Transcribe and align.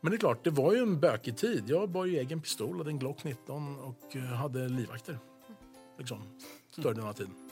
Men 0.00 0.10
det 0.10 0.16
är 0.16 0.18
klart, 0.18 0.44
det 0.44 0.50
var 0.50 0.72
ju 0.72 0.78
en 0.78 1.00
bökig 1.00 1.36
tid. 1.36 1.64
Jag 1.66 1.90
bar 1.90 2.04
ju 2.04 2.18
egen 2.18 2.40
pistol, 2.40 2.78
hade 2.78 2.90
en 2.90 2.98
Glock 2.98 3.24
19 3.24 3.78
och 3.78 4.16
eh, 4.16 4.22
hade 4.22 4.68
livvakter. 4.68 5.18
Liksom, 5.98 6.22
större 6.70 6.94
delen 6.94 7.08
av 7.08 7.12
tiden. 7.12 7.49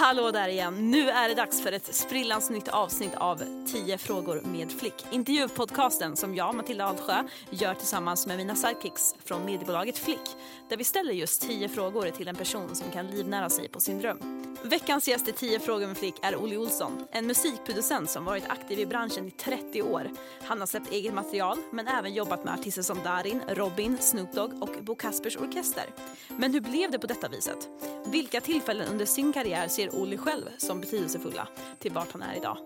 Hallå 0.00 0.30
där 0.30 0.48
igen! 0.48 0.90
Nu 0.90 1.10
är 1.10 1.28
det 1.28 1.34
dags 1.34 1.62
för 1.62 1.72
ett 1.72 1.94
sprillans 1.94 2.50
nytt 2.50 2.68
avsnitt 2.68 3.14
av 3.14 3.64
10 3.66 3.98
frågor 3.98 4.40
med 4.40 4.72
Flick. 4.72 5.06
Intervjupodcasten 5.10 6.16
som 6.16 6.34
jag, 6.34 6.54
Matilda 6.54 6.84
Altsjö, 6.84 7.24
gör 7.50 7.74
tillsammans 7.74 8.26
med 8.26 8.36
mina 8.36 8.54
sidekicks 8.54 9.14
från 9.24 9.44
mediebolaget 9.44 9.98
Flick. 9.98 10.36
Där 10.68 10.76
vi 10.76 10.84
ställer 10.84 11.12
just 11.12 11.42
10 11.42 11.68
frågor 11.68 12.10
till 12.10 12.28
en 12.28 12.36
person 12.36 12.76
som 12.76 12.90
kan 12.90 13.06
livnära 13.06 13.50
sig 13.50 13.68
på 13.68 13.80
sin 13.80 13.98
dröm. 13.98 14.40
Veckans 14.62 15.08
gäst 15.08 15.28
i 15.28 15.32
10 15.32 15.60
frågor 15.60 15.86
med 15.86 15.96
Flick 15.96 16.14
är 16.22 16.36
Olle 16.36 16.56
Olsson, 16.56 17.06
en 17.12 17.26
musikproducent 17.26 18.10
som 18.10 18.24
varit 18.24 18.44
aktiv 18.48 18.78
i 18.78 18.86
branschen 18.86 19.28
i 19.28 19.30
30 19.30 19.82
år. 19.82 20.10
Han 20.42 20.60
har 20.60 20.66
släppt 20.66 20.92
eget 20.92 21.14
material, 21.14 21.58
men 21.72 21.88
även 21.88 22.14
jobbat 22.14 22.44
med 22.44 22.54
artister 22.54 22.82
som 22.82 22.98
Darin, 23.04 23.42
Robin, 23.48 23.98
Snoop 24.00 24.32
Dogg 24.32 24.62
och 24.62 24.84
Bo 24.84 24.94
Kaspers 24.94 25.36
Orkester. 25.36 25.84
Men 26.28 26.52
hur 26.52 26.60
blev 26.60 26.90
det 26.90 26.98
på 26.98 27.06
detta 27.06 27.28
viset? 27.28 27.68
Vilka 28.06 28.40
tillfällen 28.40 28.88
under 28.88 29.06
sin 29.06 29.32
karriär 29.32 29.68
ser 29.68 29.89
Olli 29.92 30.18
själv 30.18 30.44
som 30.58 30.80
betydelsefulla 30.80 31.48
till 31.78 31.92
vart 31.92 32.12
han 32.12 32.22
är 32.22 32.36
idag? 32.36 32.56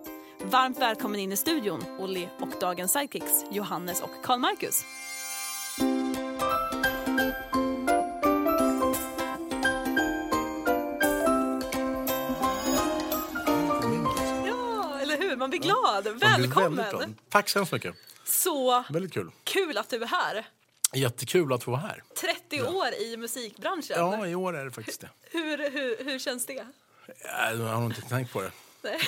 Varmt 0.43 0.79
välkommen 0.79 1.19
in 1.19 1.31
i 1.31 1.37
studion, 1.37 1.83
Olli 1.99 2.29
och 2.39 2.49
dagens 2.61 2.91
sidekicks 2.93 3.43
Johannes 3.51 4.01
och 4.01 4.09
Karl 4.23 4.39
Marcus. 4.39 4.83
Ja, 14.45 14.99
eller 15.01 15.17
hur? 15.17 15.35
Man 15.35 15.49
blir 15.49 15.59
glad. 15.59 16.03
Blir 16.03 16.13
Välkommen! 16.13 16.89
glad. 16.89 17.13
Tack 17.29 17.49
så 17.49 17.59
hemskt 17.59 17.71
mycket. 17.73 17.95
Så 18.25 18.83
Väldigt 18.89 19.13
kul. 19.13 19.31
kul 19.43 19.77
att 19.77 19.89
du 19.89 20.03
är 20.03 20.07
här. 20.07 20.45
Jättekul 20.93 21.53
att 21.53 21.63
få 21.63 21.71
vara 21.71 21.81
här. 21.81 22.03
30 22.49 22.61
år 22.61 22.87
i 23.01 23.17
musikbranschen. 23.17 23.95
Ja, 23.99 24.27
i 24.27 24.35
år 24.35 24.57
är 24.57 24.65
det 24.65 24.71
faktiskt 24.71 25.01
det. 25.01 25.09
Hur, 25.31 25.57
hur, 25.71 26.05
hur 26.05 26.19
känns 26.19 26.45
det? 26.45 26.65
Jag 27.33 27.57
har 27.57 27.81
nog 27.81 27.91
inte 27.91 28.01
tänkt 28.01 28.33
på 28.33 28.41
det. 28.41 28.51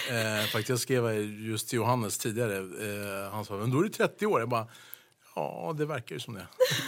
Eh, 0.09 0.41
faktiskt 0.45 0.69
jag 0.69 0.79
skrev 0.79 1.11
just 1.21 1.69
till 1.69 1.77
Johannes 1.77 2.17
tidigare. 2.17 2.57
Eh, 2.57 3.31
han 3.31 3.45
sa, 3.45 3.53
men 3.57 3.71
då 3.71 3.79
är 3.79 3.83
du 3.83 3.89
30 3.89 4.25
år. 4.25 4.39
Jag 4.39 4.49
bara, 4.49 4.67
ja 5.35 5.75
det 5.77 5.85
verkar 5.85 6.15
ju 6.15 6.19
som 6.19 6.33
det. 6.33 6.47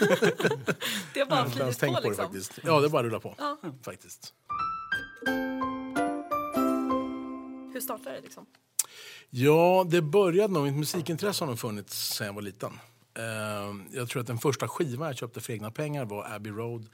Det 1.14 1.20
har 1.20 1.26
bara 1.26 1.50
flugit 1.50 1.80
på 1.80 1.86
på 1.86 2.00
det 2.00 2.08
liksom. 2.08 2.24
faktiskt. 2.24 2.58
Ja, 2.64 2.80
det 2.80 2.88
bara 2.88 3.02
rullar 3.02 3.18
på. 3.18 3.34
Ja. 3.38 3.58
Faktiskt. 3.82 4.34
Hur 7.72 7.80
startade 7.80 8.16
det 8.16 8.20
liksom? 8.20 8.46
Ja, 9.30 9.86
det 9.90 10.02
började 10.02 10.54
nog, 10.54 10.64
mitt 10.64 10.74
musikintresse 10.74 11.44
har 11.44 11.48
nog 11.48 11.58
funnits 11.58 12.14
sedan 12.14 12.26
jag 12.26 12.34
var 12.34 12.42
liten. 12.42 12.80
Eh, 13.14 13.96
jag 13.96 14.08
tror 14.08 14.20
att 14.20 14.26
den 14.26 14.38
första 14.38 14.68
skivan 14.68 15.06
jag 15.06 15.16
köpte 15.16 15.40
för 15.40 15.52
egna 15.52 15.70
pengar 15.70 16.04
var 16.04 16.32
Abbey 16.34 16.52
Road 16.52 16.88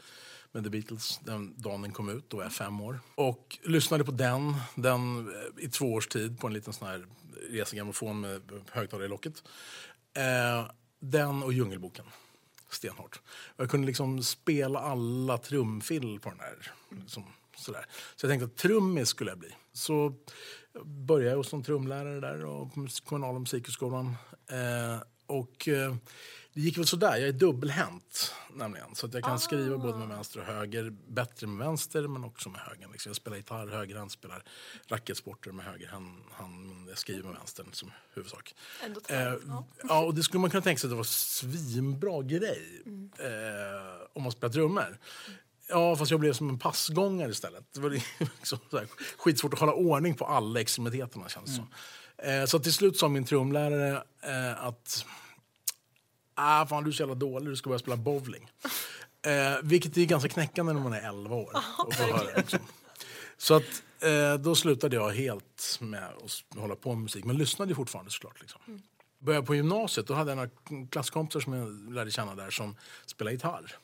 med 0.56 0.64
The 0.64 0.70
Beatles 0.70 1.20
den 1.24 1.54
dagen 1.56 1.82
den 1.82 1.92
kom 1.92 2.08
ut, 2.08 2.30
då 2.30 2.36
var 2.36 2.44
jag 2.44 2.52
fem 2.52 2.80
år. 2.80 3.00
Och 3.14 3.58
lyssnade 3.62 4.04
på 4.04 4.12
den, 4.12 4.54
den 4.74 5.18
eh, 5.18 5.64
i 5.64 5.68
två 5.68 5.92
års 5.92 6.08
tid 6.08 6.40
på 6.40 6.46
en 6.46 6.52
liten 6.52 6.72
sån 6.72 6.88
här 6.88 7.06
resegrammofon 7.50 8.20
med 8.20 8.42
högtalare 8.70 9.06
i 9.06 9.08
locket. 9.08 9.42
Eh, 10.14 10.70
den 11.00 11.42
och 11.42 11.52
Djungelboken. 11.52 12.04
Stenhårt. 12.70 13.20
Jag 13.56 13.70
kunde 13.70 13.86
liksom 13.86 14.22
spela 14.22 14.80
alla 14.80 15.38
trumfill 15.38 16.20
på 16.20 16.30
den 16.30 16.40
här. 16.40 16.72
Liksom, 17.00 17.24
sådär. 17.56 17.86
Så 18.16 18.26
jag 18.26 18.30
tänkte 18.30 18.44
att 18.44 18.56
trummis 18.56 19.08
skulle 19.08 19.30
jag 19.30 19.38
bli. 19.38 19.50
Så 19.72 20.14
började 20.84 21.36
jag 21.36 21.46
som 21.46 21.62
trumlärare 21.62 22.20
där 22.20 22.44
och 22.44 22.74
på 22.74 22.86
kommunala 23.04 23.38
musikhögskolan. 23.38 24.06
Eh, 24.50 25.02
och 25.27 25.69
eh, 25.69 25.94
det 26.56 26.60
gick 26.60 26.78
väl 26.78 26.86
sådär. 26.86 27.16
Jag 27.16 27.28
är 27.28 27.32
dubbelhänt 27.32 28.34
nämligen. 28.55 28.94
Så 28.94 29.06
att 29.06 29.14
jag 29.14 29.24
kan 29.24 29.41
skriva 29.41 29.78
både 29.78 29.98
med 29.98 30.08
vänster 30.08 30.41
och 30.41 30.46
höger. 30.46 30.92
Bättre 31.08 31.46
med 31.46 31.66
vänster 31.66 32.08
men 32.08 32.24
också 32.24 32.48
med 32.48 32.60
höger. 32.60 32.88
Liksom. 32.92 33.10
Jag 33.10 33.16
spelar 33.16 33.36
gitarr 33.36 33.66
högerhand, 33.66 34.12
spelar 34.12 34.42
racketsporter 34.88 35.53
med 35.53 35.64
höger 35.64 35.88
hand. 35.88 36.88
jag 36.88 36.98
skriver 36.98 37.22
med 37.22 37.34
vänstern 37.34 37.66
som 37.72 37.91
huvudsak. 38.14 38.54
Ändå 38.84 39.00
Eh, 39.09 39.19
ja. 39.19 39.66
ja, 39.88 40.04
och 40.04 40.14
det 40.14 40.22
skulle 40.22 40.41
man 40.41 40.50
kunna 40.50 40.62
tänka 40.62 40.81
sig 40.81 40.88
att 40.88 40.92
det 40.92 40.97
var 40.97 41.04
svinbra 41.04 42.22
grej 42.22 42.82
eh, 43.19 44.06
om 44.12 44.22
man 44.22 44.32
spelar 44.32 44.53
trummor. 44.53 44.98
Ja, 45.69 45.97
fast 45.97 46.10
jag 46.10 46.20
blev 46.20 46.32
som 46.32 46.48
en 46.48 46.58
passgångare 46.58 47.31
istället. 47.31 47.64
Det 47.72 47.81
var 47.81 47.91
liksom 47.91 48.58
så 48.70 48.78
här, 48.78 48.88
skitsvårt 49.19 49.53
att 49.53 49.60
hålla 49.60 49.72
ordning 49.72 50.14
på 50.14 50.25
alla 50.25 50.60
extremiteterna 50.60 51.28
känns 51.28 51.50
det 51.50 51.56
som. 51.56 51.69
Eh, 52.19 52.44
så 52.44 52.59
till 52.59 52.72
slut 52.72 52.99
sa 52.99 53.09
min 53.09 53.25
trumlärare 53.25 54.03
eh, 54.22 54.65
att 54.65 55.04
ah, 56.34 56.66
fan, 56.66 56.84
du 56.84 56.91
är 56.91 56.93
så 56.93 57.03
jävla 57.03 57.15
dålig, 57.15 57.49
du 57.49 57.56
ska 57.56 57.69
börja 57.69 57.78
spela 57.78 57.97
bowling. 57.97 58.50
Eh, 59.27 59.59
vilket 59.62 59.97
är 59.97 60.04
ganska 60.04 60.28
knäckande 60.28 60.72
när 60.72 60.81
man 60.81 60.93
är 60.93 61.09
11 61.09 61.37
år. 61.37 61.56
och 61.87 61.94
får 61.94 62.05
höra, 62.05 62.37
liksom. 62.37 62.59
Så 63.37 63.55
att, 63.55 63.82
eh, 64.00 64.34
då 64.34 64.55
slutade 64.55 64.97
jag 64.97 65.10
helt 65.10 65.78
med 65.81 66.05
att 66.05 66.60
hålla 66.60 66.76
på 66.76 66.88
med 66.94 67.03
musik, 67.03 67.25
men 67.25 67.37
lyssnade 67.37 67.75
fortfarande 67.75 68.10
såklart. 68.10 68.41
Liksom. 68.41 68.60
Började 69.19 69.47
på 69.47 69.55
gymnasiet, 69.55 70.06
då 70.06 70.15
hade 70.15 70.31
jag 70.31 70.37
några 70.37 70.87
klasskompisar 70.91 71.41
som 71.41 71.53
jag 71.53 71.93
lärde 71.93 72.10
känna 72.10 72.34
där 72.34 72.50
som 72.50 72.76
spelade 73.06 73.34
gitarr. 73.34 73.76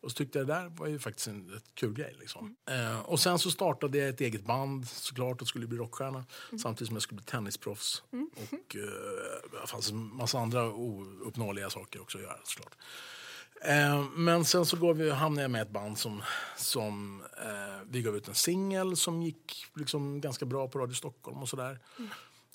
Och 0.00 0.10
så 0.10 0.14
tyckte 0.14 0.38
jag 0.38 0.46
det 0.46 0.54
där 0.54 0.68
var 0.68 0.86
ju 0.86 0.98
faktiskt 0.98 1.28
en 1.28 1.54
ett 1.56 1.74
kul 1.74 1.92
grej. 1.92 2.16
Liksom. 2.20 2.56
Eh, 2.70 3.00
och 3.00 3.20
sen 3.20 3.38
så 3.38 3.50
startade 3.50 3.98
jag 3.98 4.08
ett 4.08 4.20
eget 4.20 4.44
band 4.44 4.88
såklart 4.88 5.42
och 5.42 5.48
skulle 5.48 5.66
bli 5.66 5.78
rockstjärna. 5.78 6.24
Samtidigt 6.62 6.86
som 6.86 6.96
jag 6.96 7.02
skulle 7.02 7.16
bli 7.16 7.26
tennisproffs. 7.26 8.02
Och 8.36 8.76
eh, 8.76 9.60
det 9.62 9.66
fanns 9.66 9.90
en 9.90 10.16
massa 10.16 10.38
andra 10.38 10.72
ouppnåeliga 10.72 11.70
saker 11.70 12.02
också 12.02 12.18
att 12.18 12.24
göra 12.24 12.36
såklart. 12.44 12.76
Eh, 13.64 14.04
men 14.14 14.44
sen 14.44 14.66
så 14.66 14.76
går 14.76 14.94
vi, 14.94 15.10
hamnade 15.10 15.42
jag 15.42 15.50
med 15.50 15.62
ett 15.62 15.70
band 15.70 15.98
som, 15.98 16.22
som 16.56 17.22
eh, 17.38 17.88
vi 17.90 18.02
gav 18.02 18.16
ut 18.16 18.28
en 18.28 18.34
singel 18.34 18.96
som 18.96 19.22
gick 19.22 19.66
liksom 19.74 20.20
ganska 20.20 20.44
bra 20.44 20.68
på 20.68 20.78
Radio 20.78 20.94
Stockholm 20.94 21.38
och 21.38 21.48
sådär. 21.48 21.78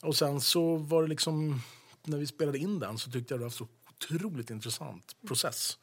Och 0.01 0.15
sen 0.15 0.41
så 0.41 0.75
var 0.75 1.01
det 1.01 1.07
liksom, 1.07 1.61
när 2.03 2.17
vi 2.17 2.27
spelade 2.27 2.57
in 2.57 2.79
den 2.79 2.97
så 2.97 3.11
tyckte 3.11 3.33
jag 3.33 3.39
det 3.39 3.45
var 3.45 3.49
så 3.49 3.67
otroligt 3.89 4.49
intressant 4.49 5.15
process. 5.27 5.77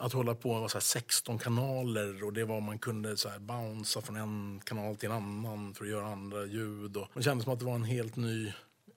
Att 0.00 0.12
hålla 0.12 0.34
på 0.34 0.60
med 0.60 0.70
så 0.70 0.76
här 0.76 0.80
16 0.82 1.38
kanaler 1.38 2.24
och 2.24 2.32
det 2.32 2.44
var 2.44 2.60
man 2.60 2.78
kunde 2.78 3.16
så 3.16 3.28
här 3.28 3.38
bouncea 3.38 4.02
från 4.02 4.16
en 4.16 4.60
kanal 4.64 4.96
till 4.96 5.08
en 5.08 5.14
annan 5.16 5.74
för 5.74 5.84
att 5.84 5.90
göra 5.90 6.06
andra 6.06 6.46
ljud. 6.46 6.96
Och 6.96 7.08
det 7.14 7.22
kändes 7.22 7.44
som 7.44 7.52
att 7.52 7.58
det 7.58 7.64
var 7.64 7.74
en 7.74 7.84
helt 7.84 8.16
ny 8.16 8.52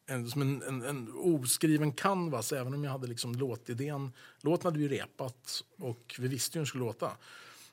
en, 0.05 0.29
som 0.29 0.41
en, 0.41 0.61
en, 0.61 0.81
en 0.81 1.11
oskriven 1.13 1.91
canvas, 1.91 2.51
även 2.51 2.73
om 2.73 2.83
jag 2.83 2.91
hade 2.91 3.07
liksom 3.07 3.35
låtidén. 3.35 4.11
Låten 4.41 4.65
hade 4.65 4.79
vi 4.79 4.87
repat 4.87 5.63
och 5.77 6.15
vi 6.19 6.27
visste 6.27 6.57
ju 6.57 6.59
hur 6.59 6.61
den 6.61 6.67
skulle 6.67 6.83
låta. 6.83 7.11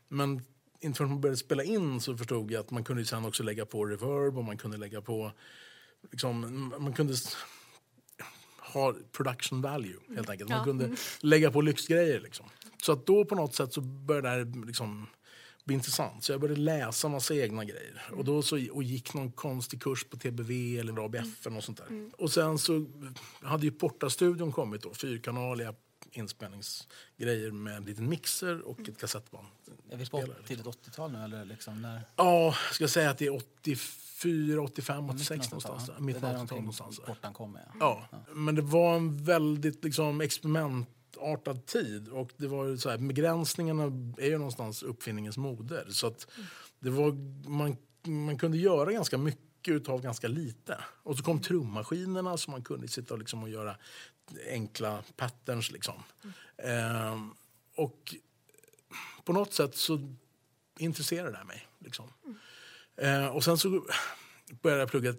Men 0.09 0.43
inte 0.81 0.97
förrän 0.97 1.11
man 1.11 1.21
började 1.21 1.37
spela 1.37 1.65
in 1.65 2.01
så 2.01 2.17
förstod 2.17 2.51
jag 2.51 2.61
att 2.61 2.71
man 2.71 2.85
kunde 2.85 3.05
sen 3.05 3.25
också 3.25 3.43
lägga 3.43 3.67
på 3.67 3.85
reverb 3.85 4.39
och 4.39 4.45
man 4.45 4.59
kunde 4.59 4.77
lägga 4.77 5.01
på... 5.01 5.33
Liksom, 6.11 6.41
man 6.79 6.93
kunde 6.93 7.15
ha 8.61 8.95
production 9.13 9.63
value, 9.63 9.97
helt 10.17 10.31
enkelt. 10.31 10.51
Man 10.51 10.59
Ja. 10.59 10.65
kunde 10.65 10.97
lägga 11.21 11.51
på 11.51 11.61
lyxgrejer. 11.61 12.21
Liksom. 12.21 12.47
Så 12.83 12.93
att 12.93 13.07
då 13.07 13.25
på 13.25 13.35
något 13.35 13.55
sätt 13.55 13.73
så 13.73 13.81
började 13.81 14.29
det 14.29 14.35
här 14.35 14.67
liksom 14.67 15.07
bli 15.65 15.75
intressant. 15.75 16.25
Så 16.25 16.33
jag 16.33 16.41
började 16.41 16.61
läsa 16.61 17.09
massa 17.09 17.35
egna 17.35 17.65
grejer. 17.65 18.03
Och 18.13 18.25
då 18.25 18.43
så, 18.43 18.73
och 18.73 18.83
gick 18.83 19.15
någon 19.15 19.33
konstig 19.33 19.83
kurs 19.83 20.05
på 20.05 20.17
TBV 20.17 20.79
eller 20.79 21.05
ABF 21.05 21.47
eller 21.47 21.55
något 21.55 21.65
sånt 21.65 21.79
där. 21.79 22.11
Och 22.19 22.31
sen 22.31 22.59
så 22.59 22.87
hade 23.43 23.67
ju 23.67 23.73
Porta-studion 23.73 24.53
kommit 24.53 24.83
då, 24.83 24.95
fyrkanaliga 24.95 25.75
inspelningsgrejer 26.13 27.51
med 27.51 27.77
en 27.77 27.85
liten 27.85 28.09
mixer 28.09 28.61
och 28.61 28.89
ett 28.89 29.01
kassettband. 29.01 29.47
Är 29.91 29.97
vi 29.97 29.99
på 29.99 30.05
Spelare, 30.07 30.27
liksom. 30.27 30.45
tidigt 30.47 30.67
80-tal 30.67 31.13
nu 31.13 31.25
eller 31.25 31.45
liksom 31.45 31.83
när? 31.83 32.01
Ja, 32.17 32.55
ska 32.73 32.85
jag 32.85 32.91
säga 32.91 33.11
att 33.11 33.19
det 33.19 33.27
är 33.27 33.35
84, 33.35 34.63
85, 34.63 35.05
Mitten 35.05 35.17
86 35.17 35.47
av 35.47 35.51
någonstans. 35.51 35.83
80-talet. 35.83 35.99
där. 35.99 36.05
Mitten 36.05 36.25
av 36.25 36.31
där 36.31 36.39
80-talet 36.39 36.41
omkring 36.41 36.59
någonstans. 36.59 37.01
Portan 37.07 37.33
kommer 37.33 37.61
ja. 37.81 38.09
Ja, 38.11 38.19
men 38.35 38.55
det 38.55 38.63
var 38.63 38.97
en 38.97 39.25
väldigt 39.25 39.85
liksom, 39.85 40.21
artad 41.19 41.67
tid. 41.67 42.09
Och 42.09 42.33
det 42.37 42.47
var 42.47 42.67
ju 42.67 42.79
så 42.79 42.91
här, 42.91 42.99
begränsningarna 42.99 43.83
är 44.19 44.27
ju 44.27 44.39
någonstans 44.39 44.83
uppfinningens 44.83 45.37
moder. 45.37 45.87
Så 45.89 46.07
att 46.07 46.27
det 46.79 46.91
var, 46.91 47.13
man, 47.49 47.77
man 48.07 48.39
kunde 48.39 48.59
göra 48.59 48.93
ganska 48.93 49.19
mycket 49.19 49.75
utav 49.75 50.03
ganska 50.03 50.29
lite. 50.29 50.85
Och 51.03 51.17
så 51.17 51.25
kom 51.25 51.41
trummaskinerna 51.41 52.37
som 52.37 52.51
man 52.51 52.63
kunde 52.63 52.89
sitta 52.89 53.15
och, 53.15 53.21
liksom 53.21 53.43
och 53.43 53.49
göra 53.49 53.77
enkla 54.51 55.03
patterns. 55.17 55.71
Liksom. 55.71 56.03
Ehm, 56.57 57.35
och 57.77 58.15
på 59.25 59.33
något 59.33 59.55
sätt 59.55 59.77
så 59.77 60.15
intresserade 60.79 61.39
det 61.39 61.45
mig. 61.45 61.67
Liksom. 61.79 62.13
Ehm, 62.97 63.31
och 63.31 63.45
sen 63.45 63.59
så 63.59 63.85
började 64.63 64.83
jag 64.83 64.91
plugga 64.91 65.15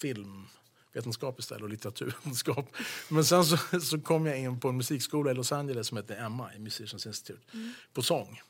film 0.00 0.46
filmvetenskap 0.92 1.38
istället 1.38 1.62
och 1.62 1.68
litteraturvetenskap. 1.68 2.76
Men 3.08 3.24
sen 3.24 3.44
så, 3.44 3.80
så 3.80 4.00
kom 4.00 4.26
jag 4.26 4.38
in 4.38 4.60
på 4.60 4.68
en 4.68 4.76
musikskola 4.76 5.30
i 5.30 5.34
Los 5.34 5.52
Angeles 5.52 5.86
som 5.86 5.96
heter 5.96 6.28
MI, 6.28 6.58
Musicians 6.58 7.06
Institute, 7.06 7.42
på 7.92 8.02
sång. 8.02 8.40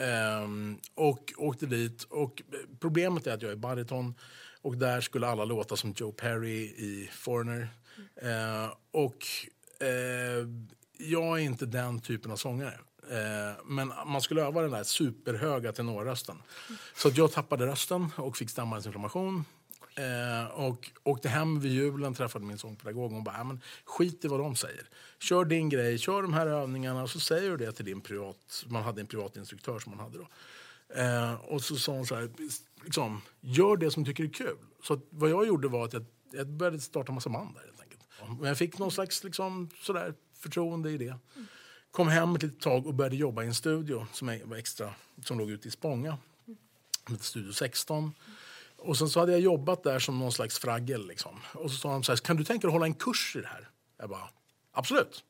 Ehm, 0.00 0.78
och 0.94 1.32
åkte 1.36 1.66
dit. 1.66 2.02
Och 2.02 2.42
problemet 2.80 3.26
är 3.26 3.34
att 3.34 3.42
jag 3.42 3.52
är 3.52 3.56
bariton 3.56 4.14
och 4.62 4.76
där 4.76 5.00
skulle 5.00 5.26
alla 5.26 5.44
låta 5.44 5.76
som 5.76 5.94
Joe 5.96 6.12
Perry 6.12 6.62
i 6.62 7.10
Foreigner. 7.12 7.68
Eh, 8.22 8.72
och 8.90 9.26
eh, 9.80 10.48
jag 10.98 11.38
är 11.40 11.42
inte 11.42 11.66
den 11.66 12.00
typen 12.00 12.30
av 12.30 12.36
sångare. 12.36 12.78
Eh, 13.10 13.64
men 13.64 13.92
man 14.06 14.20
skulle 14.20 14.42
öva 14.42 14.62
den 14.62 14.70
där 14.70 14.84
superhöga 14.84 15.72
tenorrösten. 15.72 16.36
Så 16.96 17.08
att 17.08 17.16
jag 17.16 17.32
tappade 17.32 17.66
rösten 17.66 18.08
och 18.16 18.36
fick 18.36 18.50
stämbandsinflammation. 18.50 19.44
Eh, 19.98 20.44
och 20.50 20.90
åkte 21.02 21.28
hem 21.28 21.60
vid 21.60 21.72
julen, 21.72 22.14
träffade 22.14 22.44
min 22.44 22.58
sångpedagog 22.58 23.12
hon 23.12 23.24
bara, 23.24 23.36
äh, 23.38 23.44
men 23.44 23.60
skit 23.84 24.24
i 24.24 24.28
vad 24.28 24.40
de 24.40 24.56
säger. 24.56 24.88
Kör 25.18 25.44
din 25.44 25.68
grej, 25.68 25.98
kör 25.98 26.22
de 26.22 26.32
här 26.32 26.46
övningarna 26.46 27.02
och 27.02 27.10
så 27.10 27.20
säger 27.20 27.50
du 27.50 27.56
det 27.56 27.72
till 27.72 27.84
din 27.84 28.00
privat, 28.00 28.64
man 28.68 28.82
hade 28.82 29.00
en 29.00 29.06
privat 29.06 29.36
instruktör 29.36 29.78
som 29.78 29.90
man 29.96 30.00
hade 30.00 30.18
då. 30.18 30.28
Eh, 31.02 31.34
och 31.34 31.62
så 31.62 31.76
sa 31.76 31.92
hon 31.92 32.06
så 32.06 32.14
här, 32.14 32.30
liksom, 32.84 33.20
gör 33.40 33.76
det 33.76 33.90
som 33.90 34.04
du 34.04 34.10
tycker 34.10 34.24
är 34.24 34.28
kul. 34.46 34.56
Så 34.82 34.94
att 34.94 35.00
vad 35.10 35.30
jag 35.30 35.46
gjorde 35.46 35.68
var 35.68 35.84
att 35.84 35.92
jag, 35.92 36.04
jag 36.32 36.46
började 36.48 36.80
starta 36.80 37.10
en 37.12 37.14
massa 37.14 37.30
band 37.30 37.54
där 37.54 37.60
helt 37.62 37.80
enkelt. 37.80 38.02
Men 38.40 38.48
jag 38.48 38.58
fick 38.58 38.78
någon 38.78 38.90
slags 38.90 39.24
liksom, 39.24 39.70
sådär, 39.80 40.14
förtroende 40.38 40.90
i 40.90 40.98
det. 40.98 41.18
Kom 41.90 42.08
hem 42.08 42.34
ett 42.36 42.42
litet 42.42 42.60
tag 42.60 42.86
och 42.86 42.94
började 42.94 43.16
jobba 43.16 43.42
i 43.42 43.46
en 43.46 43.54
studio 43.54 44.06
som 44.12 44.28
är- 44.28 44.44
var 44.44 44.56
extra, 44.56 44.94
som 45.24 45.38
låg 45.38 45.50
ute 45.50 45.68
i 45.68 45.70
Spånga. 45.70 46.18
Studio 47.20 47.52
16. 47.52 48.12
Och 48.86 48.98
sen 48.98 49.08
så 49.08 49.20
hade 49.20 49.32
jag 49.32 49.40
jobbat 49.40 49.82
där 49.82 49.98
som 49.98 50.18
någon 50.18 50.32
slags 50.32 50.58
fraggel. 50.58 51.06
Liksom. 51.06 51.40
Och 51.52 51.70
så 51.70 51.76
sa 51.76 51.92
de 51.92 52.02
så 52.02 52.12
här, 52.12 52.16
kan 52.16 52.36
du 52.36 52.44
tänka 52.44 52.66
dig 52.66 52.68
att 52.68 52.72
hålla 52.72 52.86
en 52.86 52.94
kurs 52.94 53.36
i 53.36 53.40
det 53.40 53.46
här? 53.46 53.68
Jag 53.98 54.08
bara, 54.10 54.28
absolut. 54.72 55.24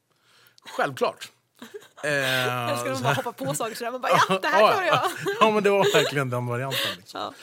Självklart. 0.76 1.32
Eh, 2.04 2.10
Jag 2.10 2.78
ska 2.78 2.90
de 2.90 3.02
bara 3.02 3.14
hoppa 3.14 3.32
på 3.32 3.54
saker 3.54 3.74
sådär. 3.74 3.90
Man 3.90 4.00
bara, 4.00 4.12
ja, 4.28 4.38
det 4.42 4.48
här 4.48 4.58
klarar 4.58 4.86
jag. 4.86 5.00
ja, 5.40 5.50
men 5.50 5.62
det 5.62 5.70
var 5.70 5.92
verkligen 5.92 6.30
den 6.30 6.46
varianten. 6.46 6.96
Liksom. 6.96 7.34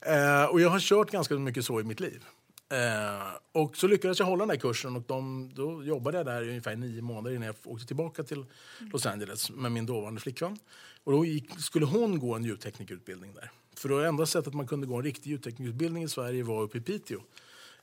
Ja. 0.00 0.42
Eh, 0.42 0.44
och 0.44 0.60
jag 0.60 0.70
har 0.70 0.80
kört 0.80 1.10
ganska 1.10 1.34
mycket 1.34 1.64
så 1.64 1.80
i 1.80 1.84
mitt 1.84 2.00
liv. 2.00 2.24
Eh, 2.72 3.28
och 3.52 3.76
så 3.76 3.86
lyckades 3.86 4.18
jag 4.18 4.26
hålla 4.26 4.46
den 4.46 4.58
kursen 4.58 4.96
och 4.96 5.02
de, 5.02 5.50
då 5.54 5.84
jobbade 5.84 6.16
jag 6.16 6.26
där 6.26 6.42
i 6.42 6.48
ungefär 6.48 6.76
nio 6.76 7.02
månader 7.02 7.36
innan 7.36 7.46
jag 7.46 7.56
åkte 7.64 7.86
tillbaka 7.86 8.22
till 8.22 8.46
Los 8.92 9.06
Angeles 9.06 9.50
med 9.50 9.72
min 9.72 9.86
dåvarande 9.86 10.20
flickvän. 10.20 10.58
Och 11.04 11.12
då 11.12 11.24
gick, 11.24 11.60
skulle 11.60 11.86
hon 11.86 12.18
gå 12.18 12.34
en 12.34 12.44
ljudteknikerutbildning 12.44 13.34
där. 13.34 13.50
För 13.76 13.88
det 13.88 14.08
enda 14.08 14.26
sättet 14.26 14.54
man 14.54 14.66
kunde 14.66 14.86
gå 14.86 14.96
en 14.96 15.02
riktig 15.02 15.30
ljudteknikerutbildning 15.30 16.02
i 16.02 16.08
Sverige 16.08 16.42
var 16.42 16.62
uppe 16.62 16.78
i 16.78 16.80
Piteå 16.80 17.20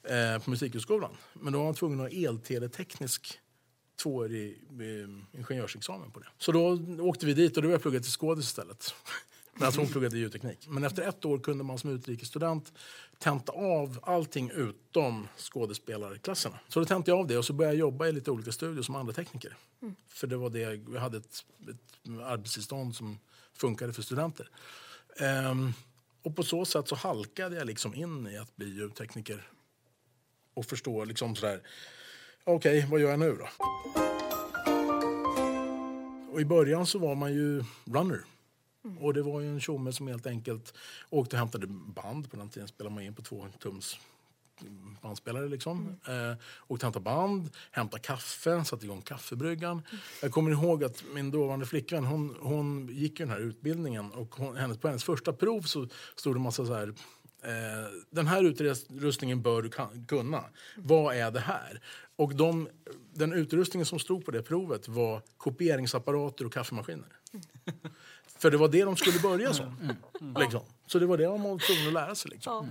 eh, 0.04 0.44
på 0.44 0.50
Musikhögskolan. 0.50 1.18
Men 1.34 1.54
då 1.54 1.60
var 1.60 1.66
man 1.66 1.76
tvungen 1.76 2.00
att 2.00 2.14
ha 2.14 2.30
elteleteknisk 2.30 3.40
tvåårig 4.04 4.62
eh, 4.80 5.40
ingenjörsexamen 5.40 6.12
på 6.12 6.20
det. 6.20 6.28
Så 6.38 6.52
då 6.52 6.80
åkte 7.00 7.26
vi 7.26 7.34
dit 7.34 7.58
och 7.58 7.64
då 7.64 7.68
började 7.68 7.74
jag 7.74 7.82
plugga 7.82 8.00
till 8.00 8.12
skådis 8.12 8.46
istället. 8.46 8.94
Alltså 9.60 9.82
hon 9.82 9.90
pluggade 9.90 10.18
ljudteknik. 10.18 10.68
Men 10.68 10.84
efter 10.84 11.10
ett 11.10 11.26
år 11.26 11.40
kunde 11.40 11.64
man 11.64 11.78
som 11.78 11.90
utrikesstudent 11.90 12.74
tenta 13.20 13.52
av 13.52 14.00
allting 14.04 14.52
utom 14.56 15.28
skådespelarklasserna. 15.38 16.60
Så 16.68 16.80
då 16.80 16.86
tentade 16.86 17.12
jag 17.12 17.20
av 17.20 17.28
det 17.28 17.38
och 17.38 17.46
så 17.46 17.54
började 17.54 17.76
jag 17.76 17.80
jobba 17.80 18.08
i 18.08 18.12
lite 18.12 18.32
olika 18.32 18.52
studier 18.52 18.84
som 18.84 18.96
andra 18.96 19.14
tekniker. 19.14 19.58
För 20.10 20.28
det 20.28 20.38
var 20.38 20.50
det, 20.50 20.60
jag 20.94 21.00
hade 21.00 21.18
ett, 21.18 21.46
ett 21.70 22.10
arbetstillstånd 22.24 22.96
som 22.96 23.20
funkade 23.54 23.94
för 23.94 24.02
studenter. 24.02 24.50
Ehm, 25.20 25.74
och 26.24 26.36
på 26.36 26.44
så 26.44 26.66
sätt 26.66 26.88
så 26.88 26.96
halkade 26.96 27.56
jag 27.56 27.68
liksom 27.68 27.96
in 27.96 28.28
i 28.28 28.38
att 28.38 28.56
bli 28.56 28.70
ljudtekniker 28.70 29.48
och 30.54 30.66
förstå 30.66 31.06
liksom 31.06 31.36
sådär, 31.36 31.62
okej, 32.44 32.88
vad 32.90 33.00
gör 33.00 33.10
jag 33.10 33.20
nu 33.20 33.36
då? 33.36 33.48
Och 36.32 36.42
i 36.42 36.46
början 36.46 36.86
så 36.86 37.00
var 37.00 37.16
man 37.16 37.34
ju 37.34 37.64
runner. 37.86 38.22
Och 39.00 39.14
det 39.14 39.22
var 39.22 39.42
ju 39.42 39.48
en 39.48 39.60
tjomme 39.60 39.94
som 39.94 40.08
helt 40.08 40.28
enkelt 40.28 40.74
åkte 41.10 41.36
och 41.36 41.40
hämtade 41.40 41.68
band. 41.68 42.32
På 42.32 42.38
den 42.38 42.50
tiden 42.50 42.68
spelade 42.68 42.96
man 42.96 43.04
in 43.04 43.16
på 43.16 43.22
två 43.22 43.48
tums 43.60 43.98
bandspelare. 45.02 45.48
Liksom. 45.48 46.00
Eh, 46.08 46.32
åkte 46.68 46.74
och 46.74 46.84
hämtade 46.84 47.04
band, 47.04 47.50
hämtade 47.72 48.04
kaffe, 48.04 48.66
satte 48.66 48.86
igång 48.86 49.02
kaffebryggan. 49.02 49.82
Jag 50.22 50.32
kommer 50.32 50.52
ihåg 50.52 50.84
att 50.84 51.04
min 51.14 51.32
dåvarande 51.32 51.66
flickvän 51.66 52.06
hon, 52.06 52.36
hon 52.40 52.90
gick 52.92 53.20
ju 53.20 53.26
den 53.26 53.34
här 53.34 53.42
utbildningen 53.42 54.12
och 54.12 54.36
hon, 54.36 54.56
hennes, 54.56 54.78
på 54.78 54.88
hennes 54.88 55.04
första 55.04 55.34
prov 55.34 55.62
så 55.62 55.88
stod 56.16 56.36
det 56.36 56.38
en 56.38 56.44
massa 56.44 56.66
så 56.66 56.74
här 56.74 56.94
Eh, 57.44 57.92
den 58.10 58.28
här 58.28 58.44
utrustningen 58.44 59.42
bör 59.42 59.62
du 59.62 59.70
kan, 59.70 60.06
kunna. 60.06 60.44
Vad 60.76 61.16
är 61.16 61.32
det 61.32 61.40
här? 61.40 61.82
Och 62.16 62.36
de, 62.36 62.70
den 63.14 63.34
utrustningen 63.34 63.86
som 63.86 64.00
stod 64.00 64.26
på 64.26 64.32
det 64.32 64.44
provet 64.44 64.88
var 64.88 65.22
kopieringsapparater 65.38 66.46
och 66.46 66.54
kaffemaskiner. 66.54 67.08
För 68.38 68.52
det 68.52 68.58
var 68.58 68.68
det 68.68 68.84
de 68.84 68.96
skulle 68.96 69.20
börja 69.20 69.54
som. 69.54 69.96
Liksom. 70.40 70.62
Så 70.88 71.00
det 71.00 71.06
var 71.06 71.18
det 71.18 71.24
de 71.24 71.44
var 71.44 71.60
tvungna 71.60 71.88
att 71.88 71.94
lära 71.94 72.16
sig. 72.16 72.32
Liksom. 72.32 72.70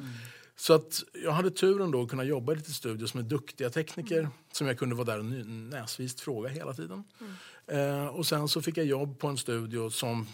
Så 0.61 0.75
att 0.75 1.03
jag 1.25 1.33
hade 1.33 1.51
turen 1.51 1.91
då 1.91 2.03
att 2.03 2.11
kunna 2.11 2.25
jobba 2.25 2.53
i 2.53 2.57
lite 2.57 2.73
studios 2.73 3.15
med 3.15 3.25
duktiga 3.25 3.71
tekniker 3.71 4.29
som 4.53 4.67
jag 4.67 4.79
kunde 4.79 4.95
vara 4.95 5.05
där 5.07 5.19
och 5.19 5.25
näsvist 5.25 6.21
fråga 6.21 6.49
hela 6.49 6.75
tiden. 6.75 7.05
Eh, 7.67 8.07
och 8.07 8.27
sen 8.27 8.49
så 8.49 8.63
fick 8.63 8.77
jag 8.77 8.87
jobb 8.87 9.19
på 9.19 9.29
en 9.29 9.39
studio 9.39 9.91
som 9.91 10.29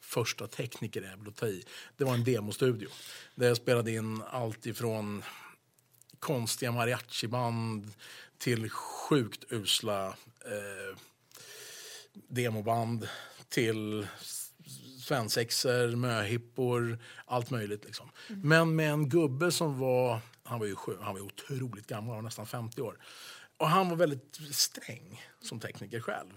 första 0.00 0.46
tekniker 0.46 1.02
är 1.02 1.16
väl 1.16 1.28
att 1.28 1.36
ta 1.36 1.46
i. 1.46 1.64
Det 1.96 2.04
var 2.04 2.14
en 2.14 2.24
demostudio 2.24 2.88
där 3.34 3.48
jag 3.48 3.56
spelade 3.56 3.92
in 3.92 4.22
allt 4.30 4.66
ifrån 4.66 5.22
konstiga 6.18 6.72
mariachiband 6.72 7.92
till 8.38 8.70
sjukt 8.70 9.44
usla 9.52 10.06
eh, 10.44 10.98
demoband 12.28 13.08
till 13.48 14.06
s- 15.06 15.08
svensexor, 15.08 15.96
möhippor, 15.96 16.98
allt 17.26 17.50
möjligt. 17.50 17.84
Liksom. 17.84 18.10
Men 18.28 18.76
med 18.76 18.90
en 18.92 19.08
gubbe 19.08 19.52
som 19.52 19.78
var, 19.80 20.18
han 20.44 20.58
var 20.58 20.66
ju 20.66 20.74
sjö, 20.76 20.92
han 21.00 21.14
var 21.14 21.20
otroligt 21.20 21.86
gammal, 21.86 22.08
han 22.08 22.16
var 22.16 22.22
nästan 22.22 22.46
50 22.46 22.80
år. 22.82 22.98
Och 23.58 23.68
han 23.68 23.88
var 23.88 23.96
väldigt 23.96 24.38
sträng 24.52 25.22
som 25.40 25.60
tekniker 25.60 26.00
själv. 26.00 26.30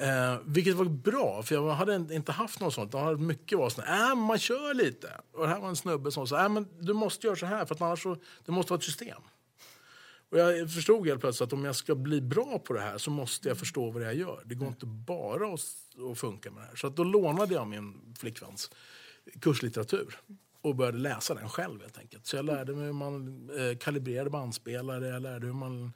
Eh, 0.00 0.38
vilket 0.44 0.74
var 0.74 0.84
bra, 0.84 1.42
för 1.42 1.54
jag 1.54 1.70
hade 1.70 1.94
inte 2.14 2.32
haft 2.32 2.60
något 2.60 2.74
sånt. 2.74 2.92
Jag 2.92 3.00
hade 3.00 3.16
mycket 3.18 3.58
var 3.58 3.70
sånt, 3.70 3.86
äh, 3.88 4.14
man 4.14 4.38
kör 4.38 4.74
lite. 4.74 5.20
Och 5.32 5.42
det 5.42 5.48
här 5.48 5.60
var 5.60 5.68
en 5.68 5.76
snubbe 5.76 6.12
som 6.12 6.26
sa, 6.26 6.42
äh, 6.44 6.48
men 6.48 6.68
du 6.80 6.92
måste 6.92 7.26
göra 7.26 7.36
så 7.36 7.46
här 7.46 7.64
för 7.66 7.74
att 7.74 7.80
annars 7.80 8.02
så, 8.02 8.16
det 8.44 8.52
måste 8.52 8.72
vara 8.72 8.78
ett 8.78 8.84
system. 8.84 9.22
Och 10.30 10.38
jag 10.38 10.70
förstod 10.70 11.06
helt 11.06 11.20
plötsligt 11.20 11.46
att 11.46 11.52
om 11.52 11.64
jag 11.64 11.76
ska 11.76 11.94
bli 11.94 12.20
bra 12.20 12.58
på 12.58 12.72
det 12.72 12.80
här 12.80 12.98
så 12.98 13.10
måste 13.10 13.48
jag 13.48 13.58
förstå 13.58 13.90
vad 13.90 14.02
jag 14.02 14.14
gör. 14.14 14.42
Det 14.44 14.54
går 14.54 14.68
inte 14.68 14.86
bara 14.86 15.54
att, 15.54 15.60
att 16.10 16.18
funka 16.18 16.50
med 16.50 16.62
det 16.62 16.66
här. 16.66 16.76
Så 16.76 16.86
att 16.86 16.96
då 16.96 17.04
lånade 17.04 17.54
jag 17.54 17.66
min 17.66 18.14
flickväns 18.18 18.70
kurslitteratur 19.40 20.18
och 20.60 20.76
började 20.76 20.98
läsa 20.98 21.34
den 21.34 21.48
själv 21.48 21.80
helt 21.80 21.98
enkelt. 21.98 22.26
Så 22.26 22.36
jag 22.36 22.44
lärde 22.44 22.74
mig 22.74 22.84
hur 22.84 22.92
man 22.92 23.50
eh, 23.58 23.78
kalibrerade 23.78 24.30
bandspelare, 24.30 25.08
jag 25.08 25.22
lärde 25.22 25.46
hur 25.46 25.54
man 25.54 25.92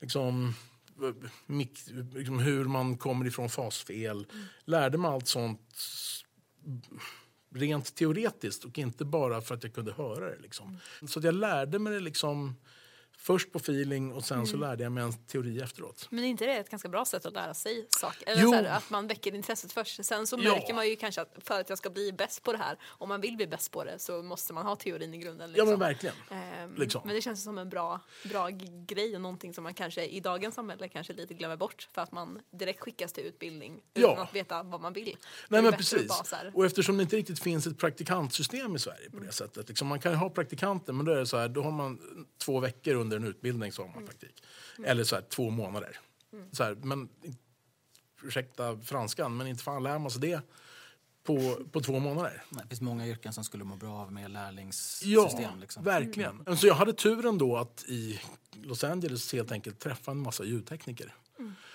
liksom, 0.00 0.54
eh, 1.02 1.30
mik, 1.46 1.78
liksom 2.14 2.38
hur 2.38 2.64
man 2.64 2.96
kommer 2.96 3.26
ifrån 3.26 3.48
fasfel. 3.48 4.26
Mm. 4.32 4.44
Lärde 4.64 4.98
mig 4.98 5.10
allt 5.10 5.28
sånt 5.28 5.80
rent 7.54 7.94
teoretiskt 7.94 8.64
och 8.64 8.78
inte 8.78 9.04
bara 9.04 9.40
för 9.40 9.54
att 9.54 9.62
jag 9.62 9.74
kunde 9.74 9.92
höra 9.92 10.30
det. 10.30 10.38
Liksom. 10.42 10.66
Mm. 10.68 11.08
Så 11.08 11.18
att 11.18 11.24
jag 11.24 11.34
lärde 11.34 11.78
mig 11.78 11.92
det 11.92 12.00
liksom 12.00 12.54
först 13.20 13.52
på 13.52 13.58
feeling 13.58 14.12
och 14.12 14.24
sen 14.24 14.46
så 14.46 14.56
lärde 14.56 14.82
jag 14.82 14.92
mig 14.92 15.02
en 15.04 15.12
teori 15.12 15.60
efteråt. 15.60 16.06
Men 16.10 16.24
är 16.24 16.28
inte 16.28 16.46
det 16.46 16.52
ett 16.52 16.70
ganska 16.70 16.88
bra 16.88 17.04
sätt 17.04 17.26
att 17.26 17.32
lära 17.34 17.54
sig 17.54 17.86
saker? 17.90 18.28
Eller 18.28 18.42
Jo. 18.42 18.48
så 18.50 18.54
här, 18.56 18.64
att 18.64 18.90
man 18.90 19.06
väcker 19.06 19.34
intresset 19.34 19.72
först. 19.72 20.04
Sen 20.04 20.26
så 20.26 20.36
Ja. 20.40 20.52
märker 20.54 20.74
man 20.74 20.88
ju 20.88 20.96
kanske 20.96 21.20
att 21.20 21.34
för 21.44 21.60
att 21.60 21.68
jag 21.68 21.78
ska 21.78 21.90
bli 21.90 22.12
bäst 22.12 22.42
på 22.42 22.52
det 22.52 22.58
här, 22.58 22.78
om 22.86 23.08
man 23.08 23.20
vill 23.20 23.36
bli 23.36 23.46
bäst 23.46 23.72
på 23.72 23.84
det 23.84 23.98
så 23.98 24.22
måste 24.22 24.52
man 24.52 24.66
ha 24.66 24.76
teorin 24.76 25.14
i 25.14 25.18
grunden. 25.18 25.50
Ja 25.50 25.52
Liksom. 25.52 25.68
men 25.68 25.78
verkligen. 25.78 26.14
Ehm, 26.30 26.74
Liksom. 26.76 27.02
Men 27.04 27.14
det 27.14 27.20
känns 27.22 27.42
som 27.44 27.58
en 27.58 27.68
bra, 27.68 28.00
bra 28.24 28.48
grej 28.86 29.14
och 29.14 29.20
någonting 29.20 29.54
som 29.54 29.64
man 29.64 29.74
kanske 29.74 30.04
i 30.06 30.20
dagens 30.20 30.54
samhälle 30.54 30.88
kanske 30.88 31.12
lite 31.12 31.34
glömmer 31.34 31.56
bort 31.56 31.88
för 31.92 32.02
att 32.02 32.12
man 32.12 32.38
direkt 32.50 32.80
skickas 32.80 33.12
till 33.12 33.24
utbildning 33.24 33.80
Ja. 33.94 34.12
utan 34.12 34.18
att 34.22 34.34
veta 34.34 34.62
vad 34.62 34.80
man 34.80 34.92
vill. 34.92 35.16
Nej, 35.48 35.62
men 35.62 35.72
precis. 35.72 36.22
Och 36.54 36.66
eftersom 36.66 36.96
det 36.96 37.02
inte 37.02 37.16
riktigt 37.16 37.38
finns 37.42 37.66
ett 37.66 37.78
praktikantsystem 37.78 38.76
i 38.76 38.78
Sverige 38.78 39.10
på 39.10 39.18
det 39.18 39.32
sättet. 39.32 39.68
Liksom, 39.68 39.88
man 39.88 40.00
kan 40.00 40.12
ju 40.12 40.18
ha 40.18 40.30
praktikanter 40.30 40.92
men 40.92 41.06
då 41.06 41.12
är 41.12 41.16
det 41.16 41.26
så 41.26 41.36
här, 41.36 41.48
då 41.48 41.62
har 41.62 41.70
man 41.70 41.98
två 42.44 42.60
veckor 42.60 42.94
under 42.94 43.07
en 43.16 43.24
utbildning 43.24 43.72
så 43.72 43.82
har 43.82 43.94
man 43.94 44.06
praktik. 44.06 44.42
Eller 44.84 45.04
så 45.04 45.14
här, 45.14 45.22
två 45.22 45.50
månader. 45.50 45.98
Så 46.52 46.64
här, 46.64 46.74
men, 46.74 47.08
ursäkta 48.22 48.78
franskan, 48.78 49.36
men 49.36 49.46
inte 49.46 49.62
fan 49.62 49.82
lär 49.82 49.98
man 49.98 50.10
sig 50.10 50.20
det 50.20 50.40
på, 51.22 51.56
på 51.72 51.80
två 51.80 51.98
månader. 51.98 52.42
Nej, 52.50 52.62
Det 52.62 52.68
finns 52.68 52.80
många 52.80 53.06
yrken 53.06 53.32
som 53.32 53.44
skulle 53.44 53.64
må 53.64 53.76
bra 53.76 53.92
av 53.92 54.12
mer 54.12 54.28
lärlingssystem. 54.28 55.42
Ja, 55.42 55.50
liksom. 55.60 55.84
verkligen. 55.84 56.56
Så 56.56 56.66
jag 56.66 56.74
hade 56.74 56.92
turen 56.92 57.38
då 57.38 57.56
att 57.56 57.84
i 57.88 58.20
Los 58.62 58.84
Angeles 58.84 59.32
helt 59.32 59.52
enkelt 59.52 59.78
träffa 59.78 60.10
en 60.10 60.18
massa 60.18 60.44
ljudtekniker 60.44 61.14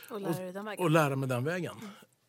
och 0.09 0.21
lära 0.21 0.63
vägen. 0.63 0.83
och 0.83 0.91
lära 0.91 1.15
mig 1.15 1.29
den 1.29 1.43
vägen. 1.43 1.75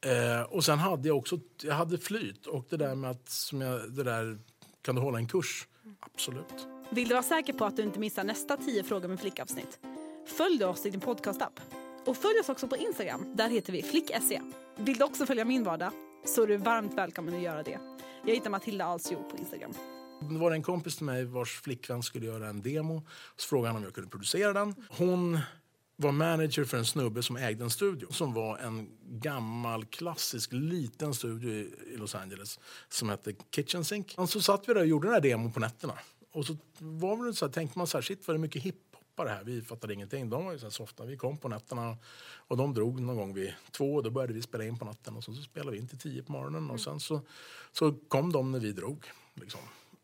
Eh, 0.01 0.43
och 0.43 0.65
sen 0.65 0.79
hade 0.79 1.09
jag 1.09 1.17
också 1.17 1.41
jag 1.63 1.75
hade 1.75 1.99
flyt 1.99 2.47
och 2.47 2.67
det 2.69 2.77
där 2.77 2.95
med 2.95 3.11
att 3.11 3.29
som 3.29 3.61
jag, 3.61 3.93
det 3.93 4.03
där, 4.03 4.39
kan 4.83 4.95
du 4.95 5.01
hålla 5.01 5.19
en 5.19 5.29
kurs? 5.29 5.67
Absolut. 6.01 6.74
Vill 6.91 7.09
du 7.09 7.15
vara 7.15 7.23
säker 7.23 7.53
på 7.53 7.65
att 7.65 7.77
du 7.77 7.83
inte 7.83 7.99
missar 7.99 8.25
nästa 8.25 8.57
10 8.57 8.83
frågor 8.83 9.09
med 9.09 9.21
flickavsnitt? 9.21 9.79
Följ 10.27 10.59
då 10.59 10.67
oss 10.67 10.87
i 10.87 10.91
din 10.91 11.01
podcastapp. 11.01 11.61
Och 12.07 12.17
följ 12.17 12.41
oss 12.41 12.49
också 12.49 12.69
på 12.69 12.77
Instagram. 12.77 13.37
Där 13.37 13.49
heter 13.49 13.73
vi 13.73 13.83
flick.se. 13.83 14.41
Vill 14.77 14.99
du 14.99 15.05
också 15.05 15.27
följa 15.27 15.45
min 15.45 15.65
vardag 15.65 15.93
så 16.25 16.43
är 16.43 16.47
du 16.47 16.57
varmt 16.57 16.95
välkommen 16.95 17.35
att 17.35 17.43
göra 17.43 17.63
det. 17.63 17.79
Jag 18.25 18.35
hittar 18.35 18.51
Matilda 18.51 18.85
Alsjo 18.85 19.31
på 19.31 19.37
Instagram. 19.37 19.75
Det 20.21 20.39
var 20.39 20.51
en 20.51 20.63
kompis 20.63 20.97
till 20.97 21.07
mig 21.07 21.25
vars 21.25 21.61
flickvän 21.61 22.03
skulle 22.03 22.27
göra 22.27 22.49
en 22.49 22.63
demo. 22.63 23.03
Så 23.37 23.49
frågade 23.49 23.69
han 23.69 23.77
om 23.77 23.83
jag 23.83 23.95
kunde 23.95 24.11
producera 24.11 24.53
den. 24.53 24.75
Hon 24.89 25.39
var 25.97 26.13
manager 26.13 26.65
för 26.65 26.77
en 26.77 26.85
snubbe 26.85 27.23
som 27.23 27.37
ägde 27.37 27.65
en 27.65 27.71
studio 27.71 28.07
som 28.11 28.35
var 28.35 28.59
en 28.59 28.89
gammal 29.11 29.85
klassisk 29.85 30.53
liten 30.53 31.15
studio 31.15 31.51
i 31.51 31.97
Los 31.97 32.15
Angeles 32.15 32.61
som 32.89 33.09
hette 33.09 33.33
Kitchen 33.51 33.85
Sink. 33.85 34.15
Och 34.17 34.31
så 34.31 34.41
satt 34.41 34.69
vi 34.69 34.75
där 34.75 34.81
och 34.81 34.87
gjorde 34.87 35.07
den 35.07 35.15
här 35.15 35.21
demon 35.21 35.53
på 35.53 35.61
nätterna. 35.61 35.95
Och 36.35 36.47
så 36.47 36.57
var 36.79 37.27
det 37.27 37.35
så 37.35 37.47
här, 37.47 37.53
tänkte 37.53 37.79
man 37.79 37.87
så 37.87 37.97
här, 37.97 38.03
shit 38.03 38.29
vad 38.29 38.35
det 38.35 38.39
är 38.39 38.41
mycket 38.41 38.63
hiphopare 38.63 39.29
här. 39.29 39.45
Vi 39.45 39.63
fattade 39.63 39.95
ingenting. 39.95 40.31
De 40.31 40.45
var 40.45 40.53
ju 40.53 40.59
så 40.59 40.67
här 40.67 40.71
softa. 40.71 41.05
Vi 41.05 41.17
kom 41.17 41.39
på 41.39 41.49
nätterna 41.49 41.97
och 42.37 42.57
de 42.57 42.75
drog 42.75 43.01
någon 43.01 43.17
gång 43.17 43.35
vid 43.35 43.55
två. 43.71 44.01
Då 44.01 44.11
började 44.11 44.33
vi 44.33 44.43
spela 44.43 44.65
in 44.65 44.79
på 44.79 44.85
natten 44.85 45.17
och 45.17 45.25
så, 45.25 45.35
så 45.35 45.43
spelade 45.43 45.73
vi 45.73 45.79
in 45.79 45.89
till 45.89 45.99
tio 45.99 46.23
på 46.23 46.33
morgonen. 46.33 46.71
Och 46.71 46.81
sen 46.81 47.01
så, 47.01 47.21
så 47.73 47.93
kom 48.09 48.33
de 48.33 48.53
när 48.53 48.61
vi 48.61 48.73
drog. 48.73 49.07
Liksom. 49.35 49.61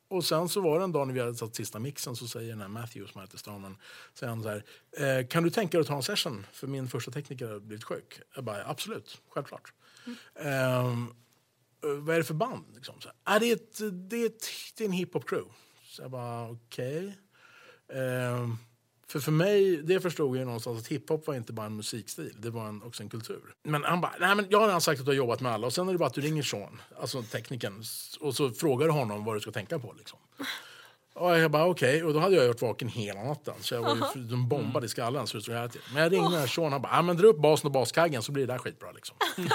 Och 0.09 0.25
sen 0.25 0.49
så 0.49 0.61
var 0.61 0.79
det 0.79 0.85
en 0.85 0.93
dag 0.93 1.07
när 1.07 1.15
vi 1.15 1.21
hade 1.21 1.35
satt 1.35 1.55
sista 1.55 1.79
mixen 1.79 2.17
så 2.17 2.29
säger 2.29 2.51
den 2.51 2.61
här 2.61 2.69
Matthew 2.69 3.13
som 3.13 3.21
heter 3.21 3.39
Strömmen, 3.39 3.77
säger 4.15 4.31
han 4.31 4.43
så 4.43 4.49
här, 4.49 4.65
eh, 4.93 5.27
kan 5.27 5.43
du 5.43 5.51
tänka 5.51 5.79
dig 5.79 5.81
att 5.81 5.87
ta 5.87 5.97
en 5.97 6.03
session 6.03 6.47
för 6.53 6.67
min 6.67 6.89
första 6.89 7.11
tekniker 7.11 7.49
har 7.49 7.61
blivit 7.61 7.85
sjuk? 7.85 8.21
Jag 8.35 8.45
bara, 8.45 8.65
absolut, 8.67 9.21
självklart. 9.29 9.73
Mm. 10.07 10.17
Eh, 10.35 11.07
vad 11.81 12.15
är 12.15 12.19
det 12.19 12.25
för 12.25 12.35
band? 12.35 12.65
Liksom, 12.75 13.01
så 13.01 13.09
här, 13.09 13.17
ah, 13.25 13.39
det, 13.39 13.51
är 13.51 13.57
ett, 13.57 13.79
det, 14.11 14.17
är 14.17 14.27
ett, 14.27 14.47
det 14.77 14.85
är 14.85 14.89
en 14.89 14.95
hiphop-crew. 14.95 15.45
Så 15.91 16.03
jag 16.03 16.11
bara, 16.11 16.49
okej. 16.49 17.17
Okay. 17.89 18.03
Eh, 18.03 18.49
för 19.09 19.21
för 19.21 19.33
mig, 19.33 19.77
det 19.77 20.01
förstod 20.01 20.37
jag 20.37 20.47
någonstans 20.47 20.81
att 20.81 20.87
hiphop 20.87 21.27
var 21.27 21.35
inte 21.35 21.53
bara 21.53 21.67
en 21.67 21.77
musikstil, 21.77 22.35
det 22.39 22.51
var 22.51 22.69
en, 22.69 22.83
också 22.83 23.03
en 23.03 23.09
kultur. 23.09 23.55
Men 23.63 23.85
han 23.85 24.01
bara, 24.01 24.13
nej 24.21 24.35
men 24.35 24.47
jag 24.51 24.61
har 24.61 24.67
redan 24.67 24.81
sagt 24.81 25.01
att 25.01 25.07
du 25.07 25.11
har 25.11 25.17
jobbat 25.17 25.41
med 25.41 25.53
alla 25.53 25.67
och 25.67 25.73
sen 25.73 25.89
är 25.89 25.93
det 25.93 25.99
bara 25.99 26.07
att 26.07 26.15
du 26.15 26.21
ringer 26.21 26.43
Sean, 26.43 26.83
alltså 27.01 27.23
tekniken, 27.23 27.83
och 28.21 28.35
så 28.35 28.51
frågar 28.51 28.87
du 28.87 28.93
honom 28.93 29.25
vad 29.25 29.37
du 29.37 29.41
ska 29.41 29.51
tänka 29.51 29.79
på 29.79 29.95
liksom. 29.99 30.19
Och 31.15 31.39
jag 31.39 31.51
bara 31.51 31.67
okej, 31.67 31.97
okay. 31.97 32.03
och 32.03 32.15
då 32.15 32.21
hade 32.21 32.37
jag 32.37 32.47
varit 32.47 32.63
vaken 32.63 32.89
hela 32.89 33.23
natten 33.23 33.55
så 33.61 33.75
jag 33.75 33.83
var 33.83 33.97
ju 34.15 34.23
de 34.23 34.49
bombade 34.49 34.87
i 34.87 34.89
skallen. 34.89 35.27
Så 35.27 35.39
det 35.39 35.71
men 35.95 36.03
jag 36.03 36.13
ringde 36.13 36.37
oh. 36.37 36.47
Sean 36.47 36.73
han 36.73 36.83
bara, 36.83 37.03
men 37.03 37.17
dra 37.17 37.27
upp 37.27 37.39
basen 37.39 37.67
och 37.67 37.73
baskaggen 37.73 38.23
så 38.23 38.33
blir 38.33 38.47
det 38.47 38.53
där 38.53 38.59
skitbra 38.59 38.93
liksom. 38.93 39.17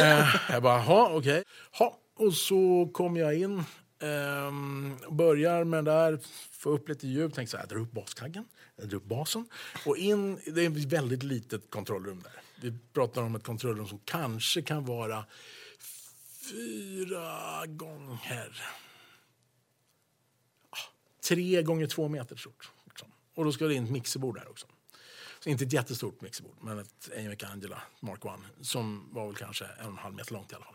eh, 0.00 0.26
jag 0.50 0.62
bara, 0.62 0.84
ja 0.84 1.10
okej. 1.12 1.44
Okay. 1.72 1.88
Och 2.16 2.34
så 2.34 2.90
kom 2.92 3.16
jag 3.16 3.38
in 3.38 3.64
Ehm, 4.04 4.96
börjar 5.10 5.64
med 5.64 5.84
det 5.84 5.90
där, 5.90 6.20
få 6.50 6.70
upp 6.70 6.88
lite 6.88 7.06
djup, 7.08 7.32
tänk 7.34 7.48
så 7.48 7.56
här, 7.56 7.64
jag 7.64 7.68
drar 7.68 7.78
upp 7.78 7.92
baskaggen, 7.92 8.44
jag 8.76 8.88
drar 8.88 8.96
upp 8.96 9.04
basen 9.04 9.48
och 9.86 9.96
in, 9.96 10.40
det 10.46 10.64
är 10.64 10.70
ett 10.70 10.84
väldigt 10.84 11.22
litet 11.22 11.70
kontrollrum 11.70 12.22
där. 12.22 12.32
Vi 12.60 12.78
pratar 12.92 13.22
om 13.22 13.34
ett 13.34 13.44
kontrollrum 13.44 13.86
som 13.86 13.98
kanske 14.04 14.62
kan 14.62 14.84
vara 14.84 15.24
fyra 16.50 17.66
gånger, 17.66 18.62
ah, 20.70 20.76
tre 21.28 21.62
gånger 21.62 21.86
två 21.86 22.08
meter 22.08 22.36
stort. 22.36 22.70
Liksom. 22.84 23.08
Och 23.34 23.44
då 23.44 23.52
ska 23.52 23.66
det 23.66 23.74
in 23.74 23.84
ett 23.84 23.90
mixerbord 23.90 24.34
där 24.34 24.50
också. 24.50 24.66
Så 25.40 25.50
inte 25.50 25.64
ett 25.64 25.72
jättestort 25.72 26.20
mixerbord, 26.20 26.56
men 26.60 26.78
ett 26.78 27.10
Amy 27.18 27.36
Angela 27.52 27.82
Mark 28.00 28.24
1 28.24 28.66
som 28.66 29.08
var 29.12 29.26
väl 29.26 29.36
kanske 29.36 29.64
en 29.64 29.86
och 29.86 29.92
en 29.92 29.98
halv 29.98 30.14
meter 30.14 30.32
långt 30.32 30.52
i 30.52 30.54
alla 30.54 30.64
fall. 30.64 30.74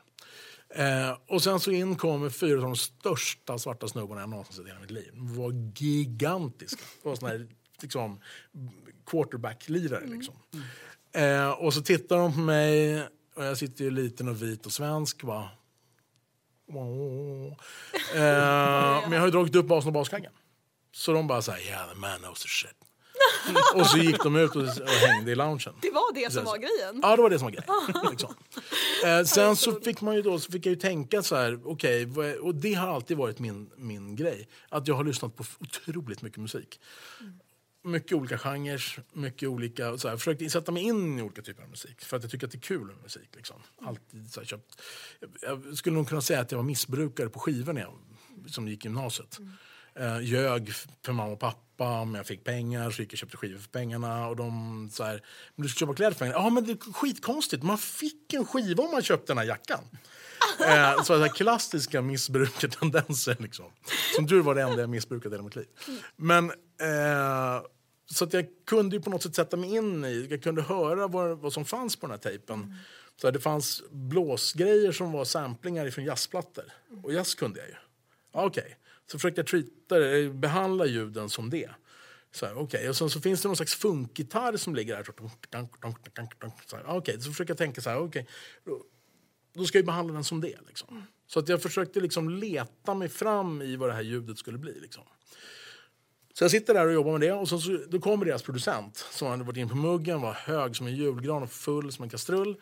Eh, 0.76 1.18
och 1.28 1.44
sen 1.44 1.60
så 1.60 1.72
in 1.72 1.96
kommer 1.96 2.30
fyra 2.30 2.56
av 2.56 2.62
de 2.62 2.76
största 2.76 3.58
svarta 3.58 3.88
snubbarna 3.88 4.22
jag 4.22 4.30
någonsin 4.30 4.56
sett 4.56 4.66
i 4.66 4.68
hela 4.68 4.80
mitt 4.80 4.92
liv. 4.92 5.12
De 5.14 5.36
var 5.36 5.74
gigantiska. 5.76 6.82
Det 7.04 7.10
var 7.10 7.16
såna 7.16 7.32
här 7.32 7.48
liksom, 7.82 8.20
quarterback-lirare. 9.06 10.04
Mm. 10.04 10.14
Liksom. 10.14 10.36
Mm. 11.14 11.40
Eh, 11.42 11.50
och 11.50 11.74
så 11.74 11.82
tittar 11.82 12.18
de 12.18 12.34
på 12.34 12.40
mig 12.40 13.04
och 13.36 13.46
jag 13.46 13.58
sitter 13.58 13.84
ju 13.84 13.92
liten 13.92 14.28
och 14.28 14.44
vit 14.44 14.66
och 14.66 14.72
svensk. 14.72 15.24
Bara, 15.24 15.44
eh, 15.44 15.50
men 19.04 19.12
jag 19.12 19.20
har 19.20 19.26
ju 19.26 19.32
dragit 19.32 19.56
upp 19.56 19.68
basen 19.68 19.88
och 19.88 19.94
baskaggen. 19.94 20.34
Så 20.92 21.14
de 21.14 21.28
bara 21.28 21.42
säger 21.42 21.68
yeah 21.68 21.94
the 21.94 22.00
man 22.00 22.20
knows 22.20 22.42
the 22.42 22.48
shit. 22.48 22.89
Och 23.76 23.86
så 23.86 23.98
gick 23.98 24.24
de 24.24 24.36
ut 24.36 24.56
och, 24.56 24.62
och 24.62 24.90
hängde 25.08 25.32
i 25.32 25.36
loungen. 25.36 25.74
Det 25.82 25.92
var 25.92 26.14
det 26.14 26.34
som 26.34 26.46
var 26.46 26.58
grejen? 26.58 27.00
Ja, 27.02 27.16
det 27.16 27.22
var 27.22 27.30
det 27.30 27.40
som 27.40 27.46
var 27.46 27.52
grejen. 27.52 28.10
liksom. 28.12 28.36
eh, 29.06 29.24
sen 29.24 29.56
så 29.56 29.82
fick, 29.82 30.02
man 30.02 30.16
ju 30.16 30.22
då, 30.22 30.40
så 30.40 30.52
fick 30.52 30.66
jag 30.66 30.72
ju 30.72 30.80
tänka 30.80 31.24
så 31.24 31.36
här, 31.36 31.60
okej, 31.66 32.06
okay, 32.06 32.36
och 32.36 32.56
det 32.56 32.74
har 32.74 32.88
alltid 32.88 33.18
varit 33.18 33.40
min, 33.40 33.70
min 33.76 34.16
grej. 34.16 34.48
Att 34.70 34.88
jag 34.88 34.96
har 34.96 35.04
lyssnat 35.04 35.36
på 35.36 35.44
otroligt 35.60 36.22
mycket 36.22 36.40
musik. 36.40 36.80
Mm. 37.20 37.40
Mycket 37.82 38.14
olika 38.14 38.38
genrer, 38.38 39.04
mycket 39.14 39.50
olika... 39.50 39.98
Så 39.98 40.08
här, 40.08 40.18
försökt 40.18 40.52
sätta 40.52 40.72
mig 40.72 40.84
in 40.84 41.20
i 41.20 41.22
olika 41.22 41.42
typer 41.42 41.64
av 41.64 41.70
musik. 41.70 42.02
För 42.02 42.18
att 42.18 42.24
jag 42.24 42.32
tycker 42.32 42.48
att 42.48 42.52
det 42.52 42.58
är 42.58 42.62
kul 42.62 42.86
med 42.86 42.96
musik. 43.04 43.30
Liksom. 43.36 43.56
Alltid, 43.82 44.32
så 44.32 44.40
här, 44.40 44.48
köpt, 44.48 44.82
jag 45.42 45.78
skulle 45.78 45.96
nog 45.96 46.10
kunna 46.10 46.22
säga 46.22 46.40
att 46.40 46.52
jag 46.52 46.58
var 46.58 46.64
missbrukare 46.64 47.30
på 47.30 47.40
skivor 47.40 47.74
när 47.74 47.82
jag 47.82 47.94
som 48.48 48.68
gick 48.68 48.86
gymnasiet. 48.86 49.40
Mm. 49.40 49.52
Eh, 50.00 50.22
ljög 50.22 50.74
för 51.06 51.14
mamma 51.14 51.32
och 51.32 51.40
pappa 51.40 52.00
om 52.02 52.16
jag 52.16 52.28
fick 52.28 52.44
pengar 52.44 52.92
så 52.92 53.02
gick 53.02 53.10
jag 53.10 53.16
och 53.16 53.20
köpte 53.20 53.38
skivor 53.38 53.60
för 53.60 53.70
pengarna. 53.70 54.28
Och 54.28 54.36
de 54.36 54.90
så 54.94 55.04
här, 55.04 55.24
men 55.56 55.64
du 55.64 55.70
ska 55.70 55.80
köpa 55.80 55.94
kläder 55.94 56.12
för 56.12 56.20
pengarna. 56.20 56.40
Ja 56.40 56.50
men 56.50 56.66
det 56.66 56.72
är 56.72 56.94
skitkonstigt, 56.94 57.64
man 57.64 57.78
fick 57.78 58.34
en 58.34 58.46
skiva 58.46 58.84
om 58.84 58.92
man 58.92 59.02
köpte 59.02 59.32
den 59.32 59.38
här 59.38 59.46
jackan. 59.46 59.84
Eh, 60.60 61.04
så 61.04 61.18
här 61.18 61.28
klassiska 61.28 62.02
missbrukartendenser 62.02 63.38
liksom. 63.40 63.66
Som 64.16 64.28
tur 64.28 64.42
var 64.42 64.56
det 64.56 64.62
enda 64.62 64.82
jag 64.82 64.90
missbrukade 64.90 65.36
hela 65.36 65.44
mitt 65.44 65.56
liv. 65.56 65.68
Men 66.16 66.50
eh, 66.82 67.62
så 68.06 68.24
att 68.24 68.34
jag 68.34 68.46
kunde 68.66 68.96
ju 68.96 69.02
på 69.02 69.10
något 69.10 69.24
sätt 69.24 69.36
sätta 69.36 69.58
mig 69.58 69.76
in 69.76 70.06
i, 70.06 70.28
jag 70.30 70.44
kunde 70.44 70.62
höra 70.62 71.08
vad, 71.08 71.38
vad 71.38 71.54
som 71.54 71.66
fanns 71.66 71.96
på 71.96 72.08
den 72.08 72.12
här 72.12 72.18
tejpen. 72.18 72.64
Mm. 72.64 72.76
Så 73.22 73.28
här, 73.28 73.32
det 73.32 73.40
fanns 73.40 73.84
blåsgrejer 73.92 74.92
som 74.92 75.12
var 75.12 75.26
samplingar 75.26 75.90
från 75.90 76.06
jazzplattor. 76.06 76.66
Och 77.04 77.14
jazz 77.14 77.36
kunde 77.36 77.60
jag 77.60 77.70
ju. 77.70 77.76
Okej. 78.32 78.62
Okay. 78.62 78.76
Så 79.12 79.20
försökte 79.20 79.42
jag 79.42 79.48
treata, 79.48 80.18
eh, 80.18 80.32
behandla 80.32 80.86
ljuden 80.86 81.30
som 81.30 81.50
det. 81.50 81.70
Så 82.32 82.46
här, 82.46 82.58
okay. 82.58 82.90
Och 82.90 82.96
sen 82.96 83.10
så 83.10 83.22
finns 83.22 83.42
det 83.42 83.48
någon 83.48 83.56
slags 83.56 83.76
funkgitarr 83.76 84.58
som 84.58 84.76
ligger 84.76 84.96
här. 84.96 85.06
Okay. 86.98 87.20
så 87.20 87.32
försöker 87.32 87.52
jag 87.52 87.58
tänka 87.58 87.82
så 87.82 87.90
här, 87.90 88.00
okay. 88.00 88.26
då, 88.64 88.84
då 89.54 89.66
ska 89.66 89.78
jag 89.78 89.86
behandla 89.86 90.14
den 90.14 90.24
som 90.24 90.42
det. 90.42 90.58
Liksom. 90.68 91.04
Så 91.28 91.40
att 91.40 91.50
jag 91.50 91.62
försökte 91.62 92.00
liksom 92.00 92.30
leta 92.30 92.94
mig 92.94 93.10
fram 93.10 93.62
i 93.62 93.76
vad 93.76 93.90
det 93.90 93.94
här 93.94 94.02
ljudet 94.02 94.38
skulle 94.38 94.58
bli. 94.58 94.80
Liksom. 94.80 95.04
Så 96.40 96.44
jag 96.44 96.52
sitter 96.52 96.74
där 96.74 96.88
och 96.88 96.94
jobbar 96.94 97.12
med 97.12 97.22
det 97.22 97.32
och 97.32 97.50
så, 97.50 97.60
så, 97.60 97.80
då 97.88 98.00
kommer 98.00 98.26
deras 98.26 98.44
producent 98.44 98.98
som 99.12 99.28
hade 99.28 99.44
varit 99.44 99.58
in 99.58 99.70
på 99.70 99.76
muggen, 99.76 100.22
var 100.22 100.34
hög 100.34 100.76
som 100.76 100.88
en 100.88 100.96
julgran 100.96 101.44
och 101.44 101.52
full 101.52 101.92
som 101.92 102.04
en 102.04 102.10
kastrull. 102.10 102.56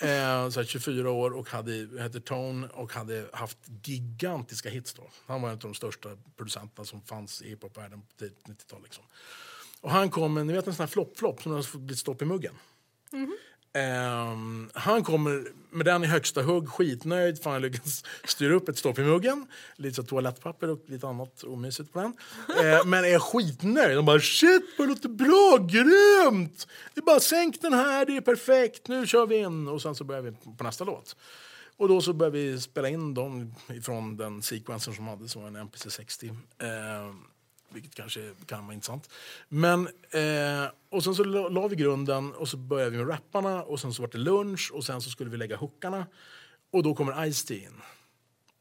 Mm. 0.00 0.44
Eh, 0.44 0.50
så 0.50 0.64
24 0.64 1.10
år 1.10 1.30
och 1.30 1.48
hade, 1.48 1.88
hette 2.00 2.20
Tone 2.20 2.68
och 2.68 2.92
hade 2.92 3.26
haft 3.32 3.58
gigantiska 3.84 4.68
hits 4.68 4.94
då. 4.94 5.02
Han 5.26 5.42
var 5.42 5.48
en 5.48 5.54
av 5.54 5.58
de 5.58 5.74
största 5.74 6.08
producenterna 6.36 6.84
som 6.84 7.02
fanns 7.02 7.42
i 7.42 7.48
hiphopvärlden 7.48 8.02
på 8.18 8.24
90-talet. 8.24 8.84
Liksom. 8.84 9.04
Och 9.80 9.90
han 9.90 10.10
kom 10.10 10.34
med, 10.34 10.46
ni 10.46 10.52
vet 10.52 10.66
en 10.66 10.74
sån 10.74 10.82
här 10.82 10.90
flopp-flopp 10.90 11.42
som 11.42 11.52
har 11.52 11.78
blivit 11.78 11.98
stopp 11.98 12.22
i 12.22 12.24
muggen. 12.24 12.54
Mm. 13.12 13.36
Um, 13.76 14.70
han 14.74 15.04
kommer 15.04 15.44
med 15.70 15.86
den 15.86 16.04
i 16.04 16.06
högsta 16.06 16.42
hugg, 16.42 16.68
skitnöjd 16.68 17.42
för 17.42 17.50
han 17.50 17.62
lyckats 17.62 18.04
styra 18.24 18.54
upp 18.54 18.68
ett 18.68 18.78
stopp 18.78 18.98
i 18.98 19.02
muggen. 19.02 19.46
Lite 19.76 19.94
så 19.94 20.02
toalettpapper 20.02 20.70
och 20.70 20.84
lite 20.86 21.08
annat 21.08 21.44
omysigt 21.44 21.92
på 21.92 22.00
den. 22.00 22.16
Uh, 22.48 22.86
men 22.86 23.04
är 23.04 23.18
skitnöjd. 23.18 23.96
De 23.96 24.04
bara 24.04 24.20
shit, 24.20 24.62
det 24.76 24.86
låter 24.86 25.08
bra, 25.08 25.58
grymt! 25.58 26.68
Det 26.94 27.00
är 27.00 27.04
bara 27.04 27.20
sänk 27.20 27.62
den 27.62 27.72
här, 27.72 28.06
det 28.06 28.16
är 28.16 28.20
perfekt, 28.20 28.88
nu 28.88 29.06
kör 29.06 29.26
vi 29.26 29.36
in. 29.36 29.68
Och 29.68 29.82
sen 29.82 29.94
så 29.94 30.04
börjar 30.04 30.22
vi 30.22 30.32
på 30.58 30.64
nästa 30.64 30.84
låt. 30.84 31.16
Och 31.76 31.88
då 31.88 32.00
så 32.00 32.12
började 32.12 32.38
vi 32.38 32.60
spela 32.60 32.88
in 32.88 33.14
dem 33.14 33.54
ifrån 33.68 34.16
den 34.16 34.42
sequensen 34.42 34.94
som 34.94 35.06
hade, 35.06 35.28
som 35.28 35.42
var 35.42 35.48
en 35.48 35.56
MPC 35.56 35.90
60. 35.90 36.28
Uh, 36.28 36.34
vilket 37.74 37.94
kanske 37.94 38.34
kan 38.46 38.64
vara 38.64 38.74
intressant. 38.74 39.10
Men, 39.48 39.88
eh, 40.10 40.70
och 40.88 41.04
sen 41.04 41.14
så 41.14 41.24
la, 41.24 41.48
la, 41.48 41.68
vi 41.68 41.76
grunden 41.76 42.32
och 42.32 42.48
så 42.48 42.56
började 42.56 42.90
vi 42.90 42.96
med 42.96 43.08
rapparna 43.08 43.62
och 43.62 43.80
sen 43.80 43.94
så 43.94 44.02
var 44.02 44.08
det 44.08 44.18
lunch 44.18 44.70
och 44.74 44.84
sen 44.84 45.00
så 45.00 45.10
skulle 45.10 45.30
vi 45.30 45.36
lägga 45.36 45.56
hookarna. 45.56 46.06
Och 46.70 46.82
då 46.82 46.94
kommer 46.94 47.12
Ice-T 47.12 47.62
in. 47.62 47.80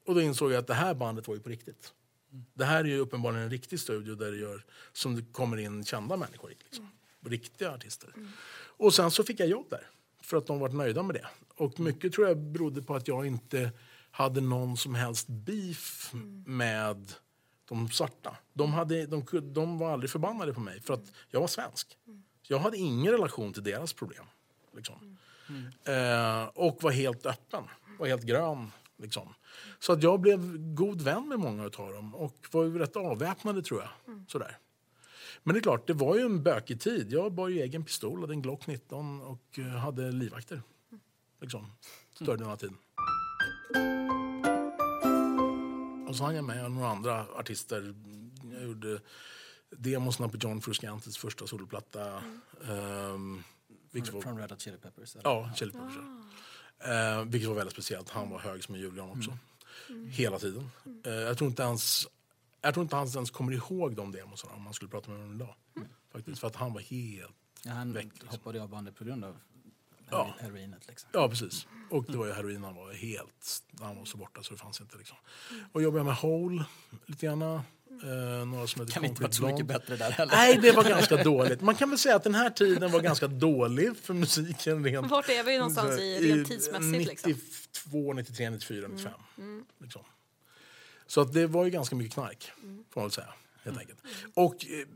Och 0.06 0.16
då 0.16 0.22
insåg 0.22 0.52
jag 0.52 0.60
att 0.60 0.68
det 0.68 0.74
här 0.74 0.94
bandet 0.94 1.28
var 1.28 1.36
ju 1.36 1.42
på 1.42 1.50
riktigt. 1.50 1.94
Mm. 2.32 2.46
Det 2.54 2.66
här 2.66 2.80
är 2.84 2.88
ju 2.88 3.00
uppenbarligen 3.00 3.44
en 3.44 3.50
riktig 3.50 3.80
studio 3.80 4.16
där 4.16 4.32
det 4.32 4.38
gör, 4.38 4.66
som 4.94 5.16
det 5.16 5.22
kommer 5.32 5.58
in 5.58 5.86
kända 5.86 6.18
människor 6.18 6.52
i. 6.52 6.56
Liksom. 6.64 6.86
Mm. 6.86 7.32
Riktiga 7.32 7.72
artister. 7.72 8.10
Mm. 8.16 8.30
Och 8.78 8.94
sen 8.94 9.12
så 9.12 9.24
fick 9.24 9.40
jag 9.40 9.48
jobb 9.48 9.66
där. 9.70 9.90
För 10.22 10.38
att 10.38 10.48
de 10.48 10.60
var 10.60 10.70
nöjda 10.70 11.04
med 11.04 11.16
det. 11.16 11.28
Och 11.56 11.80
mycket 11.80 12.14
tror 12.14 12.28
jag 12.28 12.38
berodde 12.38 12.82
på 12.82 12.96
att 12.96 13.08
jag 13.08 13.26
inte 13.26 13.72
hade 14.12 14.42
någon 14.42 14.78
som 14.78 14.96
helst 14.96 15.28
beef 15.28 16.14
mm. 16.14 16.44
med 16.48 17.14
de 17.76 17.90
svarta, 17.90 18.38
de, 18.54 18.74
hade, 18.74 19.06
de, 19.06 19.26
de 19.54 19.78
var 19.78 19.94
aldrig 19.94 20.10
förbannade 20.10 20.54
på 20.54 20.60
mig 20.60 20.82
för 20.82 20.94
att 20.94 21.12
jag 21.30 21.40
var 21.40 21.48
svensk. 21.48 21.98
Jag 22.48 22.60
hade 22.60 22.78
ingen 22.78 23.12
relation 23.12 23.54
till 23.54 23.64
deras 23.64 23.94
problem. 23.94 24.26
Liksom. 24.76 25.18
Mm. 25.50 26.42
Eh, 26.42 26.48
och 26.48 26.84
var 26.84 26.92
helt 26.92 27.26
öppen, 27.26 27.64
var 28.00 28.08
helt 28.08 28.24
grön. 28.24 28.72
Liksom. 28.98 29.34
Så 29.80 29.94
att 29.94 30.04
jag 30.04 30.20
blev 30.20 30.58
god 30.58 31.02
vän 31.02 31.28
med 31.28 31.40
många 31.40 31.64
av 31.64 31.94
dem 31.94 32.16
och 32.16 32.48
var 32.52 32.64
ju 32.64 32.80
rätt 32.80 32.96
avväpnade 32.96 33.62
tror 33.62 33.82
jag. 33.82 33.90
Mm. 34.08 34.26
Sådär. 34.28 34.58
Men 35.44 35.54
det 35.54 35.60
är 35.60 35.62
klart, 35.62 35.88
det 35.88 35.94
var 35.94 36.16
ju 36.16 36.22
en 36.22 36.44
bökig 36.44 36.82
tid. 36.82 37.12
Jag 37.12 37.34
bar 37.34 37.48
ju 37.48 37.62
egen 37.62 37.86
pistol, 37.86 38.22
hade 38.22 38.34
en 38.34 38.42
Glock 38.42 38.68
19 38.68 39.22
och 39.22 39.60
eh, 39.60 39.66
hade 39.66 40.12
livvakter. 40.12 40.62
Liksom, 41.42 41.72
större 42.14 42.38
delen 42.38 42.52
av 42.52 42.58
tiden. 42.58 42.78
Och 46.14 46.18
så 46.18 46.24
hann 46.24 46.36
jag 46.36 46.46
med 46.46 46.72
några 46.72 46.88
andra 46.90 47.26
artister. 47.36 47.96
Jag 48.54 48.64
gjorde 48.64 49.00
demosarna 49.70 50.30
på 50.30 50.38
John 50.38 50.62
Frusciantes 50.62 51.18
första 51.18 51.48
soloplatta. 51.48 52.24
ehm, 52.70 53.44
vilket 53.92 54.14
var, 54.14 54.22
Från 54.22 54.38
Red 54.38 54.52
Hot 54.52 54.62
Chili 54.62 54.78
Peppers? 54.78 55.16
eller? 55.16 55.30
ja, 55.30 55.52
Chili 55.56 55.72
Peppers. 55.72 55.94
ja. 56.80 57.20
Eh, 57.20 57.24
vilket 57.26 57.50
var 57.50 57.56
väldigt 57.56 57.74
speciellt. 57.74 58.10
Han 58.10 58.30
var 58.30 58.40
hög 58.40 58.64
som 58.64 58.76
en 58.76 58.82
Julian 58.82 59.10
också. 59.10 59.38
Hela 60.10 60.40
tiden. 60.40 60.70
Eh, 61.06 61.12
jag 61.14 61.38
tror 61.38 61.50
inte 61.50 61.64
ens 61.64 62.08
jag 62.62 62.74
tror 62.74 62.84
inte 62.84 62.96
han 62.96 63.08
ens 63.08 63.32
kommer 63.32 63.52
ihåg 63.52 63.96
de 63.96 64.12
demosarna 64.12 64.54
om 64.56 64.62
man 64.62 64.74
skulle 64.74 64.90
prata 64.92 65.12
med 65.12 65.20
honom 65.20 65.36
idag. 65.36 65.56
Faktiskt, 66.12 66.40
för 66.40 66.48
att 66.48 66.56
han 66.56 66.74
var 66.74 66.82
helt... 66.82 67.32
Ja, 67.64 67.72
han 67.72 67.94
Väck, 67.94 68.06
liksom. 68.06 68.30
hoppade 68.30 68.62
av 68.62 68.70
bandet 68.70 68.96
på 68.96 69.04
grund 69.04 69.26
av 69.26 69.38
Ja. 70.14 70.36
heroinet. 70.40 70.88
Liksom. 70.88 71.10
Ja, 71.14 71.30
precis. 71.30 71.68
Och 71.90 72.06
det 72.08 72.18
var 72.18 72.26
ju 72.26 72.34
heroin 72.34 72.64
han 72.64 72.76
var 72.76 72.94
helt... 72.94 73.64
Han 73.82 73.98
var 73.98 74.06
så 74.06 74.18
borta 74.18 74.44
så 74.44 74.54
det 74.54 74.60
fanns 74.60 74.82
inte 74.82 74.98
liksom. 74.98 75.18
Och 75.72 75.82
jobbade 75.84 76.00
jag 76.00 76.06
med 76.06 76.16
Hole 76.16 76.66
lite 77.06 77.26
grann. 77.26 77.42
Eh, 77.42 78.46
några 78.46 78.68
som 78.68 78.82
heter 78.82 78.94
Kan 78.94 79.06
inte 79.06 79.22
vara 79.22 79.32
Concrete 79.32 79.34
så 79.34 79.48
mycket 79.48 79.66
bättre 79.66 79.96
där 79.96 80.12
heller. 80.12 80.36
Nej, 80.36 80.58
det 80.62 80.72
var 80.72 80.84
ganska 80.84 81.24
dåligt. 81.24 81.62
Man 81.62 81.76
kan 81.76 81.90
väl 81.90 82.00
säga 82.00 82.16
att 82.16 82.24
den 82.24 82.36
här 82.36 82.50
tiden 82.50 82.92
var 82.92 83.02
ganska 83.02 83.28
dålig 83.28 83.98
för 83.98 84.14
musiken. 84.14 84.84
Rent, 84.86 85.12
Vart 85.12 85.30
är 85.30 85.44
vi 85.44 85.58
någonstans 85.58 86.00
i 86.00 86.34
rent 86.34 86.48
tidsmässigt? 86.48 87.10
Liksom? 87.10 87.32
92, 87.32 88.14
93, 88.14 88.50
94, 88.50 88.88
95. 88.88 89.14
Liksom. 89.82 90.02
Så 91.08 91.22
att 91.22 91.34
det 91.34 91.48
var 91.48 91.66
ju 91.66 91.70
ganska 91.70 91.96
mycket 91.96 92.14
knark, 92.14 92.52
får 92.62 93.02
man 93.02 93.04
väl 93.04 93.12
säga. 93.12 93.34
Helt 93.64 93.80
enkelt. 93.80 94.00
Och 94.34 94.66
eh, 94.66 94.88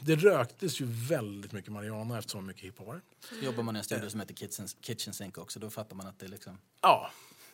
det 0.00 0.16
röktes 0.16 0.80
ju 0.80 0.84
väldigt 0.88 1.52
mycket 1.52 1.72
marijuana 1.72 2.18
eftersom 2.18 2.40
det 2.40 2.46
mycket 2.46 2.64
hiphopare. 2.64 3.00
Så 3.28 3.44
jobbar 3.44 3.62
man 3.62 3.76
i 3.76 3.78
en 3.78 3.84
studio 3.84 4.10
som 4.10 4.20
heter 4.20 4.34
Kitchen, 4.34 4.68
Kitchen 4.80 5.14
Sink 5.14 5.38
också. 5.38 5.60
Då 5.60 5.70
fattar 5.70 5.96
man 5.96 6.06
att 6.06 6.18
det 6.18 6.26
är 6.26 6.30
liksom 6.30 6.58
Ja, 6.80 7.10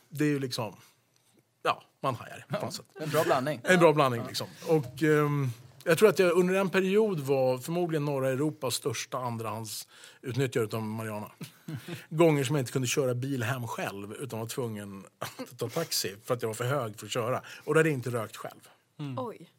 det 0.09 0.25
är 0.25 0.29
ju 0.29 0.39
liksom... 0.39 0.77
Ja, 1.63 1.83
man 2.01 2.15
hajar 2.15 2.45
på 2.49 2.65
något 2.65 2.75
sätt. 2.75 2.87
en 3.01 3.11
bra 3.11 3.25
blandning. 3.25 3.61
En 3.65 3.79
bra 3.79 3.93
blandning 3.93 4.23
liksom. 4.27 4.47
Och 4.69 5.03
ehm, 5.03 5.51
jag 5.85 5.99
tror 5.99 6.09
att 6.09 6.19
jag 6.19 6.33
under 6.33 6.55
en 6.55 6.71
period 6.71 7.21
var 7.21 7.59
förmodligen 7.59 8.05
norra 8.05 8.29
Europas 8.29 8.75
största 8.75 9.19
andrahandsutnyttjare 9.19 10.77
av 10.77 10.83
marijuana. 10.83 11.31
Gånger 12.09 12.45
som 12.45 12.57
jag 12.57 12.63
inte 12.63 12.73
kunde 12.73 12.89
köra 12.89 13.15
bil 13.15 13.43
hem 13.43 13.67
själv 13.67 14.13
utan 14.13 14.39
var 14.39 14.47
tvungen 14.47 15.05
att 15.19 15.59
ta 15.59 15.69
taxi 15.69 16.17
för 16.25 16.35
att 16.35 16.43
jag 16.43 16.49
var 16.49 16.55
för 16.55 16.65
hög 16.65 16.99
för 16.99 17.07
att 17.07 17.13
köra. 17.13 17.43
Och 17.65 17.75
då 17.75 17.81
hade 17.81 17.89
jag 17.89 17.95
inte 17.95 18.11
rökt 18.11 18.37
själv. 18.37 18.69
Oj. 19.17 19.51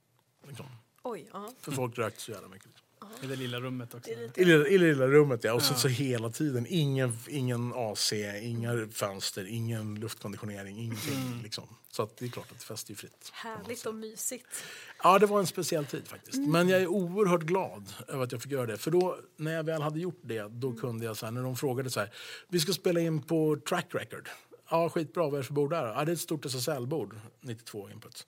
Liksom. 0.47 0.65
Oj, 1.07 1.29
ja. 1.33 1.49
För 1.59 1.71
folk 1.71 1.97
rökte 1.97 2.21
så 2.21 2.31
jävla 2.31 2.47
mycket. 2.47 2.67
Liksom. 2.67 2.85
I 3.23 3.27
det 3.27 3.35
lilla 3.35 3.59
rummet 3.59 3.93
också. 3.93 4.09
I 4.09 4.15
det, 4.15 4.41
I 4.41 4.77
det 4.77 4.77
lilla 4.77 5.07
rummet 5.07 5.43
ja. 5.43 5.53
Och 5.53 5.61
så, 5.61 5.73
så 5.73 5.87
hela 5.87 6.29
tiden. 6.29 6.65
Ingen, 6.69 7.17
ingen 7.27 7.73
AC, 7.75 8.13
inga 8.41 8.87
fönster, 8.91 9.45
ingen 9.47 9.95
luftkonditionering, 9.95 10.77
ingenting. 10.77 11.41
Liksom. 11.43 11.67
Så 11.91 12.03
att 12.03 12.17
det 12.17 12.25
är 12.25 12.29
klart 12.29 12.51
att 12.51 12.59
det 12.59 12.65
fäster 12.65 12.91
ju 12.91 12.95
fritt. 12.95 13.31
Härligt 13.33 13.85
och 13.85 13.95
mysigt. 13.95 14.63
Ja, 15.03 15.19
det 15.19 15.25
var 15.25 15.39
en 15.39 15.47
speciell 15.47 15.85
tid 15.85 16.07
faktiskt. 16.07 16.37
Men 16.37 16.69
jag 16.69 16.81
är 16.81 16.87
oerhört 16.87 17.43
glad 17.43 17.93
över 18.07 18.23
att 18.23 18.31
jag 18.31 18.41
fick 18.41 18.51
göra 18.51 18.65
det. 18.65 18.77
För 18.77 18.91
då, 18.91 19.17
när 19.35 19.53
jag 19.53 19.63
väl 19.63 19.81
hade 19.81 19.99
gjort 19.99 20.19
det, 20.21 20.47
då 20.47 20.73
kunde 20.73 21.05
jag 21.05 21.17
så 21.17 21.25
här, 21.25 21.31
när 21.31 21.43
de 21.43 21.55
frågade 21.55 21.89
så 21.89 21.99
här, 21.99 22.13
vi 22.47 22.59
ska 22.59 22.73
spela 22.73 22.99
in 22.99 23.21
på 23.21 23.57
track 23.69 23.87
record. 23.89 24.29
Ja, 24.69 24.89
skitbra, 24.89 25.23
vad 25.23 25.33
är 25.33 25.37
det 25.37 25.43
för 25.43 25.53
bord 25.53 25.69
där? 25.69 25.87
Ja, 25.87 26.05
det 26.05 26.11
är 26.11 26.13
ett 26.13 26.19
stort 26.19 26.45
SSL-bord, 26.45 27.19
92 27.41 27.89
inputs. 27.89 28.27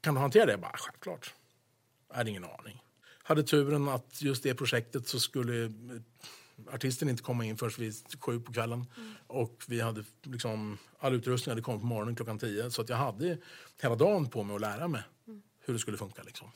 Kan 0.00 0.14
du 0.14 0.20
hantera 0.20 0.46
det? 0.46 0.52
Jag 0.52 0.60
bara, 0.60 0.76
självklart. 0.76 1.34
Jag 2.08 2.16
hade 2.16 2.30
ingen 2.30 2.44
aning. 2.44 2.82
Hade 3.22 3.42
turen 3.42 3.88
att 3.88 4.22
just 4.22 4.42
det 4.42 4.54
projektet 4.54 5.08
så 5.08 5.20
skulle 5.20 5.64
eh, 5.64 5.70
artisten 6.74 7.08
inte 7.08 7.22
komma 7.22 7.44
in 7.44 7.56
förrän 7.56 7.72
vid 7.78 7.94
sju 8.20 8.40
på 8.40 8.52
kvällen. 8.52 8.86
Och 9.26 9.64
vi 9.68 9.80
hade 9.80 10.04
liksom, 10.22 10.78
all 10.98 11.14
utrustning 11.14 11.50
hade 11.50 11.62
kommit 11.62 11.80
på 11.80 11.86
morgonen 11.86 12.16
klockan 12.16 12.38
tio. 12.38 12.70
Så 12.70 12.82
att 12.82 12.88
jag 12.88 12.96
hade 12.96 13.38
hela 13.82 13.94
dagen 13.94 14.30
på 14.30 14.42
mig 14.42 14.54
att 14.54 14.60
lära 14.60 14.88
mig 14.88 15.02
hur 15.60 15.74
det 15.74 15.80
skulle 15.80 15.96
funka. 15.96 16.22
Liksom. 16.22 16.50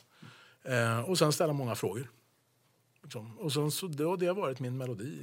Eh, 0.63 0.99
och 0.99 1.17
sen 1.17 1.33
ställa 1.33 1.53
många 1.53 1.75
frågor. 1.75 2.09
Liksom. 3.03 3.39
Och 3.39 3.53
sen 3.53 3.71
så, 3.71 3.87
det, 3.87 4.17
det 4.17 4.25
har 4.25 4.35
varit 4.35 4.59
min 4.59 4.77
melodi. 4.77 5.19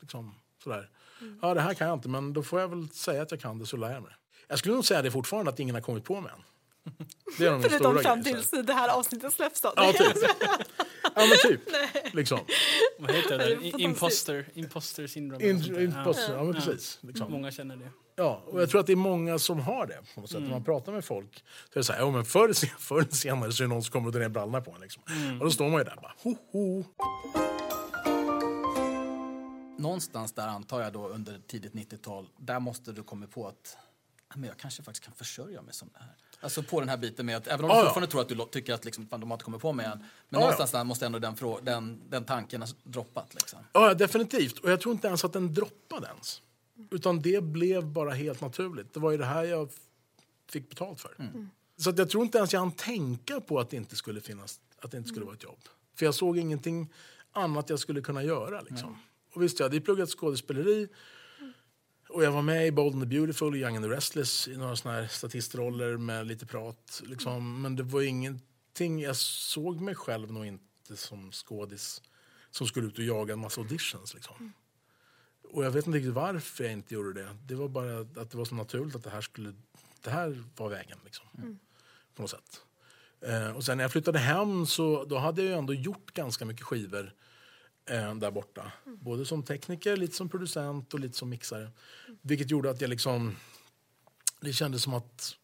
Liksom, 0.00 0.34
sådär. 0.62 0.90
Ja, 1.42 1.54
det 1.54 1.60
här 1.60 1.74
kan 1.74 1.88
jag 1.88 1.96
inte, 1.96 2.08
men 2.08 2.32
då 2.32 2.42
får 2.42 2.60
jag 2.60 2.68
väl 2.68 2.88
säga 2.88 3.22
att 3.22 3.30
jag 3.30 3.40
kan 3.40 3.58
det 3.58 3.66
så 3.66 3.76
lär 3.76 3.92
jag 3.92 4.02
mig. 4.02 4.12
Jag 4.48 4.58
skulle 4.58 4.74
nog 4.74 4.84
säga 4.84 5.02
det 5.02 5.10
fortfarande 5.10 5.50
att 5.50 5.60
ingen 5.60 5.74
har 5.74 5.82
kommit 5.82 6.04
på 6.04 6.20
mig 6.20 6.32
än. 6.32 6.42
Det 7.38 7.46
är 7.46 7.50
de 7.50 7.62
Förutom 7.62 7.78
stora 7.78 8.02
fram 8.02 8.24
tills 8.24 8.50
det 8.50 8.72
här 8.72 8.88
avsnittet 8.88 9.32
släpps 9.32 9.60
då. 9.60 9.72
Ja, 9.76 9.92
typ. 9.92 10.16
Ja, 11.02 11.10
men 11.16 11.50
typ. 11.50 11.60
liksom. 12.14 12.38
Vad 12.98 13.10
heter 13.10 13.38
det? 13.38 13.82
Imposter, 13.82 14.48
imposter 14.54 15.06
syndrome. 15.06 15.44
In, 15.50 15.80
imposter, 15.80 16.34
ja, 16.34 16.44
men 16.44 16.54
precis. 16.54 16.98
Liksom. 17.00 17.32
Många 17.32 17.50
känner 17.50 17.76
det. 17.76 17.90
Ja, 18.16 18.42
och 18.46 18.62
jag 18.62 18.70
tror 18.70 18.80
att 18.80 18.86
det 18.86 18.92
är 18.92 18.96
många 18.96 19.38
som 19.38 19.60
har 19.60 19.86
det. 19.86 19.98
På 20.14 20.20
något 20.20 20.30
sätt. 20.30 20.42
När 20.42 20.50
man 20.50 20.64
pratar 20.64 20.92
med 20.92 21.04
folk 21.04 21.44
så 21.72 21.72
är 21.72 21.80
det 21.80 21.84
så 21.84 21.92
här, 21.92 22.00
ja, 22.00 22.10
men 22.10 22.24
förr, 22.24 22.78
förr 22.78 22.98
eller 22.98 23.10
senare 23.12 23.52
så 23.52 23.62
är 23.62 23.68
det 23.68 23.74
någon 23.74 23.82
som 23.82 23.92
kommer 23.92 24.06
och 24.06 24.12
drar 24.12 24.20
ner 24.20 24.28
brallorna 24.28 24.60
på 24.60 24.70
en. 24.72 24.80
Liksom. 24.80 25.02
Och 25.40 25.44
då 25.44 25.50
står 25.50 25.68
man 25.68 25.78
ju 25.78 25.84
där 25.84 25.96
bara, 26.02 26.14
ho, 26.22 26.36
ho. 26.52 26.84
Någonstans 29.78 30.32
där 30.32 30.48
antar 30.48 30.80
jag 30.82 30.92
då 30.92 31.08
under 31.08 31.40
tidigt 31.46 31.72
90-tal, 31.72 32.28
där 32.38 32.60
måste 32.60 32.92
du 32.92 33.02
komma 33.02 33.26
på 33.26 33.48
att 33.48 33.76
"Ja, 34.28 34.34
men 34.36 34.48
jag 34.48 34.58
kanske 34.58 34.82
faktiskt 34.82 35.04
kan 35.04 35.14
försörja 35.14 35.62
mig 35.62 35.74
som 35.74 35.88
det 35.92 35.98
här. 35.98 36.14
Alltså 36.44 36.62
på 36.62 36.80
den 36.80 36.88
här 36.88 36.96
biten 36.96 37.26
med 37.26 37.36
att, 37.36 37.46
även 37.46 37.64
om 37.64 37.70
Ja, 37.70 37.74
du 37.74 37.80
ja. 37.80 37.84
fortfarande 37.84 38.10
tror 38.10 38.20
att 38.20 38.28
du 38.28 38.60
tycker 38.60 38.74
att 38.74 38.84
liksom, 38.84 39.06
fan, 39.06 39.20
de 39.20 39.30
har 39.30 39.36
inte 39.36 39.44
kommit 39.44 39.60
på 39.60 39.72
mig 39.72 39.86
än. 39.86 39.98
Men 39.98 40.08
Ja, 40.28 40.38
någonstans 40.40 40.70
där 40.70 40.84
måste 40.84 41.06
ändå 41.06 41.18
den, 41.18 41.34
den, 41.62 42.00
den 42.10 42.24
tanken 42.24 42.62
ha 42.62 42.68
droppat 42.82 43.34
liksom. 43.34 43.58
Ja, 43.72 43.94
definitivt. 43.94 44.58
Och 44.58 44.70
jag 44.70 44.80
tror 44.80 44.92
inte 44.94 45.06
ens 45.06 45.24
att 45.24 45.32
den 45.32 45.54
droppade 45.54 46.06
ens. 46.06 46.42
Utan 46.90 47.20
det 47.20 47.42
blev 47.44 47.86
bara 47.86 48.10
helt 48.10 48.40
naturligt. 48.40 48.94
Det 48.94 49.00
var 49.00 49.10
ju 49.10 49.16
det 49.18 49.24
här 49.24 49.44
jag 49.44 49.68
fick 50.50 50.68
betalt 50.68 51.00
för. 51.00 51.16
Så 51.76 51.90
att 51.90 51.98
jag 51.98 52.10
tror 52.10 52.24
inte 52.24 52.38
ens 52.38 52.52
jag 52.52 52.60
hann 52.60 52.72
tänka 52.72 53.40
på 53.40 53.60
att 53.60 53.70
det 53.70 53.76
inte 53.76 53.96
skulle 53.96 54.20
finnas, 54.20 54.60
att 54.78 54.90
det 54.90 54.96
inte 54.96 55.08
skulle 55.08 55.24
vara 55.24 55.34
ett 55.34 55.42
jobb. 55.42 55.58
För 55.96 56.04
jag 56.06 56.14
såg 56.14 56.38
ingenting 56.38 56.92
annat 57.32 57.70
jag 57.70 57.78
skulle 57.78 58.00
kunna 58.00 58.22
göra. 58.22 58.60
Liksom. 58.60 58.98
Och 59.34 59.42
visst, 59.42 59.58
jag 59.58 59.64
hade 59.66 59.76
ju 59.76 59.82
pluggat 59.82 60.10
skådespeleri. 60.10 60.88
Och 62.14 62.24
jag 62.24 62.32
var 62.32 62.42
med 62.42 62.66
i 62.66 62.72
Bold 62.72 62.94
and 62.94 63.02
the 63.02 63.06
Beautiful 63.06 63.48
och 63.48 63.56
Young 63.56 63.76
and 63.76 63.84
the 63.84 63.90
Restless 63.90 64.48
i 64.48 64.56
några 64.56 64.76
såna 64.76 64.94
här 64.94 65.06
statistroller 65.06 65.96
med 65.96 66.26
lite 66.26 66.46
prat. 66.46 67.02
Liksom. 67.04 67.62
Men 67.62 67.76
det 67.76 67.82
var 67.82 68.02
ingenting, 68.02 69.00
jag 69.00 69.16
såg 69.16 69.80
mig 69.80 69.94
själv 69.94 70.32
nog 70.32 70.46
inte 70.46 70.96
som 70.96 71.32
skådis 71.32 72.02
som 72.50 72.66
skulle 72.66 72.86
ut 72.86 72.98
och 72.98 73.04
jaga 73.04 73.32
en 73.32 73.38
massa 73.38 73.60
auditions. 73.60 74.14
Liksom. 74.14 74.52
Och 75.52 75.64
jag 75.64 75.70
vet 75.70 75.86
inte 75.86 75.98
riktigt 75.98 76.14
varför 76.14 76.64
jag 76.64 76.72
inte 76.72 76.94
gjorde 76.94 77.12
det. 77.12 77.36
Det 77.46 77.54
var 77.54 77.68
bara 77.68 78.00
att 78.00 78.30
det 78.30 78.38
var 78.38 78.44
så 78.44 78.54
naturligt 78.54 78.96
att 78.96 79.04
det 79.04 79.10
här 79.10 79.20
skulle, 79.20 79.54
det 80.00 80.10
här 80.10 80.44
var 80.56 80.68
vägen 80.68 80.98
liksom. 81.04 81.26
På 82.14 82.22
något 82.22 82.30
sätt. 82.30 82.62
Eh, 83.20 83.56
och 83.56 83.64
sen 83.64 83.76
när 83.76 83.84
jag 83.84 83.92
flyttade 83.92 84.18
hem 84.18 84.66
så 84.66 85.04
då 85.04 85.18
hade 85.18 85.42
jag 85.42 85.58
ändå 85.58 85.74
gjort 85.74 86.12
ganska 86.12 86.44
mycket 86.44 86.64
skivor 86.66 87.14
eh, 87.90 88.14
där 88.14 88.30
borta. 88.30 88.72
Både 88.84 89.26
som 89.26 89.42
tekniker, 89.42 89.96
lite 89.96 90.16
som 90.16 90.28
producent 90.28 90.94
och 90.94 91.00
lite 91.00 91.18
som 91.18 91.28
mixare. 91.28 91.70
Vilket 92.22 92.50
gjorde 92.50 92.70
att 92.70 92.80
jag 92.80 92.90
liksom, 92.90 93.36
det 94.40 94.52
kändes 94.52 94.82
som 94.82 94.94
att, 94.94 95.36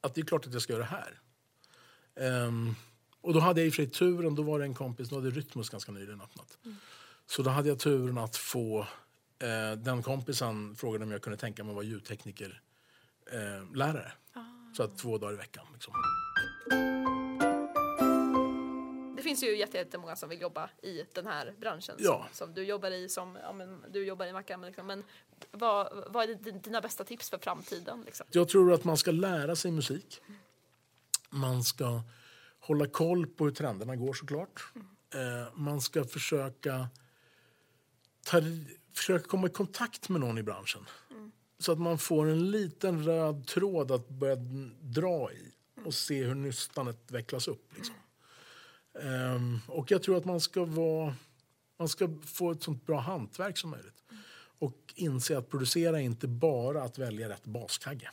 att 0.00 0.14
det 0.14 0.20
är 0.20 0.24
klart 0.24 0.46
att 0.46 0.52
jag 0.52 0.62
ska 0.62 0.72
göra 0.72 0.82
det 0.82 0.88
här. 0.88 1.20
Ehm, 2.20 2.74
och 3.20 3.34
då 3.34 3.40
hade 3.40 3.60
jag 3.60 3.66
i 3.66 3.70
och 3.70 3.74
för 3.74 3.82
sig 3.82 3.92
turen, 3.92 4.34
då 4.34 4.42
var 4.42 4.58
det 4.58 4.64
en 4.64 4.74
kompis, 4.74 5.08
då 5.08 5.16
hade 5.16 5.30
Rytmus 5.30 5.68
ganska 5.68 5.92
nyligen 5.92 6.20
öppnat. 6.20 6.58
Så 7.26 7.42
då 7.42 7.50
hade 7.50 7.68
jag 7.68 7.78
turen 7.78 8.18
att 8.18 8.36
få, 8.36 8.80
eh, 9.38 9.72
den 9.76 10.02
kompisen 10.02 10.76
frågade 10.76 11.04
om 11.04 11.10
jag 11.10 11.22
kunde 11.22 11.36
tänka 11.36 11.64
mig 11.64 11.70
att 11.70 11.74
vara 11.76 11.84
ljudtekniker, 11.84 12.60
eh, 13.32 13.76
lärare. 13.76 14.12
Så 14.76 14.82
att 14.82 14.98
två 14.98 15.18
dagar 15.18 15.34
i 15.34 15.36
veckan. 15.36 15.66
Liksom. 15.72 15.94
Finns 19.28 19.42
ju 19.42 19.56
jätte- 19.56 19.76
jättemånga 19.78 20.16
som 20.16 20.28
vill 20.28 20.40
jobba 20.40 20.70
i 20.82 21.04
den 21.14 21.26
här 21.26 21.54
branschen 21.60 21.94
Ja. 21.98 22.26
som, 22.32 22.46
som 22.46 22.54
du 22.54 22.62
jobbar 22.64 22.90
i, 22.90 23.08
som 23.08 23.38
ja, 23.42 23.52
men, 23.52 23.84
du 23.90 24.04
jobbar 24.06 24.26
i 24.26 24.32
Mackan. 24.32 24.60
Liksom. 24.62 24.86
Men 24.86 25.04
vad, 25.50 26.04
vad 26.10 26.30
är 26.30 26.34
din- 26.34 26.60
dina 26.60 26.80
bästa 26.80 27.04
tips 27.04 27.30
för 27.30 27.38
framtiden? 27.38 28.02
Liksom? 28.06 28.26
Jag 28.30 28.48
tror 28.48 28.72
att 28.72 28.84
man 28.84 28.96
ska 28.96 29.10
lära 29.10 29.56
sig 29.56 29.70
musik. 29.70 30.20
Man 31.30 31.64
ska 31.64 32.02
hålla 32.60 32.86
koll 32.86 33.26
på 33.26 33.44
hur 33.44 33.50
trenderna 33.52 33.96
går 33.96 34.14
såklart. 34.14 34.62
Eh, 35.14 35.54
man 35.54 35.80
ska 35.80 36.04
försöka, 36.04 36.88
ta, 38.24 38.40
försöka 38.94 39.28
komma 39.28 39.46
i 39.46 39.50
kontakt 39.50 40.08
med 40.08 40.20
någon 40.20 40.38
i 40.38 40.42
branschen. 40.42 40.86
Så 41.58 41.72
att 41.72 41.78
man 41.78 41.98
får 41.98 42.26
en 42.28 42.50
liten 42.50 43.04
röd 43.04 43.46
tråd 43.46 43.90
att 43.92 44.08
börja 44.08 44.36
dra 44.80 45.32
i 45.32 45.52
och 45.84 45.94
se 45.94 46.24
hur 46.24 46.34
nystanet 46.34 47.10
vecklas 47.10 47.48
upp. 47.48 47.72
Liksom. 47.76 47.94
Ehm, 49.02 49.58
och 49.66 49.90
jag 49.90 50.02
tror 50.02 50.16
att 50.16 50.24
man 50.24 50.40
ska, 50.40 50.64
vara, 50.64 51.14
man 51.78 51.88
ska 51.88 52.08
få 52.24 52.50
ett 52.50 52.62
sånt 52.62 52.86
bra 52.86 53.00
hantverk 53.00 53.58
som 53.58 53.70
möjligt. 53.70 54.02
Och 54.58 54.76
inse 54.94 55.38
att 55.38 55.50
producera 55.50 56.00
är 56.00 56.04
inte 56.04 56.28
bara 56.28 56.82
att 56.82 56.98
välja 56.98 57.28
rätt 57.28 57.44
baskagge. 57.44 58.10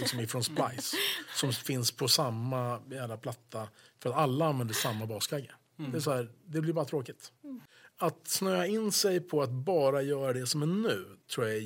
Liksom 0.00 0.20
ifrån 0.20 0.44
Splice. 0.44 0.96
som 1.36 1.52
finns 1.52 1.92
på 1.92 2.08
samma 2.08 2.80
jävla 2.90 3.16
platta. 3.16 3.68
För 3.98 4.10
att 4.10 4.16
alla 4.16 4.46
använder 4.46 4.74
samma 4.74 5.06
baskagge. 5.06 5.50
Det, 5.76 5.96
är 5.96 6.00
så 6.00 6.12
här, 6.12 6.28
det 6.44 6.60
blir 6.60 6.72
bara 6.72 6.84
tråkigt. 6.84 7.32
Att 7.96 8.28
snöa 8.28 8.66
in 8.66 8.92
sig 8.92 9.20
på 9.20 9.42
att 9.42 9.50
bara 9.50 10.02
göra 10.02 10.32
det 10.32 10.46
som 10.46 10.62
är 10.62 10.66
nu 10.66 11.04
tror 11.34 11.48
jag 11.48 11.62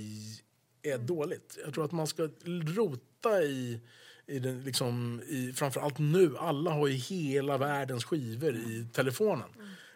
är 0.83 0.99
dåligt. 0.99 1.59
Jag 1.65 1.75
tror 1.75 1.85
att 1.85 1.93
man 1.93 2.07
ska 2.07 2.29
rota 2.77 3.43
i, 3.43 3.81
i 4.27 4.39
den, 4.39 4.65
liksom, 4.65 5.23
i, 5.29 5.53
framförallt 5.53 5.99
nu, 5.99 6.37
alla 6.39 6.71
har 6.71 6.87
ju 6.87 6.95
hela 6.95 7.59
världens 7.59 8.05
skivor 8.05 8.57
i 8.57 8.87
telefonen. 8.93 9.49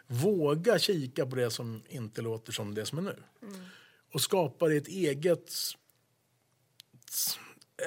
Våga 0.07 0.79
kika 0.79 1.25
på 1.25 1.35
det 1.35 1.51
som 1.51 1.81
inte 1.89 2.21
låter 2.21 2.51
som 2.51 2.75
det 2.75 2.85
som 2.85 2.97
är 2.97 3.01
nu. 3.01 3.15
Och 4.13 4.21
skapa 4.21 4.73
ett 4.73 4.87
eget 4.87 5.51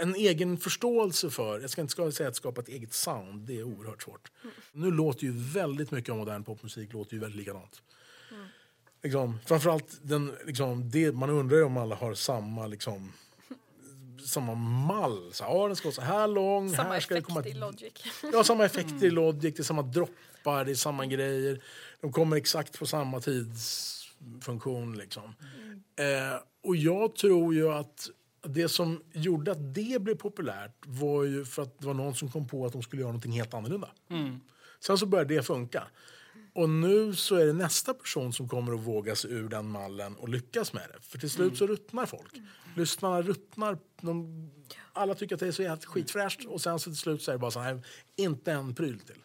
en 0.01 0.15
egen 0.15 0.59
förståelse 0.59 1.31
för, 1.31 1.61
jag 1.61 1.71
ska 1.71 1.81
inte 1.81 2.13
säga 2.13 2.29
att 2.29 2.37
skapa 2.37 2.61
ett 2.61 2.69
eget 2.69 2.93
sound, 2.93 3.47
det 3.47 3.59
är 3.59 3.63
oerhört 3.63 4.03
svårt. 4.03 4.31
Nu 4.73 4.91
låter 4.91 5.25
ju 5.25 5.33
väldigt 5.33 5.91
mycket 5.91 6.11
av 6.11 6.17
modern 6.17 6.45
popmusik 6.45 6.93
låter 6.93 7.15
ju 7.15 7.21
väldigt 7.21 7.39
likadant. 7.39 7.83
Liksom, 9.03 9.39
framförallt 9.47 9.99
den, 10.03 10.35
liksom, 10.47 10.91
det, 10.91 11.13
man 11.13 11.31
undrar 11.31 11.57
ju 11.57 11.65
om 11.65 11.77
alla 11.77 11.95
har 11.95 12.15
samma 12.15 12.67
liksom, 12.67 13.13
samma 14.27 14.55
mall. 14.55 15.33
Så, 15.33 15.45
ja, 15.45 15.67
den 15.67 15.77
ska 15.77 15.89
vara 15.89 15.95
så 15.95 16.03
här 16.03 16.27
lång. 16.29 16.71
Samma 16.71 16.93
här 16.93 17.01
ska 17.01 17.15
det 17.15 17.19
effekt 17.19 17.29
komma 17.35 17.47
i 17.47 17.55
Logic. 17.55 17.93
Ja, 18.33 18.45
samma 18.45 18.65
effekter 18.65 19.07
i 19.07 19.11
Logic, 19.11 19.55
det 19.57 19.59
är 19.59 19.65
samma 19.65 19.83
droppar, 19.83 20.65
det 20.65 20.71
är 20.71 20.75
samma 20.75 21.07
grejer. 21.07 21.63
De 22.01 22.13
kommer 22.13 22.37
exakt 22.37 22.79
på 22.79 22.87
samma 22.87 23.21
tidsfunktion. 23.21 24.99
Liksom. 24.99 25.35
Eh, 25.97 26.41
och 26.63 26.77
jag 26.77 27.15
tror 27.15 27.55
ju 27.55 27.73
att 27.73 28.11
det 28.43 28.69
som 28.69 29.03
gjorde 29.13 29.53
att 29.53 29.75
det 29.75 30.03
blev 30.03 30.15
populärt 30.15 30.77
var 30.87 31.25
ju 31.25 31.45
för 31.45 31.63
att 31.63 31.79
det 31.79 31.87
var 31.87 31.95
någon 31.95 32.15
som 32.15 32.31
kom 32.31 32.49
på 32.49 32.67
att 32.67 32.73
de 32.73 32.83
skulle 32.83 33.03
göra 33.03 33.13
någonting 33.13 33.33
helt 33.33 33.55
annorlunda. 33.55 33.89
Sen 34.81 34.99
så 34.99 35.07
började 35.07 35.35
det 35.35 35.43
funka. 35.43 35.87
Och 36.61 36.71
nu 36.71 37.15
så 37.15 37.35
är 37.37 37.47
det 37.47 37.53
nästa 37.53 37.95
person 37.95 38.33
som 38.33 38.49
kommer 38.49 38.73
att 38.73 38.81
våga 38.81 39.17
sig 39.17 39.33
ur 39.33 39.49
den 39.49 39.67
mallen 39.67 40.17
och 40.17 40.29
lyckas 40.29 40.73
med 40.73 40.83
det. 40.95 41.03
För 41.03 41.19
till 41.19 41.31
slut 41.31 41.57
så 41.59 41.67
ruttnar 41.67 42.07
folk. 42.07 42.35
Lyssnarna 42.77 43.23
ruttnar. 43.23 43.79
De, 44.01 44.51
alla 44.93 45.15
tycker 45.15 45.35
att 45.35 45.41
det 45.41 45.47
är 45.47 45.53
så 45.53 45.63
jävla 45.63 45.87
skitfräscht 45.87 46.45
och 46.45 46.61
sen 46.61 46.79
så 46.79 46.91
till 46.91 46.97
slut 46.97 47.23
så 47.23 47.31
är 47.31 47.33
det 47.33 47.39
bara 47.39 47.51
så 47.51 47.61
här, 47.61 47.83
inte 48.17 48.53
en 48.53 48.75
pryl 48.75 49.01
till. 49.01 49.23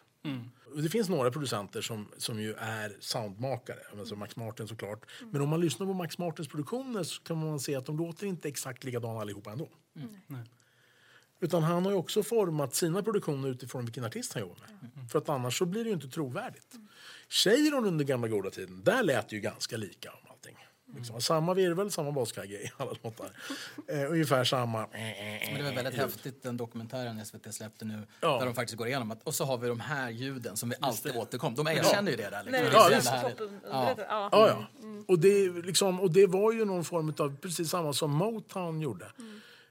Och 0.74 0.82
Det 0.82 0.88
finns 0.88 1.08
några 1.08 1.30
producenter 1.30 1.80
som, 1.80 2.08
som 2.16 2.40
ju 2.40 2.54
är 2.54 2.96
soundmakare, 3.00 3.78
alltså 3.98 4.16
Max 4.16 4.36
Martin 4.36 4.68
såklart. 4.68 5.06
Men 5.30 5.40
om 5.40 5.48
man 5.48 5.60
lyssnar 5.60 5.86
på 5.86 5.92
Max 5.92 6.18
Martins 6.18 6.48
produktioner 6.48 7.02
så 7.02 7.22
kan 7.22 7.38
man 7.38 7.60
se 7.60 7.74
att 7.74 7.86
de 7.86 7.96
låter 7.98 8.26
inte 8.26 8.48
exakt 8.48 8.84
likadana 8.84 9.20
allihopa 9.20 9.50
ändå. 9.52 9.68
Utan 11.40 11.62
han 11.62 11.84
har 11.84 11.92
ju 11.92 11.98
också 11.98 12.22
format 12.22 12.74
sina 12.74 13.02
produktioner 13.02 13.48
utifrån 13.48 13.84
vilken 13.84 14.04
artist 14.04 14.32
han 14.32 14.42
jobbar 14.42 14.56
med. 14.56 15.10
För 15.10 15.18
att 15.18 15.28
annars 15.28 15.58
så 15.58 15.66
blir 15.66 15.84
det 15.84 15.88
ju 15.88 15.94
inte 15.94 16.08
trovärdigt. 16.08 16.74
Cheiron 17.28 17.84
under 17.86 18.04
gamla 18.04 18.28
goda 18.28 18.50
tiden, 18.50 18.82
där 18.84 19.02
lät 19.02 19.28
det 19.28 19.36
ju 19.36 19.42
ganska 19.42 19.76
lika 19.76 20.10
om 20.10 20.30
allting. 20.30 20.56
Liksom, 20.96 21.20
samma 21.20 21.54
virvel, 21.54 21.90
samma 21.90 22.12
baskagge 22.12 22.54
i 22.62 22.70
alla 22.76 22.92
låtar. 23.02 23.30
Eh, 23.88 24.10
ungefär 24.10 24.44
samma... 24.44 24.86
Men 24.92 25.56
det 25.56 25.62
var 25.62 25.72
väldigt 25.72 25.94
häftigt 25.94 26.42
den 26.42 26.56
dokumentären 26.56 27.26
SVT 27.26 27.54
släppte 27.54 27.84
nu. 27.84 28.06
Ja. 28.20 28.38
Där 28.38 28.46
de 28.46 28.54
faktiskt 28.54 28.78
går 28.78 28.86
igenom 28.86 29.10
att, 29.10 29.22
och 29.22 29.34
så 29.34 29.44
har 29.44 29.58
vi 29.58 29.68
de 29.68 29.80
här 29.80 30.10
ljuden 30.10 30.56
som 30.56 30.68
vi 30.68 30.76
alltid 30.80 31.16
återkom. 31.16 31.54
De 31.54 31.66
erkänner 31.66 32.10
ju 32.10 32.16
det 32.16 32.30
där. 32.30 32.44
Liksom. 32.44 32.52
Nej, 32.52 32.60
Det 32.62 32.66
är 32.66 32.70
det 32.70 32.78
så 32.80 32.86
är 32.86 32.90
jävla 32.90 33.00
så 33.02 33.10
härligt. 33.10 33.38
toppunderrättat. 33.38 34.06
Ja. 34.08 34.28
Ja, 34.32 34.48
ja. 34.48 34.66
Och, 35.08 35.18
det, 35.18 35.48
liksom, 35.48 36.00
och 36.00 36.10
det 36.10 36.26
var 36.26 36.52
ju 36.52 36.64
någon 36.64 36.84
form 36.84 37.14
av, 37.18 37.36
precis 37.36 37.70
samma 37.70 37.92
som 37.92 38.10
Motown 38.10 38.80
gjorde 38.80 39.04
eh, 39.04 39.10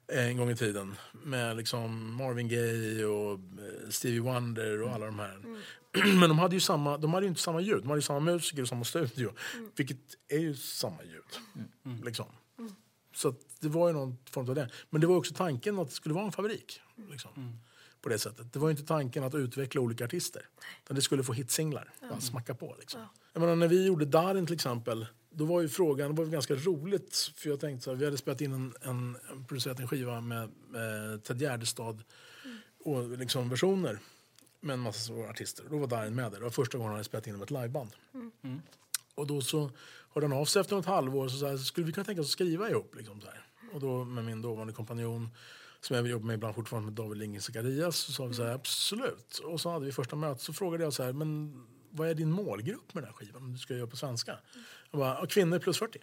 en 0.08 0.38
gång 0.38 0.50
i 0.50 0.56
tiden. 0.56 0.96
Med 1.12 1.58
liksom 1.58 2.16
Marvin 2.16 2.48
Gaye 2.48 3.06
och 3.06 3.34
eh, 3.34 3.90
Stevie 3.90 4.20
Wonder 4.20 4.82
och 4.82 4.92
alla 4.92 5.06
de 5.06 5.20
här. 5.20 5.40
Men 6.20 6.30
de 6.30 6.40
hade 6.40 6.56
ju 6.56 6.60
samma, 6.60 6.98
de 6.98 7.14
hade 7.14 7.28
inte 7.28 7.42
samma 7.42 7.62
ljud. 7.62 7.82
De 7.82 7.88
hade 7.88 7.98
ju 7.98 8.02
samma 8.02 8.20
musiker 8.20 8.62
och 8.62 8.68
samma 8.68 8.84
studio. 8.84 9.34
Vilket 9.76 9.98
är 10.28 10.40
ju 10.40 10.56
samma 10.56 11.04
ljud. 11.04 12.04
Liksom. 12.04 12.26
Så 13.16 13.28
att 13.28 13.40
det 13.60 13.68
var 13.68 13.88
ju 13.88 13.94
någon 13.94 14.18
form 14.30 14.50
av 14.50 14.56
det. 14.56 14.70
Men 14.90 15.02
det 15.02 15.08
var 15.08 15.16
också 15.16 15.34
tanken 15.34 15.80
att 15.80 15.88
det 15.88 15.94
skulle 15.94 16.16
vara 16.16 16.26
en 16.26 16.32
fabrik. 16.32 16.82
Liksom. 17.12 17.60
På 18.02 18.10
det 18.10 18.20
sättet. 18.20 18.54
Det 18.54 18.60
var 18.60 18.68
ju 18.68 18.72
inte 18.72 18.86
tanken 18.86 19.24
att 19.24 19.36
utveckla 19.36 19.82
olika 19.82 20.06
artister. 20.06 20.42
Utan 20.84 20.96
det 20.96 21.02
skulle 21.02 21.24
få 21.24 21.34
hitsinglar. 21.34 21.94
Bara 22.02 22.22
smacka 22.22 22.56
på 22.56 22.76
liksom. 22.80 23.02
Jag 23.34 23.40
menar, 23.40 23.56
när 23.56 23.68
vi 23.68 23.86
gjorde 23.86 24.06
Darin 24.06 24.46
till 24.46 24.56
exempel. 24.56 25.06
Då 25.38 25.46
var 25.46 25.62
ju 25.62 25.70
frågan, 25.70 26.16
det 26.16 26.22
var 26.22 26.30
ganska 26.30 26.56
roligt. 26.56 27.32
För 27.36 27.50
jag 27.50 27.60
tänkte 27.60 27.84
så 27.84 27.90
här, 27.90 27.98
vi 27.98 28.06
hade 28.06 28.18
spelat 28.18 28.42
in 28.42 28.54
en, 28.54 28.74
en, 28.82 29.18
producerat 29.48 29.80
en 29.80 29.88
skiva 29.88 30.22
med, 30.22 30.50
med 30.70 31.24
Ted 31.24 31.42
Gärdestad. 31.42 32.04
Och 32.80 33.18
liksom 33.18 33.50
versioner. 33.50 34.00
Med 34.60 34.74
en 34.74 34.80
massa 34.80 35.14
artister. 35.14 35.66
Då 35.70 35.78
var 35.78 35.88
Darin 35.88 36.16
med 36.16 36.32
där. 36.32 36.38
Det 36.38 36.44
var 36.44 36.50
första 36.50 36.78
gången 36.78 36.88
han 36.88 36.96
hade 36.96 37.04
spelat 37.04 37.28
in 37.28 37.34
med 37.34 37.44
ett 37.44 37.52
liveband. 37.52 37.92
Och 39.16 39.28
då 39.28 39.42
så 39.42 39.72
hörde 40.14 40.28
han 40.28 40.38
av 40.38 40.46
sig 40.46 40.60
efter 40.60 40.76
något 40.76 40.86
halvår 40.86 41.24
och 41.24 41.32
så, 41.32 41.38
så 41.38 41.48
här, 41.48 41.58
skulle 41.58 41.88
vi 41.88 41.94
kunna 41.94 42.06
tänka 42.06 42.22
oss 42.22 42.28
att 42.28 42.32
skriva 42.32 42.70
ihop. 42.70 42.96
Liksom, 42.96 43.22
så 43.22 43.28
här. 43.28 43.46
Och 43.74 43.80
då 43.80 44.04
med 44.04 44.26
min 44.26 44.42
dåvarande 44.42 44.74
kompanjon 44.74 45.30
som 45.82 45.96
jag 45.96 46.08
jobbar 46.08 46.26
med 46.26 46.34
ibland 46.34 46.56
fortfarande 46.56 46.86
med 46.86 46.94
David 46.94 47.18
Lindgren 47.18 47.42
Zacharias 47.42 47.98
så 47.98 48.12
sa 48.12 48.26
vi 48.26 48.34
så 48.34 48.44
här, 48.44 48.52
absolut. 48.52 49.38
Och 49.44 49.62
så 49.62 49.70
hade 49.70 49.86
vi 49.86 49.92
första 49.92 50.16
mötet 50.16 50.42
så 50.42 50.54
frågade 50.54 50.84
jag 50.84 50.94
så 50.94 51.04
här, 51.04 51.14
men 51.14 51.62
vad 51.90 52.10
är 52.10 52.14
din 52.14 52.32
målgrupp 52.32 52.94
med 52.94 53.04
den 53.04 53.08
här 53.08 53.14
skivan 53.14 53.44
om 53.44 53.54
du 53.54 53.60
ska 53.60 53.74
göra 53.76 53.88
på 53.88 53.98
svenska? 53.98 54.32
Jag 54.32 54.40
bara, 54.98 55.18
"Ja, 55.20 55.26
kvinnor 55.26 55.60
plus 55.60 55.78
40. 55.80 56.00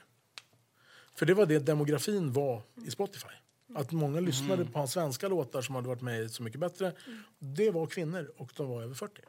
För 1.15 1.27
det 1.27 1.35
var 1.35 1.47
det 1.47 1.59
demografin 1.59 2.33
var 2.33 2.63
i 2.87 2.91
Spotify. 2.91 3.35
Att 3.75 3.93
många 3.93 4.21
lyssnade 4.21 4.65
på 4.65 4.79
hans 4.79 4.93
svenska 4.93 5.29
låtar 5.29 5.63
som 5.63 5.75
hade 5.75 5.89
varit 5.89 6.03
med 6.03 6.31
Så 6.31 6.43
mycket 6.43 6.61
bättre. 6.61 6.93
Det 7.39 7.71
var 7.71 7.87
kvinnor 7.87 8.33
och 8.37 8.53
de 8.57 8.69
var 8.69 8.83
över 8.83 8.95
40. 8.95 9.23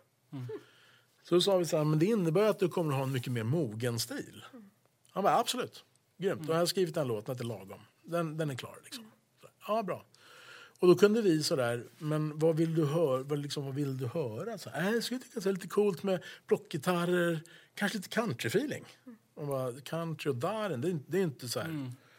Så 1.23 1.35
då 1.35 1.41
sa 1.41 1.57
vi 1.57 1.65
så 1.65 1.77
här, 1.77 1.83
men 1.83 1.99
det 1.99 2.05
innebär 2.05 2.49
att 2.49 2.59
du 2.59 2.69
kommer 2.69 2.91
att 2.91 2.97
ha 2.97 3.03
en 3.03 3.11
mycket 3.11 3.33
mer 3.33 3.43
mogen 3.43 3.99
stil. 3.99 4.45
Han 5.11 5.23
bara, 5.23 5.37
absolut. 5.37 5.83
Grymt. 6.17 6.49
Och 6.49 6.55
jag 6.55 6.59
har 6.59 6.65
skrivit 6.65 6.97
en 6.97 7.07
låt, 7.07 7.25
den 7.25 7.47
Lagom. 7.47 7.79
Den, 8.03 8.37
den 8.37 8.49
är 8.49 8.55
klar 8.55 8.77
liksom. 8.83 9.11
Så, 9.41 9.47
ja, 9.67 9.83
bra. 9.83 10.05
Och 10.79 10.87
då 10.87 10.95
kunde 10.95 11.21
vi 11.21 11.43
sådär, 11.43 11.83
men 11.97 12.39
vad 12.39 12.55
vill 12.55 12.75
du 12.75 12.85
höra? 12.85 13.23
Vad, 13.23 13.39
liksom, 13.39 13.65
vad 13.65 13.75
vill 13.75 13.97
du 13.97 14.07
höra? 14.07 14.57
Så, 14.57 14.69
äh, 14.69 14.91
jag 14.91 15.03
skulle 15.03 15.19
tycka 15.19 15.37
att 15.37 15.43
det 15.43 15.49
är 15.49 15.53
lite 15.53 15.67
coolt 15.67 16.03
med 16.03 16.23
blockgitarrer, 16.47 17.39
kanske 17.75 17.97
lite 17.97 18.09
countryfeeling. 18.09 18.85
Och 19.35 19.47
bara, 19.47 19.71
country 19.81 20.31
och 20.31 20.35
Darin, 20.35 20.81
det, 20.81 20.87
är 20.89 20.99
det 21.07 21.17
är 21.19 21.23
inte 21.23 21.49
så 21.49 21.59
här. 21.59 21.67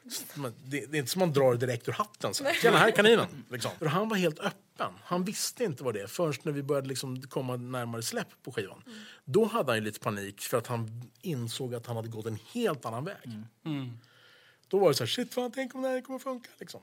som- 0.09 0.53
Det, 0.64 0.87
det 0.87 0.96
är 0.96 0.98
inte 0.98 1.11
som 1.12 1.18
man 1.20 1.33
drar 1.33 1.55
direkt 1.55 1.88
ur 1.88 1.92
hatten. 1.92 2.35
Så 2.35 2.44
här. 2.44 2.55
Tjena, 2.55 2.77
här 2.79 2.88
är 2.88 2.96
kaninen. 2.96 3.27
Liksom. 3.50 3.70
För 3.79 3.87
han 3.87 4.09
var 4.09 4.16
helt 4.16 4.38
öppen. 4.38 4.92
Han 5.03 5.24
visste 5.24 5.64
inte 5.64 5.85
vad 5.85 5.94
det 5.94 6.00
är 6.00 6.07
förrän 6.07 6.35
när 6.42 6.53
vi 6.53 6.62
började 6.62 6.88
liksom 6.88 7.22
komma 7.22 7.57
närmare 7.57 8.03
släpp 8.03 8.42
på 8.42 8.53
skivan. 8.53 8.83
Då 9.24 9.44
hade 9.44 9.72
han 9.72 9.85
lite 9.85 10.00
panik 10.00 10.40
för 10.40 10.59
att 10.59 10.66
han 10.66 11.11
insåg 11.20 11.74
att 11.74 11.87
han 11.87 11.96
hade 11.96 12.09
gått 12.09 12.27
en 12.27 12.38
helt 12.53 12.85
annan 12.85 13.05
väg. 13.05 13.31
Då 14.68 14.79
var 14.79 14.88
det 14.88 14.94
så 14.94 15.05
här, 15.05 15.09
shit 15.09 15.35
fan, 15.35 15.50
tänk 15.55 15.74
om 15.74 15.83
det 15.83 15.88
här 15.88 16.00
kommer 16.00 16.18
funka. 16.18 16.48
Liksom. 16.59 16.81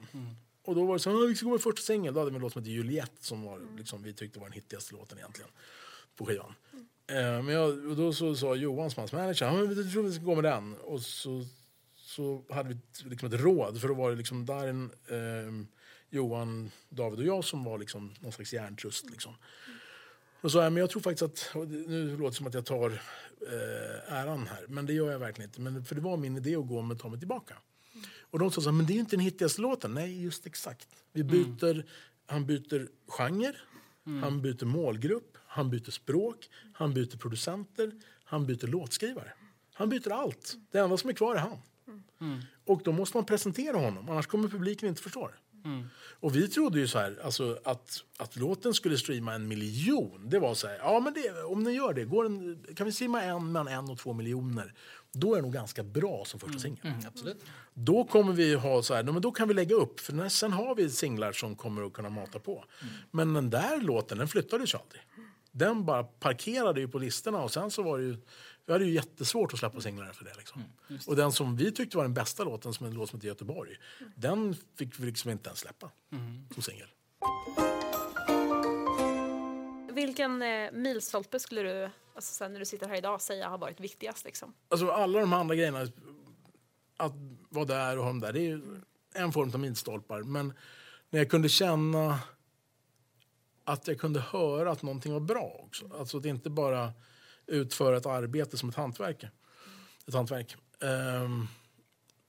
Och 0.66 0.76
då 0.76 0.86
var 0.86 0.94
det 0.94 1.00
så 1.00 1.10
här, 1.10 1.18
"Ah, 1.24 1.28
vi 1.28 1.36
ska 1.36 1.46
gå 1.46 1.52
med 1.52 1.62
första 1.62 1.82
singeln. 1.82 2.14
Då 2.14 2.20
hade 2.22 2.32
vi 2.32 2.36
en 2.36 2.42
låt 2.42 2.54
som 2.54 2.62
hette 2.62 2.72
Juliette 2.72 3.24
som 3.26 3.44
var, 3.44 3.62
liksom, 3.78 4.04
vi 4.04 4.14
tyckte 4.14 4.40
var 4.40 4.46
den 4.46 4.54
hittigaste 4.54 4.94
låten 4.94 5.18
egentligen 5.18 5.50
på 6.16 6.26
skivan. 6.26 6.54
Eh, 7.12 7.44
men 7.44 7.48
jag, 7.48 7.86
och 7.86 7.96
då 7.96 8.14
så 8.14 8.36
sa 8.36 8.56
Johan 8.56 8.92
som 8.92 9.02
hans 9.02 9.12
manager, 9.12 9.46
ja, 9.46 9.54
men 9.54 9.78
jag 9.78 9.92
tror 9.92 10.04
vi 10.04 10.12
ska 10.12 10.24
gå 10.24 10.36
med 10.36 10.44
den. 10.44 10.76
Och 10.76 11.02
så, 11.02 11.46
så 11.96 12.44
hade 12.50 12.70
vi 12.70 12.78
liksom 13.10 13.34
ett 13.34 13.42
råd, 13.42 13.82
för 13.82 13.88
då 13.88 13.94
var 13.94 14.10
det 14.10 14.16
liksom 14.16 14.46
Darin, 14.46 14.90
eh, 15.08 15.68
Johan, 16.10 16.72
David 16.90 17.20
och 17.20 17.26
jag 17.26 17.44
som 17.44 17.64
var 17.64 17.78
liksom 17.78 18.14
någon 18.20 18.32
slags 18.32 18.54
hjärntrust. 18.54 19.10
Liksom. 19.10 19.34
Och 20.42 20.52
så 20.52 20.58
sa 20.58 20.64
jag, 20.64 20.74
men 20.74 20.82
jag 20.82 20.90
tror 20.90 21.02
faktiskt 21.02 21.22
att, 21.24 21.68
nu 21.68 22.18
låter 22.18 22.30
det 22.30 22.34
som 22.34 22.48
att 22.48 22.54
jag 22.54 22.66
tar 22.66 22.90
eh, 22.90 24.14
äran 24.14 24.48
här, 24.48 24.66
men 24.68 24.86
det 24.86 24.94
gör 24.94 25.12
jag 25.12 25.20
verkligen 25.20 25.50
inte. 25.50 25.62
Men, 25.62 25.86
för 25.86 25.96
det 25.96 26.02
var 26.02 26.18
min 26.18 26.38
idé 26.38 26.56
att 26.56 26.68
gå 26.68 26.82
med 26.82 27.00
Ta 27.00 27.10
mig 27.10 27.20
tillbaka. 27.20 27.58
Och 28.20 28.40
de 28.40 28.52
sa 28.52 28.62
så 28.62 28.70
här, 28.70 28.78
men 28.78 28.86
det 28.86 28.94
är 28.94 29.00
inte 29.00 29.16
den 29.16 29.26
hittigaste 29.26 29.62
låten. 29.62 29.94
Nej, 29.94 30.24
just 30.24 30.46
exakt. 30.46 30.88
Vi 31.14 31.24
byter, 31.24 31.86
Han 32.26 32.46
byter 32.46 32.88
genre, 33.08 33.56
han 34.22 34.42
byter 34.42 34.66
målgrupp, 34.66 35.38
han 35.52 35.70
byter 35.70 35.92
språk, 35.92 36.50
han 36.74 36.94
byter 36.94 37.18
producenter, 37.18 37.92
han 38.24 38.46
byter 38.46 38.68
låtskrivare. 38.68 39.34
Han 39.74 39.90
byter 39.90 40.12
allt. 40.12 40.58
Det 40.72 40.80
enda 40.80 40.98
som 40.98 41.10
är 41.10 41.14
kvar 41.14 41.36
är 41.36 41.40
han. 41.40 41.58
Och 42.66 42.82
då 42.84 42.92
måste 42.92 43.18
man 43.18 43.26
presentera 43.26 43.78
honom, 43.78 44.10
annars 44.10 44.28
kommer 44.28 44.48
publiken 44.48 44.90
inte 44.90 45.02
förstå 45.02 45.28
det. 45.28 45.34
Och 46.20 46.36
vi 46.36 46.48
trodde 46.48 46.80
ju 46.80 46.88
så 46.88 47.00
här, 47.00 47.20
alltså, 47.24 47.60
att, 47.64 48.04
att 48.18 48.36
låten 48.36 48.74
skulle 48.74 48.98
streama 48.98 49.34
en 49.34 49.48
miljon. 49.48 50.30
Det 50.30 50.40
var 50.40 50.54
så 50.54 50.68
här, 50.68 50.78
ja 50.78 51.00
men 51.00 51.14
det, 51.14 51.44
om 51.44 51.64
den 51.64 51.74
gör 51.74 51.94
det, 51.94 52.06
går 52.06 52.24
den, 52.24 52.66
kan 52.76 52.86
vi 52.86 52.92
streama 52.92 53.22
en 53.22 53.52
mellan 53.52 53.68
en 53.68 53.90
och 53.90 53.98
två 54.00 54.14
miljoner, 54.14 54.74
då 55.12 55.34
är 55.34 55.36
det 55.36 55.42
nog 55.42 55.54
ganska 55.54 55.84
bra 55.84 56.26
som 56.26 56.40
första 56.40 56.60
singel. 56.60 56.80
Mm, 56.84 57.00
absolut. 57.08 57.44
Då 57.74 58.04
kommer 58.04 58.34
vi 58.34 58.56
ha 58.56 58.84
så 58.84 58.94
här, 58.94 59.04
men 59.04 59.22
då 59.22 59.32
kan 59.32 59.48
vi 59.48 59.54
lägga 59.54 59.76
upp, 59.76 60.00
för 60.00 60.30
sen 60.30 60.54
har 60.54 60.76
vi 60.76 60.90
singlar 60.90 61.32
som 61.32 61.56
kommer 61.56 61.86
att 61.86 61.94
kunna 61.94 62.10
mata 62.10 62.40
på. 62.40 62.66
Men 63.12 63.34
den 63.34 63.50
där 63.50 63.82
låten, 63.82 64.18
den 64.18 64.28
flyttades 64.28 64.74
ju 64.74 64.78
aldrig. 64.78 65.02
Den 65.52 65.86
bara 65.86 66.04
parkerade 66.04 66.80
ju 66.80 66.88
på 66.88 67.00
listorna 67.00 67.42
och 67.42 67.52
sen 67.52 67.72
så 67.72 67.84
var 67.84 67.98
det 67.98 68.04
ju, 68.04 68.18
vi 68.66 68.74
hade 68.74 68.86
ju 68.86 68.92
jättesvårt 68.92 69.54
att 69.54 69.60
släppa 69.60 69.82
singlar 69.82 70.14
för 70.14 70.26
det. 70.26 70.34
Liksom. 70.38 70.64
och 71.08 71.16
den 71.16 71.32
som 71.32 71.56
vi 71.56 71.72
tyckte 71.72 71.98
var 71.98 72.04
den 72.04 72.14
bästa 72.14 72.44
låten, 72.44 72.74
som 72.74 72.86
en 72.86 72.94
låt 72.94 73.10
som 73.10 73.20
heter 73.20 73.28
Göteborg, 73.28 73.78
den 74.16 74.56
fick 74.76 75.00
vi 75.00 75.06
liksom 75.06 75.32
inte 75.32 75.50
ens 75.50 75.60
släppa 75.60 75.92
som 76.54 76.64
singel. 76.64 76.88
Vilken 79.92 80.42
eh, 80.42 80.72
milstolpe 80.72 81.40
skulle 81.40 81.62
du, 81.62 81.90
alltså, 82.16 82.34
sen 82.34 82.54
när 82.54 82.60
du 82.60 82.66
sitter 82.66 82.88
här 82.88 82.96
idag, 82.96 83.22
säga 83.22 83.50
har 83.50 83.58
varit 83.58 83.80
viktigast? 83.80 84.26
Liksom? 84.26 84.54
Alltså 84.70 84.90
alla 84.90 85.20
de 85.20 85.34
andra 85.34 85.56
grejerna, 85.56 85.88
att 86.98 87.14
vara 87.50 87.66
där 87.66 87.98
och 87.98 88.04
ha 88.04 88.10
dem 88.10 88.20
där, 88.20 88.34
det 88.34 88.40
är 88.40 88.44
ju 88.44 88.82
en 89.14 89.32
form 89.32 89.52
av 89.54 89.60
milstolpar. 89.60 90.24
Men 90.24 90.54
när 91.10 91.20
jag 91.20 91.30
kunde 91.30 91.50
känna 91.50 92.20
att 93.72 93.88
jag 93.88 94.00
kunde 94.00 94.20
höra 94.20 94.72
att 94.72 94.82
någonting 94.82 95.14
var 95.14 95.20
bra 95.20 95.62
också. 95.66 95.86
Alltså 96.00 96.18
att 96.18 96.26
inte 96.26 96.50
bara 96.50 96.94
utföra 97.48 97.98
ett 97.98 98.06
arbete 98.06 98.58
som 98.58 98.70
ett 98.70 98.76
hantverk. 98.76 99.24
Ett 100.08 100.14
hantverk. 100.14 100.56
Um, 100.80 101.48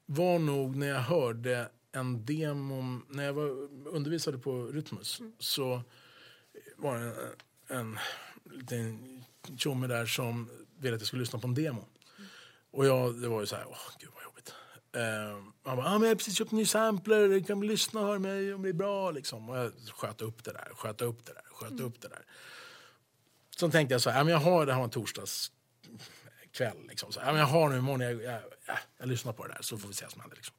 var 0.07 0.39
nog 0.39 0.77
när 0.77 0.87
jag 0.87 1.01
hörde 1.01 1.69
en 1.93 2.25
demo, 2.25 3.01
när 3.09 3.25
jag 3.25 3.33
var, 3.33 3.49
undervisade 3.87 4.39
på 4.39 4.67
Rytmus 4.67 5.21
så 5.39 5.83
var 6.77 6.99
det 6.99 7.15
en, 7.69 7.79
en 7.79 7.99
liten 8.59 9.25
tjomme 9.57 9.87
där 9.87 10.07
som 10.07 10.51
ville 10.79 10.95
att 10.95 11.01
jag 11.01 11.07
skulle 11.07 11.21
lyssna 11.21 11.39
på 11.39 11.47
en 11.47 11.55
demo. 11.55 11.85
Och 12.71 12.87
jag, 12.87 13.21
det 13.21 13.29
var 13.29 13.41
ju 13.41 13.47
så 13.47 13.57
här, 13.57 13.65
åh 13.69 13.77
gud 13.99 14.11
vad 14.15 14.22
han 15.65 15.77
bara, 15.77 15.87
ah, 15.87 15.93
men 15.93 16.03
jag 16.03 16.09
har 16.09 16.15
precis 16.15 16.39
köpt 16.39 16.53
en 16.53 16.59
ny 16.59 16.67
sampler, 16.67 17.29
du 17.29 17.43
kan 17.45 17.67
lyssna 17.67 18.01
och 18.01 18.07
höra 18.07 18.19
mig 18.19 18.55
om 18.55 18.63
det 18.63 18.69
är 18.69 18.73
bra 18.73 19.11
liksom. 19.11 19.49
Och 19.49 19.57
jag 19.57 19.73
sköt 19.95 20.23
upp 20.23 20.45
det 20.45 20.53
där, 20.53 20.69
sköt 20.75 21.03
upp 21.03 21.27
det 21.27 21.33
där, 21.33 21.43
sköt 21.53 21.81
upp 21.81 22.01
det 22.01 22.09
där. 22.09 22.23
Så 23.57 23.71
tänkte 23.71 23.95
jag 23.95 24.03
så 24.03 24.11
här, 24.11 24.21
ah, 24.21 24.25
men 24.25 24.33
jag 24.33 24.41
har, 24.41 24.67
det 24.67 24.73
här 24.73 24.79
var 24.79 24.85
en 24.85 24.91
torsdagskväll 24.91 26.77
liksom. 26.89 27.13
Så, 27.13 27.21
ah, 27.21 27.27
men 27.27 27.37
jag 27.37 27.47
har 27.47 27.69
nu 27.69 27.77
imorgon, 27.77 28.01
jag, 28.01 28.13
jag, 28.13 28.43
jag, 28.67 28.79
jag 28.99 29.09
lyssnar 29.09 29.33
på 29.33 29.47
det 29.47 29.53
där 29.55 29.63
så 29.63 29.79
får 29.79 29.89
vi 29.89 29.95
se 29.95 30.05
vad 30.05 30.13
som 30.13 30.21
händer 30.21 30.37
liksom. 30.37 30.55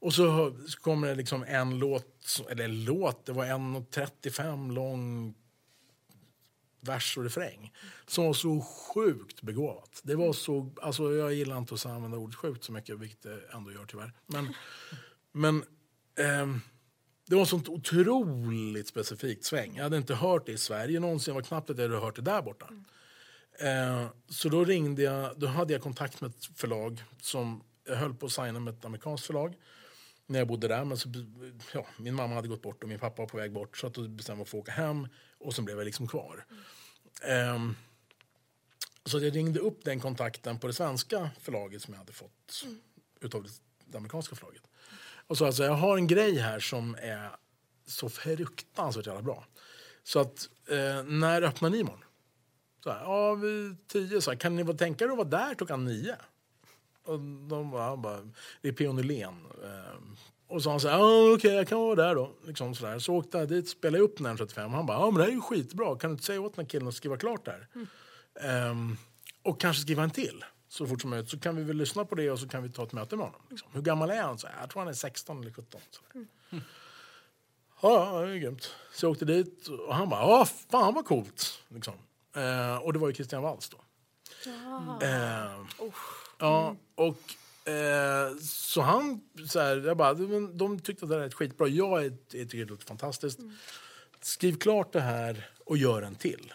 Och 0.00 0.14
så 0.14 0.56
så 0.68 0.80
kommer 0.80 1.08
det 1.08 1.14
liksom 1.14 1.44
en 1.48 1.78
låt, 1.78 2.40
eller 2.50 2.68
låt, 2.68 3.26
det 3.26 3.32
var 3.32 3.44
1.35 3.44 4.72
lång 4.72 5.34
vers 6.80 7.16
och 7.16 7.24
refräng 7.24 7.72
som 8.06 8.24
var 8.24 8.32
så 8.32 8.60
sjukt 8.60 9.42
begåvat. 9.42 10.00
Det 10.02 10.14
var 10.14 10.32
så, 10.32 10.72
alltså 10.82 11.14
jag 11.14 11.34
gillar 11.34 11.58
inte 11.58 11.74
att 11.74 11.86
använda 11.86 12.16
ordet 12.16 12.36
sjukt 12.36 12.64
så 12.64 12.72
mycket, 12.72 12.98
vilket 12.98 13.22
det 13.22 13.40
ändå 13.52 13.72
gör 13.72 13.84
tyvärr. 13.84 14.12
Men, 14.26 14.54
men 15.32 15.56
eh, 16.18 16.56
det 17.26 17.36
var 17.36 17.44
sånt 17.44 17.68
otroligt 17.68 18.88
specifikt 18.88 19.44
sväng. 19.44 19.76
Jag 19.76 19.82
hade 19.82 19.96
inte 19.96 20.14
hört 20.14 20.46
det 20.46 20.52
i 20.52 20.58
Sverige 20.58 21.00
någonsin, 21.00 21.34
det 21.34 21.40
var 21.40 21.42
knappt 21.42 21.70
att 21.70 21.78
jag 21.78 21.88
hade 21.88 22.00
hört 22.00 22.16
det 22.16 22.22
där 22.22 22.42
borta. 22.42 22.68
Eh, 23.60 24.06
så 24.28 24.48
då 24.48 24.64
ringde 24.64 25.02
jag, 25.02 25.38
då 25.38 25.46
hade 25.46 25.72
jag 25.72 25.82
kontakt 25.82 26.20
med 26.20 26.30
ett 26.30 26.44
förlag 26.56 27.04
som 27.20 27.62
jag 27.84 27.96
höll 27.96 28.14
på 28.14 28.26
att 28.26 28.32
signa 28.32 28.60
med 28.60 28.74
ett 28.74 28.84
amerikanskt 28.84 29.26
förlag 29.26 29.56
när 30.30 30.38
jag 30.38 30.48
bodde 30.48 30.68
där. 30.68 30.84
Men 30.84 30.98
så, 30.98 31.08
ja, 31.74 31.86
min 31.96 32.14
mamma 32.14 32.34
hade 32.34 32.48
gått 32.48 32.62
bort 32.62 32.82
och 32.82 32.88
min 32.88 32.98
pappa 32.98 33.22
var 33.22 33.26
på 33.26 33.36
väg 33.36 33.52
bort 33.52 33.76
så 33.76 33.86
att 33.86 33.94
då 33.94 34.08
bestämde 34.08 34.32
jag 34.32 34.38
mig 34.38 34.46
för 34.46 34.58
att 34.58 34.62
åka 34.62 34.72
hem 34.72 35.08
och 35.38 35.54
så 35.54 35.62
blev 35.62 35.78
jag 35.78 35.84
liksom 35.84 36.08
kvar. 36.08 36.44
Ehm, 37.22 37.76
så 39.04 39.18
jag 39.18 39.36
ringde 39.36 39.60
upp 39.60 39.84
den 39.84 40.00
kontakten 40.00 40.58
på 40.58 40.66
det 40.66 40.72
svenska 40.72 41.30
förlaget 41.40 41.82
som 41.82 41.94
jag 41.94 41.98
hade 41.98 42.12
fått 42.12 42.66
utav 43.20 43.42
det, 43.42 43.50
det 43.84 43.98
amerikanska 43.98 44.36
förlaget. 44.36 44.62
Och 45.26 45.38
sa 45.38 45.46
alltså, 45.46 45.64
jag 45.64 45.72
har 45.72 45.96
en 45.96 46.06
grej 46.06 46.38
här 46.38 46.60
som 46.60 46.94
är 46.94 47.30
så 47.86 48.08
fruktansvärt 48.08 49.06
jävla 49.06 49.22
bra. 49.22 49.46
Så 50.02 50.18
att 50.20 50.48
eh, 50.68 51.02
när 51.04 51.42
öppnar 51.42 51.70
ni 51.70 51.78
imorgon? 51.78 52.04
Så 52.84 52.90
här, 52.90 53.00
ja, 53.00 53.34
vid 53.34 53.88
tio. 53.88 54.20
Så 54.20 54.30
här, 54.30 54.38
kan 54.38 54.56
ni 54.56 54.74
tänka 54.74 55.04
er 55.04 55.08
att 55.08 55.16
vara 55.16 55.28
där 55.28 55.54
klockan 55.54 55.84
nio? 55.84 56.16
Och 57.10 57.20
de 57.20 57.72
han 57.72 58.02
bara 58.02 58.20
det 58.62 58.68
är 58.68 58.72
P.O. 58.72 58.92
Nylén. 58.92 59.46
Eh, 59.64 60.00
och 60.46 60.62
så 60.62 60.70
han 60.70 60.80
så 60.80 60.88
här, 60.88 60.98
ja 60.98 61.34
okej 61.34 61.52
jag 61.54 61.68
kan 61.68 61.78
vara 61.78 61.94
där 61.94 62.14
då. 62.14 62.30
Liksom 62.46 62.74
så, 62.74 62.86
där. 62.86 62.98
så 62.98 63.14
åkte 63.14 63.38
jag 63.38 63.48
dit, 63.48 63.68
spelade 63.68 64.04
upp 64.04 64.18
den 64.18 64.38
75. 64.38 64.72
Han 64.72 64.86
bara, 64.86 64.98
ja 64.98 65.10
men 65.10 65.14
det 65.14 65.22
här 65.22 65.28
är 65.28 65.34
ju 65.34 65.40
skitbra. 65.40 65.96
Kan 65.98 66.10
du 66.10 66.12
inte 66.12 66.24
säga 66.24 66.40
åt 66.40 66.56
den 66.56 66.64
här 66.64 66.70
killen 66.70 66.88
att 66.88 66.94
skriva 66.94 67.16
klart 67.16 67.44
där? 67.44 67.68
Ehm, 68.40 68.96
och 69.42 69.60
kanske 69.60 69.82
skriva 69.82 70.02
en 70.02 70.10
till 70.10 70.44
så 70.68 70.86
fort 70.86 71.00
som 71.00 71.10
möjligt. 71.10 71.30
Så 71.30 71.38
kan 71.38 71.56
vi 71.56 71.62
väl 71.62 71.76
lyssna 71.76 72.04
på 72.04 72.14
det 72.14 72.30
och 72.30 72.38
så 72.38 72.48
kan 72.48 72.62
vi 72.62 72.70
ta 72.70 72.82
ett 72.82 72.92
möte 72.92 73.16
med 73.16 73.26
honom. 73.26 73.40
Liksom. 73.50 73.68
Hur 73.72 73.82
gammal 73.82 74.10
är 74.10 74.22
han? 74.22 74.38
Så 74.38 74.48
jag 74.60 74.70
tror 74.70 74.80
han 74.80 74.88
är 74.88 74.92
16 74.92 75.40
eller 75.40 75.52
17. 75.52 75.80
Så 75.90 76.00
där. 76.12 76.26
Ja, 77.82 78.20
ja, 78.20 78.26
det 78.26 78.32
är 78.32 78.36
grymt. 78.36 78.74
Så 78.92 79.06
jag 79.06 79.10
åkte 79.10 79.24
dit 79.24 79.66
och 79.66 79.94
han 79.94 80.08
bara, 80.08 80.20
ja 80.20 80.46
fan 80.70 80.94
vad 80.94 81.04
coolt. 81.04 81.62
Liksom. 81.68 81.94
Eh, 82.36 82.76
och 82.76 82.92
det 82.92 82.98
var 82.98 83.08
ju 83.08 83.14
Christian 83.14 83.42
Walls 83.42 83.68
då. 83.68 83.78
Eh, 85.06 85.86
Ja, 86.40 86.76
och 86.94 87.18
eh, 87.72 88.36
så 88.42 88.80
han, 88.80 89.20
så 89.48 89.60
här, 89.60 89.76
jag 89.86 89.96
bara, 89.96 90.14
de, 90.14 90.56
de 90.58 90.80
tyckte 90.80 91.04
att 91.04 91.10
det 91.10 91.16
här 91.18 91.22
är 91.24 91.30
skitbra. 91.30 91.68
Jag 91.68 92.04
är- 92.04 92.16
jag 92.32 92.50
tycker 92.50 92.64
det 92.64 92.70
låter 92.70 92.86
fantastiskt. 92.86 93.38
Skriv 94.20 94.56
klart 94.58 94.92
det 94.92 95.00
här 95.00 95.48
och 95.64 95.76
gör 95.76 96.02
en 96.02 96.14
till. 96.14 96.52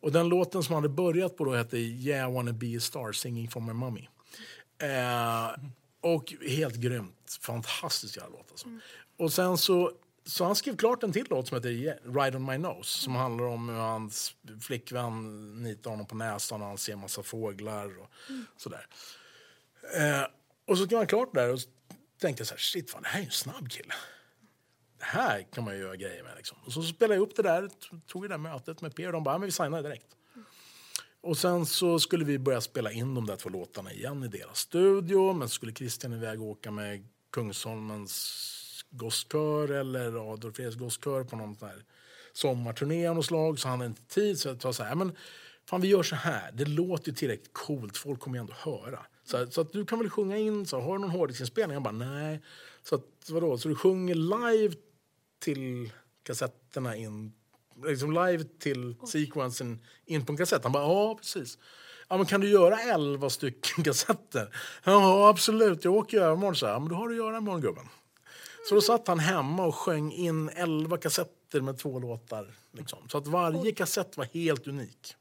Och 0.00 0.12
den 0.12 0.28
låten 0.28 0.62
som 0.62 0.74
han 0.74 0.82
hade 0.82 0.94
börjat 0.94 1.36
på 1.36 1.44
då 1.44 1.52
hette 1.54 1.78
Yeah 1.78 2.30
I 2.30 2.34
wanna 2.34 2.52
be 2.52 2.76
a 2.76 2.80
star 2.80 3.12
singing 3.12 3.50
for 3.50 3.60
my 3.60 3.72
mommy. 3.72 4.08
Eh, 4.78 5.50
och 6.00 6.34
helt 6.48 6.74
grymt. 6.76 7.38
Fantastisk 7.40 8.16
jävla 8.16 8.36
låt 8.36 8.50
alltså. 8.50 8.68
Och 9.16 9.32
sen 9.32 9.58
så, 9.58 9.92
så 10.24 10.44
han 10.44 10.56
skrev 10.56 10.76
klart 10.76 11.02
en 11.02 11.12
till 11.12 11.26
låt 11.30 11.48
som 11.48 11.54
heter 11.56 11.70
Ride 12.20 12.36
on 12.36 12.44
my 12.44 12.58
nose. 12.58 13.00
Som 13.00 13.14
handlar 13.14 13.44
om 13.44 13.68
hur 13.68 13.76
hans 13.76 14.34
flickvän 14.60 15.62
nitar 15.62 15.90
honom 15.90 16.06
på 16.06 16.14
näsan 16.14 16.62
och 16.62 16.68
han 16.68 16.78
ser 16.78 16.96
massa 16.96 17.22
fåglar 17.22 18.00
och 18.00 18.10
sådär. 18.56 18.86
Eh, 19.96 20.26
och 20.66 20.78
så 20.78 20.84
skrev 20.86 20.98
han 20.98 21.06
klart 21.06 21.34
där 21.34 21.52
och 21.52 21.58
tänkte 22.20 22.44
så 22.44 22.54
här, 22.54 22.58
shit 22.58 22.90
fan 22.90 23.02
det 23.02 23.08
här 23.08 23.18
är 23.18 23.22
ju 23.22 23.26
en 23.26 23.32
snabb 23.32 23.70
kille. 23.70 23.94
Det 24.98 25.04
här 25.04 25.46
kan 25.54 25.64
man 25.64 25.74
ju 25.74 25.80
göra 25.80 25.96
grejer 25.96 26.22
med 26.22 26.32
liksom. 26.36 26.58
Och 26.66 26.72
så 26.72 26.82
spelade 26.82 27.14
jag 27.14 27.22
upp 27.22 27.36
det 27.36 27.42
där, 27.42 27.70
tog 28.06 28.22
det 28.22 28.28
där 28.28 28.38
mötet 28.38 28.80
med 28.80 28.94
P 28.94 29.06
och 29.06 29.12
de 29.12 29.24
bara, 29.24 29.34
"Ja, 29.34 29.38
men 29.38 29.46
vi 29.46 29.52
signar 29.52 29.82
direkt. 29.82 30.06
Och 31.22 31.38
sen 31.38 31.66
så 31.66 31.98
skulle 31.98 32.24
vi 32.24 32.38
börja 32.38 32.60
spela 32.60 32.92
in 32.92 33.14
de 33.14 33.26
där 33.26 33.36
två 33.36 33.48
låtarna 33.48 33.92
igen 33.92 34.22
i 34.24 34.28
deras 34.28 34.58
studio. 34.58 35.32
Men 35.32 35.48
så 35.48 35.54
skulle 35.54 35.72
Christian 35.72 36.12
iväg 36.12 36.40
och 36.42 36.46
åka 36.48 36.70
med 36.70 37.08
Kungsholmens 37.32 38.14
gosskör 38.90 39.70
eller 39.70 40.32
Adolf 40.32 40.56
Fredriks 40.56 40.78
gosskör 40.78 41.24
på 41.24 41.36
någon 41.36 41.56
sån 41.56 41.68
här 41.68 41.84
sommarturné 42.32 43.06
av 43.06 43.14
något 43.16 43.26
slag. 43.26 43.58
Så 43.58 43.68
han 43.68 43.78
hade 43.78 43.88
inte 43.88 44.14
tid. 44.14 44.38
Så 44.38 44.48
jag 44.48 44.62
sa 44.62 44.72
så 44.72 44.82
här, 44.82 44.94
men 44.94 45.16
fan 45.68 45.80
vi 45.80 45.88
gör 45.88 46.02
så 46.02 46.16
här. 46.16 46.52
Det 46.52 46.64
låter 46.64 47.08
ju 47.08 47.14
tillräckligt 47.14 47.52
coolt. 47.52 47.96
Folk 47.96 48.20
kommer 48.20 48.36
ju 48.36 48.40
ändå 48.40 48.54
höra. 48.56 48.98
Så, 49.24 49.36
här, 49.36 49.46
så 49.46 49.60
att 49.60 49.72
du 49.72 49.86
kan 49.86 49.98
väl 49.98 50.10
sjunga 50.10 50.36
in, 50.36 50.66
så 50.66 50.76
här, 50.78 50.84
har 50.84 50.92
du 50.92 50.98
någon 50.98 51.10
hårddisksinspelning? 51.10 51.74
Jag 51.74 51.82
bara 51.82 51.94
nej. 51.94 52.40
Så 52.82 52.94
att 52.94 53.30
vadå, 53.30 53.58
så 53.58 53.68
du 53.68 53.74
sjunger 53.74 54.14
live 54.14 54.74
till 55.38 55.92
kassetterna 56.22 56.96
in 56.96 57.32
liksom 57.86 58.12
live 58.12 58.44
till 58.58 58.94
sequensen 59.06 59.80
in 60.06 60.26
på 60.26 60.32
en 60.32 60.36
kassett. 60.36 60.62
Han 60.62 60.72
bara, 60.72 60.82
ja 60.82 61.14
precis. 61.14 61.58
Ja, 62.08 62.16
men 62.16 62.26
kan 62.26 62.40
du 62.40 62.48
göra 62.48 62.80
elva 62.80 63.30
stycken 63.30 63.84
kassetter? 63.84 64.56
Ja, 64.84 65.28
absolut. 65.28 65.84
Jag 65.84 65.94
åker 65.94 66.16
i 66.16 66.20
övermorgon. 66.20 66.56
Så 66.56 66.66
här, 66.66 66.72
"Ja, 66.72 66.78
men 66.78 66.88
då 66.88 66.94
har 66.94 67.08
du 67.08 67.14
att 67.14 67.26
göra 67.26 67.36
imorgon 67.36 67.60
gubben. 67.60 67.88
Så 68.68 68.74
då 68.74 68.80
satt 68.80 69.08
han 69.08 69.18
hemma 69.18 69.66
och 69.66 69.74
sjöng 69.74 70.12
in 70.12 70.48
elva 70.48 70.96
kassetter 70.96 71.60
med 71.60 71.78
två 71.78 71.98
låtar. 71.98 72.54
Liksom. 72.72 72.98
Så 73.08 73.18
att 73.18 73.26
varje 73.26 73.72
kassett 73.72 74.16
var 74.16 74.24
helt 74.24 74.66
unik. 74.66 75.14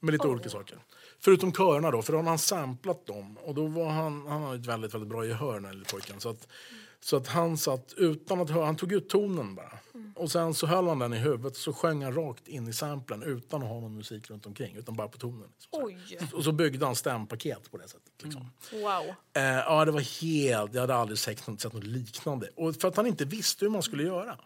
Med 0.00 0.12
lite 0.12 0.28
olika 0.28 0.48
saker. 0.48 0.78
Förutom 1.20 1.52
körerna 1.52 1.90
då, 1.90 2.02
för 2.02 2.12
då 2.12 2.18
hade 2.18 2.28
han 2.28 2.38
samplat 2.38 3.06
dem. 3.06 3.38
Och 3.42 3.54
då 3.54 3.66
var 3.66 3.90
han, 3.90 4.26
han 4.26 4.42
har 4.42 4.54
ett 4.54 4.66
väldigt, 4.66 4.94
väldigt 4.94 5.10
bra 5.10 5.26
gehör 5.26 5.54
den 5.54 5.64
här 5.64 5.84
pojken. 5.90 6.20
Så 6.20 6.28
att, 6.28 6.48
så 7.04 7.16
att 7.16 7.26
han 7.26 7.56
satt 7.56 7.94
utan 7.96 8.40
att 8.40 8.50
höra, 8.50 8.64
han 8.64 8.76
tog 8.76 8.92
ut 8.92 9.08
tonen 9.08 9.54
bara. 9.54 9.78
Och 10.14 10.30
sen 10.30 10.54
så 10.54 10.66
höll 10.66 10.88
han 10.88 10.98
den 10.98 11.12
i 11.12 11.18
huvudet 11.18 11.56
så 11.56 11.72
sjöng 11.72 12.02
han 12.02 12.14
rakt 12.14 12.48
in 12.48 12.68
i 12.68 12.72
samplen 12.72 13.22
utan 13.22 13.62
att 13.62 13.68
ha 13.68 13.80
någon 13.80 13.96
musik 13.96 14.30
runt 14.30 14.46
omkring. 14.46 14.76
Utan 14.76 14.96
bara 14.96 15.08
på 15.08 15.18
tonen. 15.18 15.48
Liksom. 16.08 16.28
Och 16.32 16.44
så 16.44 16.52
byggde 16.52 16.86
han 16.86 16.96
stämpaket 16.96 17.70
på 17.70 17.76
det 17.76 17.88
sättet. 17.88 18.22
Liksom. 18.22 18.50
wow. 18.72 19.14
Eh, 19.32 19.42
ja, 19.42 19.84
det 19.84 19.90
var 19.90 20.22
helt... 20.22 20.74
Jag 20.74 20.80
hade 20.80 20.94
aldrig 20.94 21.18
sett 21.18 21.46
något, 21.46 21.60
sett 21.60 21.72
något 21.72 21.84
liknande. 21.84 22.48
Och 22.56 22.76
för 22.76 22.88
att 22.88 22.96
han 22.96 23.06
inte 23.06 23.24
visste 23.24 23.64
hur 23.64 23.70
man 23.70 23.82
skulle 23.82 24.02
göra. 24.02 24.38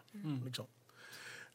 Liksom. 0.45 0.65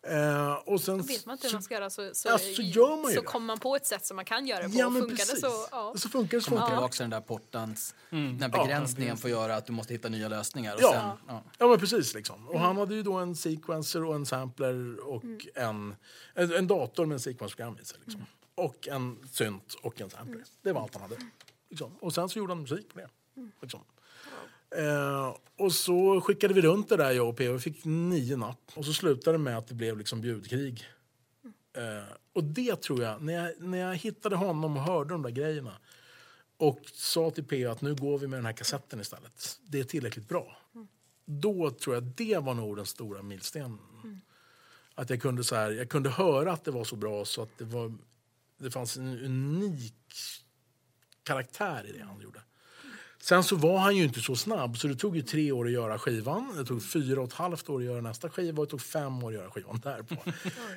Eh, 0.06 0.52
och 0.54 0.80
sen, 0.80 1.02
Vet 1.02 1.26
man 1.26 1.32
inte 1.32 1.46
hur 1.46 1.52
man 1.52 1.62
ska 1.62 1.74
göra 1.74 1.90
så, 1.90 2.10
så, 2.14 2.28
Ja, 2.28 2.38
så 2.38 2.62
gör 2.62 3.02
man 3.02 3.10
ju 3.10 3.16
så 3.16 3.22
kommer 3.22 3.46
man 3.46 3.58
på 3.58 3.76
ett 3.76 3.86
sätt 3.86 4.06
som 4.06 4.16
man 4.16 4.24
kan 4.24 4.46
göra 4.46 4.62
det 4.62 4.68
på. 4.68 4.78
Ja, 4.78 4.88
men 4.88 5.02
funkar 5.02 5.16
precis. 5.16 5.34
det 5.40 5.50
så, 5.50 5.66
ja. 5.70 5.94
så 5.96 6.08
funkar 6.08 6.38
det 6.38 6.42
så 6.42 6.50
funkar 6.50 6.88
till 6.88 7.00
den 7.00 7.10
där 7.10 7.20
portans, 7.20 7.94
den 8.10 8.42
här 8.42 8.48
begränsningen 8.48 9.16
får 9.16 9.30
göra 9.30 9.56
att 9.56 9.66
du 9.66 9.72
måste 9.72 9.92
hitta 9.94 10.08
nya 10.08 10.28
lösningar. 10.28 10.74
Och 10.74 10.80
Ja. 10.82 10.90
sen, 10.92 11.34
ja. 11.34 11.42
Ja, 11.58 11.66
men 11.68 11.78
precis. 11.78 12.14
Liksom. 12.14 12.48
Och 12.48 12.60
han 12.60 12.76
hade 12.76 12.94
ju 12.94 13.02
då 13.02 13.12
en 13.14 13.36
sequencer 13.36 14.04
och 14.04 14.14
en 14.14 14.26
sampler 14.26 15.08
och 15.08 15.24
en, 15.54 15.94
en, 16.34 16.52
en 16.52 16.66
dator 16.66 17.06
med 17.06 17.14
en 17.14 17.20
sequenceprogram 17.20 17.78
i 17.82 17.84
sig. 17.84 17.98
Liksom. 18.04 18.26
Och 18.54 18.88
en 18.88 19.18
synt 19.32 19.74
och 19.82 20.00
en 20.00 20.10
sampler. 20.10 20.42
Det 20.62 20.72
var 20.72 20.82
allt 20.82 20.94
han 20.94 21.02
hade. 21.02 21.16
Liksom. 21.70 21.96
Och 22.00 22.14
sen 22.14 22.28
så 22.28 22.38
gjorde 22.38 22.52
han 22.52 22.60
musik 22.62 22.88
på 22.94 22.98
det. 22.98 23.08
Liksom. 23.62 23.80
Eh, 24.76 25.36
och 25.56 25.72
så 25.72 26.20
skickade 26.20 26.54
vi 26.54 26.60
runt 26.60 26.88
det 26.88 26.96
där 26.96 27.10
jag 27.10 27.28
och 27.28 27.36
P.O. 27.36 27.52
Vi 27.52 27.58
fick 27.58 27.84
nio 27.84 28.36
napp. 28.36 28.72
Och 28.74 28.84
så 28.84 28.92
slutade 28.92 29.34
det 29.34 29.42
med 29.42 29.58
att 29.58 29.66
det 29.66 29.74
blev 29.74 29.98
liksom 29.98 30.20
bjudkrig. 30.20 30.84
Eh, 31.76 32.12
och 32.32 32.44
det 32.44 32.76
tror 32.76 33.02
jag, 33.02 33.22
när 33.22 33.32
jag, 33.32 33.52
när 33.60 33.78
jag 33.78 33.96
hittade 33.96 34.36
honom 34.36 34.76
och 34.76 34.82
hörde 34.82 35.14
de 35.14 35.22
där 35.22 35.30
grejerna 35.30 35.72
och 36.56 36.80
sa 36.92 37.30
till 37.30 37.44
P.O. 37.44 37.70
att 37.70 37.80
nu 37.80 37.94
går 37.94 38.18
vi 38.18 38.26
med 38.26 38.38
den 38.38 38.46
här 38.46 38.52
kassetten 38.52 39.00
istället. 39.00 39.58
Det 39.66 39.80
är 39.80 39.84
tillräckligt 39.84 40.28
bra. 40.28 40.56
Då 41.24 41.70
tror 41.70 41.96
jag 41.96 42.04
det 42.04 42.38
var 42.38 42.54
nog 42.54 42.76
den 42.76 42.86
stora 42.86 43.22
milstenen. 43.22 43.78
Att 44.94 45.10
jag 45.10 45.22
kunde, 45.22 45.44
så 45.44 45.54
här, 45.54 45.70
jag 45.70 45.88
kunde 45.88 46.10
höra 46.10 46.52
att 46.52 46.64
det 46.64 46.70
var 46.70 46.84
så 46.84 46.96
bra 46.96 47.24
så 47.24 47.42
att 47.42 47.58
det, 47.58 47.64
var, 47.64 47.94
det 48.58 48.70
fanns 48.70 48.96
en 48.96 49.24
unik 49.24 50.14
karaktär 51.22 51.86
i 51.88 51.92
det 51.92 52.04
han 52.04 52.20
gjorde. 52.20 52.40
Sen 53.24 53.44
så 53.44 53.56
var 53.56 53.78
han 53.78 53.96
ju 53.96 54.04
inte 54.04 54.20
så 54.20 54.36
snabb, 54.36 54.78
så 54.78 54.88
det 54.88 54.94
tog 54.94 55.16
ju 55.16 55.22
tre 55.22 55.52
år 55.52 55.66
att 55.66 55.72
göra 55.72 55.98
skivan. 55.98 56.54
Det 56.56 56.64
tog 56.64 56.82
fyra 56.82 57.20
och 57.20 57.28
ett 57.28 57.32
halvt 57.32 57.68
år 57.68 57.78
att 57.78 57.84
göra 57.84 58.00
nästa 58.00 58.30
skiva 58.30 58.60
och 58.60 58.66
det 58.66 58.70
tog 58.70 58.80
fem 58.80 59.24
år 59.24 59.28
att 59.28 59.34
göra 59.34 59.50
skivan 59.50 59.80
därpå. 59.84 60.14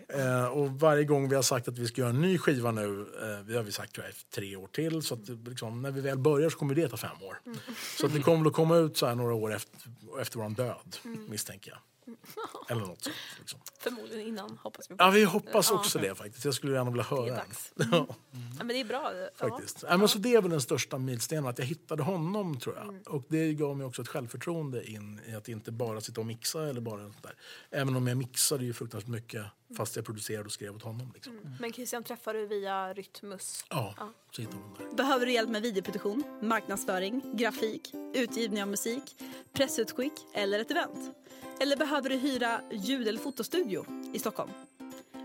eh, 0.19 0.45
och 0.45 0.79
varje 0.79 1.03
gång 1.03 1.29
vi 1.29 1.35
har 1.35 1.41
sagt 1.41 1.67
att 1.67 1.77
vi 1.77 1.87
ska 1.87 2.01
göra 2.01 2.09
en 2.09 2.21
ny 2.21 2.37
skiva 2.37 2.71
nu, 2.71 3.05
eh, 3.21 3.45
vi 3.45 3.55
har 3.55 3.63
vi 3.63 3.71
sagt 3.71 3.93
tror 3.93 4.05
jag, 4.05 4.15
tre 4.35 4.55
år 4.55 4.67
till, 4.67 5.01
så 5.01 5.13
att 5.13 5.29
liksom, 5.47 5.81
när 5.81 5.91
vi 5.91 6.01
väl 6.01 6.17
börjar 6.17 6.49
så 6.49 6.57
kommer 6.57 6.75
det 6.75 6.89
ta 6.89 6.97
fem 6.97 7.23
år. 7.23 7.39
Så 7.97 8.05
att 8.05 8.13
det 8.13 8.19
kommer 8.19 8.47
att 8.47 8.53
komma 8.53 8.77
ut 8.77 8.97
så 8.97 9.05
här 9.05 9.15
några 9.15 9.33
år 9.33 9.55
efter, 9.55 9.79
efter 10.21 10.39
vår 10.39 10.49
död, 10.49 10.97
misstänker 11.29 11.71
jag. 11.71 11.79
Eller 12.69 12.81
något 12.81 13.03
sånt. 13.03 13.15
Liksom. 13.39 13.59
Förmodligen 13.79 14.27
innan, 14.27 14.57
hoppas 14.63 14.91
vi. 14.91 14.95
Ja, 14.97 15.09
vi 15.09 15.23
hoppas 15.23 15.69
Ja. 15.69 15.75
också 15.75 15.99
det 15.99 16.15
faktiskt. 16.15 16.45
Jag 16.45 16.53
skulle 16.53 16.73
gärna 16.73 16.89
vilja 16.91 17.05
Det 17.09 17.15
höra 17.15 17.25
är 17.25 17.29
den. 17.29 17.37
dags. 17.37 17.71
Ja, 17.75 18.07
Ja, 18.57 18.63
men 18.63 18.67
det 18.67 18.79
är 18.79 18.85
bra. 18.85 19.11
faktiskt. 19.35 19.83
Ja. 19.87 19.97
men 19.97 20.07
så 20.07 20.17
det 20.17 20.35
är 20.35 20.41
väl 20.41 20.51
den 20.51 20.61
största 20.61 20.97
milstenen, 20.97 21.47
att 21.47 21.59
jag 21.59 21.65
hittade 21.65 22.03
honom 22.03 22.59
tror 22.59 22.75
jag. 22.75 22.83
Mm. 22.87 23.01
Och 23.01 23.23
det 23.27 23.53
gav 23.53 23.77
mig 23.77 23.85
också 23.87 24.01
ett 24.01 24.07
självförtroende 24.07 24.89
in 24.91 25.21
i 25.27 25.35
att 25.35 25.47
inte 25.49 25.71
bara 25.71 26.01
sitta 26.01 26.21
och 26.21 26.27
mixa 26.27 26.69
eller 26.69 26.81
bara 26.81 27.01
sånt 27.01 27.23
där. 27.23 27.35
Även 27.71 27.95
om 27.95 28.07
jag 28.07 28.17
mixade 28.17 28.65
ju 28.65 28.73
fruktansvärt 28.73 29.09
mycket 29.11 29.45
fast 29.77 29.95
jag 29.95 30.05
producerade 30.05 30.45
och 30.45 30.51
skrev 30.51 30.75
åt 30.75 30.83
honom. 30.83 31.11
Liksom. 31.13 31.39
Ja. 31.43 31.49
Men 31.59 31.73
Christian 31.73 32.03
träffar 32.03 32.33
du 32.33 32.47
via 32.47 32.93
Rytmus. 32.93 33.65
Ja, 33.69 33.95
så 34.31 34.41
hittade 34.41 34.61
hon 34.63 34.73
där. 34.89 34.95
Behöver 34.95 35.25
du 35.25 35.31
hjälp 35.31 35.49
med 35.49 35.61
videoproduktion, 35.61 36.23
marknadsföring, 36.41 37.37
grafik, 37.37 37.93
utgivning 38.13 38.61
av 38.63 38.67
musik, 38.69 39.03
pressutskick 39.53 40.13
eller 40.33 40.59
ett 40.59 40.71
event? 40.71 41.15
Eller 41.59 41.77
behöver 41.77 42.09
du 42.09 42.15
hyra 42.15 42.61
ljud 42.71 43.07
eller 43.07 43.19
fotostudio 43.19 43.85
i 44.13 44.19
Stockholm? 44.19 44.51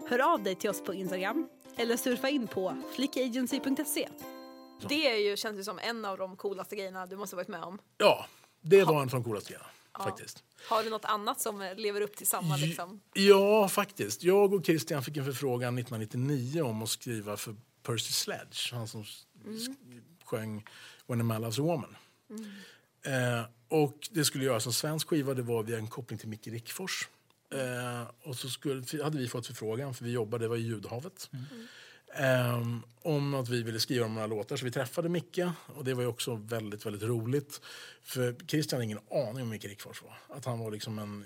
Hör 0.08 0.18
av 0.34 0.42
dig 0.42 0.54
till 0.54 0.70
oss 0.70 0.82
på 0.84 0.94
Instagram 0.94 1.48
eller 1.76 1.96
surfa 1.96 2.28
in 2.28 2.46
på 2.46 2.76
flickagency.se. 2.94 4.08
Det 4.88 5.06
är 5.10 5.30
ju, 5.30 5.36
känns 5.36 5.58
ju 5.58 5.64
som 5.64 5.78
en 5.78 6.04
av 6.04 6.18
de 6.18 6.36
coolaste 6.36 6.76
grejerna 6.76 7.06
du 7.06 7.16
måste 7.16 7.36
ha 7.36 7.38
varit 7.38 7.48
med 7.48 7.62
om. 7.62 7.78
Ja, 7.98 8.26
det 8.60 8.84
var 8.84 8.94
en 8.94 9.00
av 9.00 9.08
de 9.08 9.24
coolaste 9.24 9.48
grejerna. 9.50 9.68
Faktiskt. 9.98 10.44
Har 10.68 10.82
du 10.84 10.90
något 10.90 11.04
annat 11.04 11.40
som 11.40 11.72
lever 11.76 12.00
upp 12.00 12.16
till 12.16 12.26
samma 12.26 12.56
liksom? 12.56 13.00
Ja, 13.14 13.68
faktiskt. 13.68 14.22
Jag 14.22 14.54
och 14.54 14.64
Christian 14.66 15.02
fick 15.02 15.16
en 15.16 15.24
förfrågan 15.24 15.78
1999 15.78 16.62
om 16.62 16.82
att 16.82 16.88
skriva 16.88 17.36
för 17.36 17.54
Percy 17.82 18.12
Sledge. 18.12 18.72
Han 18.72 18.88
som 18.88 19.02
sk- 19.02 20.00
sjöng 20.24 20.64
When 21.06 21.20
a 21.20 21.24
Man 21.24 21.40
Loves 21.42 21.58
a 21.58 21.62
Woman. 21.62 21.96
Eh, 23.06 23.44
och 23.72 24.08
det 24.10 24.24
skulle 24.24 24.44
göras 24.44 24.66
en 24.66 24.72
svensk 24.72 25.08
skiva. 25.08 25.34
Det 25.34 25.42
var 25.42 25.62
via 25.62 25.78
en 25.78 25.88
koppling 25.88 26.18
till 26.18 26.28
Micke 26.28 26.46
Rickfors. 26.46 27.08
Eh, 27.50 28.10
och 28.22 28.36
så 28.36 28.48
skulle, 28.48 29.02
hade 29.02 29.18
vi 29.18 29.28
fått 29.28 29.46
förfrågan, 29.46 29.94
för 29.94 30.04
vi 30.04 30.10
jobbade, 30.10 30.44
det 30.44 30.48
var 30.48 30.56
i 30.56 30.60
Ljudhavet. 30.60 31.30
Ehm, 32.14 32.82
om 33.02 33.34
att 33.34 33.48
vi 33.48 33.62
ville 33.62 33.80
skriva 33.80 34.08
några 34.08 34.26
låtar. 34.26 34.56
Så 34.56 34.64
vi 34.64 34.70
träffade 34.70 35.08
Micke 35.08 35.38
och 35.66 35.84
det 35.84 35.94
var 35.94 36.06
också 36.06 36.34
väldigt, 36.34 36.86
väldigt 36.86 37.02
roligt. 37.02 37.60
För 38.02 38.36
Christian 38.46 38.76
hade 38.76 38.84
ingen 38.84 39.00
aning 39.10 39.42
om 39.42 39.48
Micke 39.48 39.64
Rickfors 39.64 40.02
var. 40.02 40.36
Att 40.36 40.44
han 40.44 40.58
var 40.58 40.70
liksom 40.70 40.98
en 40.98 41.24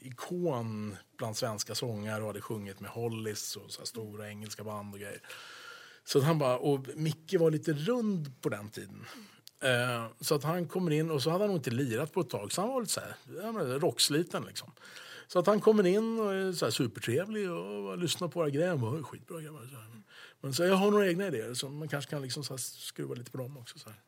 ikon 0.00 0.96
bland 1.16 1.36
svenska 1.36 1.74
sångare 1.74 2.20
och 2.20 2.26
hade 2.26 2.40
sjungit 2.40 2.80
med 2.80 2.90
Hollis 2.90 3.56
och 3.56 3.70
så 3.70 3.86
stora 3.86 4.28
engelska 4.28 4.64
band 4.64 4.94
och 4.94 5.00
grejer. 5.00 5.22
Så 6.04 6.20
han 6.20 6.38
bara, 6.38 6.58
och 6.58 6.86
Micke 6.94 7.34
var 7.38 7.50
lite 7.50 7.72
rund 7.72 8.40
på 8.40 8.48
den 8.48 8.70
tiden. 8.70 9.06
Eh, 9.60 10.06
så 10.20 10.34
att 10.34 10.44
han 10.44 10.68
kommer 10.68 10.90
in 10.90 11.10
och 11.10 11.22
så 11.22 11.30
hade 11.30 11.44
han 11.44 11.48
nog 11.48 11.58
inte 11.58 11.70
lirat 11.70 12.12
på 12.12 12.20
ett 12.20 12.30
tag 12.30 12.52
så 12.52 12.60
han 12.60 12.70
var 12.70 12.80
lite 12.80 12.92
så 12.92 13.00
här, 13.00 13.14
ja, 13.42 13.78
rocksliten 13.78 14.44
liksom. 14.44 14.72
Så 15.26 15.38
att 15.38 15.46
han 15.46 15.60
kommer 15.60 15.86
in 15.86 16.20
och 16.20 16.34
är 16.34 16.52
så 16.52 16.66
här 16.66 16.70
supertrevlig 16.70 17.50
och 17.50 17.98
lyssnar 17.98 18.28
på 18.28 18.38
våra 18.38 18.50
grejer. 18.50 18.84
Och 18.84 19.06
skitbra 19.06 19.40
grabbar. 19.40 19.68
Så 19.70 19.76
här. 19.76 20.02
Men 20.40 20.54
så 20.54 20.62
jag 20.62 20.74
har 20.74 20.90
några 20.90 21.08
egna 21.08 21.26
idéer 21.26 21.54
så 21.54 21.68
man 21.68 21.88
kanske 21.88 22.10
kan 22.10 22.22
liksom 22.22 22.44
så 22.44 22.52
här 22.52 22.58
skruva 22.58 23.14
lite 23.14 23.30
på 23.30 23.38
dem 23.38 23.56
också. 23.56 23.78
Så 23.78 23.88
här. 23.88 23.98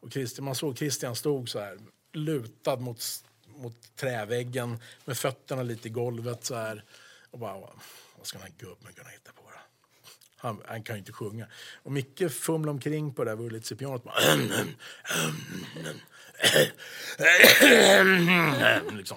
Och 0.00 0.12
Christian, 0.12 0.44
man 0.44 0.54
såg 0.54 0.78
Christian 0.78 1.16
stod 1.16 1.48
så 1.48 1.58
här 1.58 1.78
lutad 2.12 2.76
mot, 2.76 3.02
mot 3.46 3.96
träväggen 3.96 4.78
med 5.04 5.18
fötterna 5.18 5.62
lite 5.62 5.88
i 5.88 5.90
golvet 5.90 6.44
så 6.44 6.54
här. 6.54 6.84
Och 7.30 7.38
bara, 7.38 7.60
vad 8.16 8.26
ska 8.26 8.38
den 8.38 8.46
här 8.46 8.54
gubben 8.58 8.92
kunna 8.92 9.08
hitta 9.08 9.32
på? 9.32 9.37
Han, 10.38 10.62
han 10.66 10.82
kan 10.82 10.96
ju 10.96 10.98
inte 10.98 11.12
sjunga. 11.12 11.46
Och 11.82 11.92
Micke 11.92 12.32
fumlade 12.32 12.70
omkring 12.70 13.14
på 13.14 13.24
det 13.24 13.30
där 13.30 13.36
Wurlitzer-pianot. 13.36 14.04
liksom. 18.96 19.16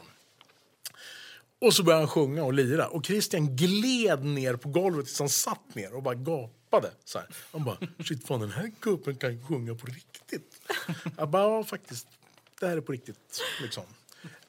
Och 1.61 1.73
så 1.73 1.83
började 1.83 2.01
han 2.01 2.07
sjunga 2.07 2.43
och 2.43 2.53
lira. 2.53 2.87
Och 2.87 3.05
Christian 3.05 3.55
gled 3.55 4.25
ner 4.25 4.55
på 4.55 4.69
golvet 4.69 5.05
tills 5.05 5.19
han 5.19 5.29
satt 5.29 5.75
ner 5.75 5.93
och 5.93 6.03
bara 6.03 6.15
gapade. 6.15 6.91
Så 7.05 7.19
här. 7.19 7.27
Han 7.51 7.63
bara, 7.63 7.77
shit 8.05 8.27
fan 8.27 8.39
den 8.39 8.51
här 8.51 8.71
gubben 8.79 9.15
kan 9.15 9.31
ju 9.33 9.43
sjunga 9.43 9.75
på 9.75 9.85
riktigt. 9.85 10.61
Jag 11.17 11.29
bara, 11.29 11.43
ja 11.43 11.63
faktiskt, 11.63 12.07
det 12.59 12.67
här 12.67 12.77
är 12.77 12.81
på 12.81 12.91
riktigt. 12.91 13.41
Liksom. 13.61 13.83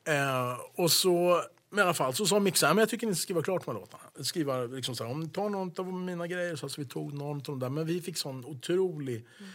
Eh, 0.04 0.58
och 0.74 0.92
så, 0.92 1.42
men 1.72 1.78
i 1.78 1.82
alla 1.82 1.94
fall, 1.94 2.14
så 2.14 2.26
sa 2.26 2.40
Micke 2.40 2.62
men 2.62 2.78
jag 2.78 2.88
tycker 2.88 3.06
ni 3.06 3.14
ska 3.14 3.22
skriva 3.22 3.42
klart 3.42 3.66
med 3.66 3.74
låtarna. 3.74 4.02
Skriva 4.24 4.64
liksom 4.64 4.96
så 4.96 5.04
här, 5.04 5.10
om 5.10 5.20
ni 5.20 5.28
tar 5.28 5.48
någon 5.48 5.72
av 5.78 5.92
mina 5.92 6.26
grejer 6.26 6.56
så 6.56 6.66
alltså, 6.66 6.80
vi 6.80 6.86
tog 6.86 7.14
någon 7.14 7.36
av 7.36 7.42
de 7.42 7.58
där. 7.58 7.68
Men 7.68 7.86
vi 7.86 8.00
fick 8.00 8.16
sån 8.16 8.44
otrolig 8.44 9.14
mm. 9.16 9.50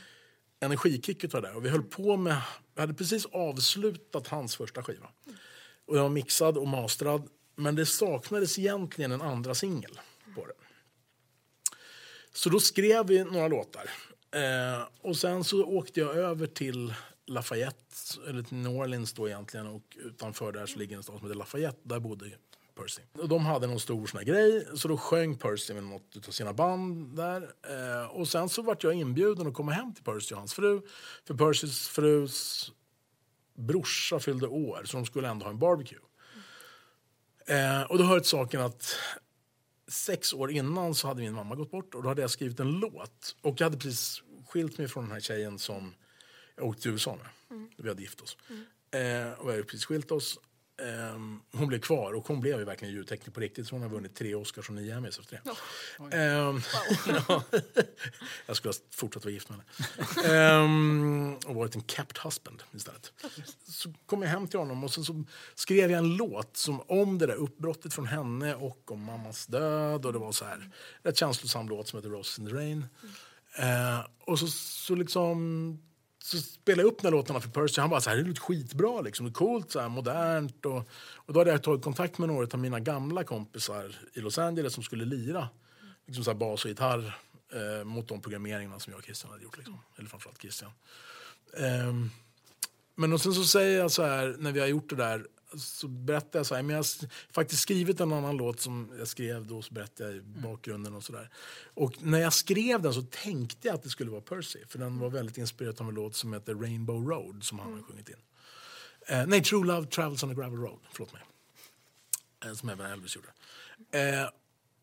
energikick 0.60 1.24
utav 1.24 1.42
det 1.42 1.48
där. 1.48 1.56
Och 1.56 1.66
vi 1.66 1.70
höll 1.70 1.84
på 1.84 2.18
med, 2.18 2.42
vi 2.76 2.82
hade 2.82 2.94
precis 2.94 3.26
avslutat 3.26 4.28
hans 4.28 4.56
första 4.56 4.84
skiva. 4.84 5.10
Mm. 5.26 5.38
Och 5.86 5.94
den 5.94 6.04
var 6.04 6.10
mixad 6.10 6.58
och 6.58 6.68
mastrad. 6.68 7.30
Men 7.56 7.76
det 7.76 7.86
saknades 7.86 8.60
egentligen 8.60 9.12
en 9.12 9.22
andra 9.22 9.56
singel 9.56 10.00
på 10.36 10.46
den. 10.46 10.56
Så 12.34 12.50
då 12.50 12.60
skrev 12.60 13.08
vi 13.08 13.24
några 13.24 13.48
låtar. 13.48 13.90
Eh, 14.32 14.88
och 15.02 15.18
sen 15.18 15.44
så 15.44 15.66
åkte 15.66 16.00
jag 16.00 16.16
över 16.16 16.48
till 16.48 16.94
Lafayette, 17.28 17.96
eller 18.28 18.44
till 18.44 18.58
New 18.58 18.72
Orleans 18.72 19.14
då 19.14 19.28
egentligen. 19.28 19.68
Och 19.68 19.98
utanför 19.98 20.52
där 20.52 20.66
så 20.66 20.80
ligger 20.80 20.98
en 20.98 21.04
stad 21.04 21.20
som 21.20 21.28
heter 21.28 21.40
Lafayette. 21.40 21.80
Där 21.84 22.00
bodde 22.00 22.32
Percy. 22.76 23.02
Och 23.14 23.30
de 23.30 23.46
hade 23.46 23.68
någon 23.68 23.80
stor 23.80 24.08
sån 24.08 24.18
här 24.18 24.26
grej. 24.26 24.68
Så 24.76 24.88
då 24.88 24.98
sjöng 24.98 25.38
Percy 25.38 25.74
med 25.74 25.84
något 25.84 26.28
av 26.28 26.32
sina 26.32 26.54
band 26.54 27.16
där. 27.16 27.42
Eh, 27.42 28.06
och 28.06 28.28
sen 28.28 28.50
så 28.50 28.62
vart 28.62 28.84
jag 28.84 28.94
inbjuden 28.94 29.48
att 29.48 29.54
komma 29.54 29.72
hem 29.72 29.94
till 29.94 30.04
Percy 30.04 30.36
och 30.36 30.40
hans 30.40 30.54
fru. 30.54 30.82
För 31.28 31.34
Percys 31.34 31.88
frus 31.88 32.72
brorsa 33.58 34.20
fyllde 34.20 34.48
år, 34.48 34.84
så 34.86 34.98
de 34.98 35.06
skulle 35.06 35.28
ändå 35.28 35.46
ha 35.46 35.52
en 35.52 35.60
barbecue. 35.60 36.00
Eh, 37.48 37.82
och 37.82 37.98
då 37.98 38.04
hör 38.04 38.20
till 38.20 38.30
saken 38.30 38.62
att 38.62 38.96
sex 39.88 40.34
år 40.34 40.52
innan 40.52 40.96
så 40.96 41.08
hade 41.08 41.22
min 41.22 41.34
mamma 41.34 41.56
gått 41.56 41.72
bort 41.72 41.96
och 41.96 42.04
då 42.04 42.10
hade 42.10 42.22
jag 42.22 42.32
skrivit 42.32 42.60
en 42.60 42.72
låt. 42.72 43.36
Och 43.42 43.62
jag 43.62 43.66
hade 43.66 43.78
precis 43.78 44.24
skilt 44.48 44.78
mig 44.78 44.88
från 44.88 45.04
den 45.04 45.14
här 45.14 45.20
tjejen 45.20 45.60
som 45.60 45.94
jag 46.58 46.66
åkte 46.66 46.82
till 46.82 46.92
USA 46.92 47.16
med. 47.16 47.68
Vi 47.78 47.90
hade 47.90 48.02
gift 48.02 48.22
oss. 48.22 48.38
Eh, 48.92 49.32
och 49.32 49.48
vi 49.48 49.52
hade 49.52 49.64
precis 49.64 49.86
skilt 49.86 50.12
oss. 50.12 50.40
Ehm, 50.82 51.40
hon 51.52 51.68
blev 51.68 51.80
kvar 51.80 52.14
och 52.14 52.28
hon 52.28 52.40
blev 52.40 52.60
ju 52.60 52.66
verkligen 52.66 52.94
ljudtekniker 52.94 53.32
på 53.32 53.40
riktigt. 53.40 53.68
Så 53.68 53.76
hon 53.76 53.82
har 53.82 53.90
vunnit 53.90 54.16
tre 54.16 54.36
Oscars 54.36 54.70
och 54.70 54.76
nio 54.76 54.96
Emmys 54.96 55.20
efter 55.20 55.42
det. 55.44 56.18
Ehm, 56.18 56.62
ja. 57.28 57.44
jag 58.46 58.56
skulle 58.56 58.74
ha 58.74 58.80
fortsatt 58.92 59.26
vara 59.26 59.34
gift 59.34 59.50
med 59.50 59.60
henne. 59.60 60.34
Ehm, 60.36 61.36
och 61.46 61.56
varit 61.56 61.76
en 61.76 61.84
kept 61.84 62.18
husband 62.18 62.64
istället. 62.76 63.14
Så 63.68 63.94
kom 64.06 64.22
jag 64.22 64.30
hem 64.30 64.48
till 64.48 64.60
honom 64.60 64.84
och 64.84 64.94
sen 64.94 65.04
så 65.04 65.24
skrev 65.56 65.92
jag 65.92 65.98
en 65.98 66.16
låt 66.16 66.58
som 66.58 66.82
om 66.82 67.18
det 67.18 67.26
där 67.26 67.36
uppbrottet 67.36 67.94
från 67.94 68.06
henne 68.06 68.56
och 68.56 68.92
om 68.92 69.04
mammas 69.04 69.46
död. 69.46 70.06
Och 70.06 70.14
det 70.14 70.20
var 70.20 70.32
så 70.32 70.46
här, 70.46 70.70
rätt 71.04 71.18
känslosam 71.18 71.70
låt 71.70 71.88
som 71.88 71.98
heter 71.98 72.10
Roses 72.10 72.40
in 72.40 72.48
the 72.48 72.54
Rain. 72.54 72.86
Eh, 73.56 74.06
och 74.20 74.40
så, 74.40 74.48
så 74.48 74.96
liksom 74.96 75.80
så 76.28 76.38
spelade 76.38 76.82
jag 76.82 76.88
upp 76.88 76.98
den 76.98 77.06
här 77.06 77.18
låtarna 77.18 77.40
för 77.40 77.50
Percy. 77.50 77.82
Han 77.82 77.90
bara 77.90 78.02
så 78.02 78.10
här, 78.10 78.18
det 78.18 78.24
låter 78.24 78.42
skitbra, 78.42 79.02
liksom. 79.02 79.26
det 79.26 79.30
är 79.30 79.34
coolt, 79.34 79.72
så 79.72 79.80
här, 79.80 79.90
modernt. 79.90 80.66
Och, 80.66 80.90
och 81.16 81.34
då 81.34 81.40
hade 81.40 81.52
jag 81.52 81.64
tagit 81.64 81.84
kontakt 81.84 82.18
med 82.18 82.30
några 82.30 82.48
av 82.54 82.60
mina 82.60 82.80
gamla 82.80 83.24
kompisar 83.24 83.96
i 84.14 84.20
Los 84.20 84.38
Angeles 84.38 84.74
som 84.74 84.84
skulle 84.84 85.06
lira 85.06 85.50
liksom 86.06 86.24
så 86.24 86.32
här 86.32 86.38
bas 86.38 86.64
och 86.66 86.70
gitarr 86.70 87.18
eh, 87.54 87.84
mot 87.84 88.08
de 88.08 88.22
programmeringarna 88.22 88.80
som 88.80 88.92
jag 88.92 88.98
och 88.98 89.06
Christian 89.06 89.32
hade 89.32 89.44
gjort. 89.44 89.58
Liksom. 89.58 89.80
Eller 89.98 90.10
framförallt 90.10 90.42
Christian. 90.42 90.72
Eh, 91.58 91.94
men 92.96 93.14
och 93.14 93.22
sen 93.22 93.34
så 93.34 93.44
säger 93.44 93.80
jag 93.80 93.92
så 93.92 94.04
här, 94.04 94.36
när 94.40 94.52
vi 94.52 94.60
har 94.60 94.68
gjort 94.68 94.90
det 94.90 94.96
där, 94.96 95.28
så 95.56 95.88
berättar 95.88 96.40
jag 96.40 96.46
så 96.46 96.56
här, 96.56 96.64
men 96.64 96.76
jag 96.76 96.84
har 96.84 97.10
faktiskt 97.32 97.62
skrivit 97.62 98.00
en 98.00 98.14
annan 98.14 98.38
låt 98.38 98.60
som 98.60 98.92
jag 98.98 99.08
skrev 99.08 99.48
då, 99.48 99.62
så 99.62 99.74
berättar 99.74 100.06
jag 100.06 100.16
i 100.16 100.22
bakgrunden 100.22 100.96
och 100.96 101.04
sådär. 101.04 101.30
Och 101.74 101.94
när 102.00 102.20
jag 102.20 102.34
skrev 102.34 102.82
den 102.82 102.94
så 102.94 103.02
tänkte 103.02 103.68
jag 103.68 103.76
att 103.76 103.84
det 103.84 103.90
skulle 103.90 104.12
vara 104.12 104.22
Percy, 104.22 104.60
för 104.68 104.80
den 104.80 105.00
var 105.00 105.10
väldigt 105.10 105.38
inspirerad 105.38 105.82
av 105.82 105.90
en 105.90 105.96
låt 105.96 106.16
som 106.16 106.34
heter 106.34 106.56
Rainbow 106.56 107.10
Road 107.10 107.44
som 107.44 107.60
han 107.60 107.74
har 107.74 107.82
sjungit 107.82 108.10
in. 108.10 108.16
Eh, 109.08 109.28
nej, 109.28 109.44
True 109.44 109.66
Love 109.66 109.88
Travels 109.88 110.24
on 110.24 110.32
a 110.32 110.34
Gravel 110.34 110.60
Road, 110.60 110.80
förlåt 110.92 111.14
mig. 111.14 111.22
Eh, 112.46 112.54
som 112.54 112.70
även 112.70 112.92
Elvis 112.92 113.16
gjorde. 113.16 113.30
Eh, 113.92 114.30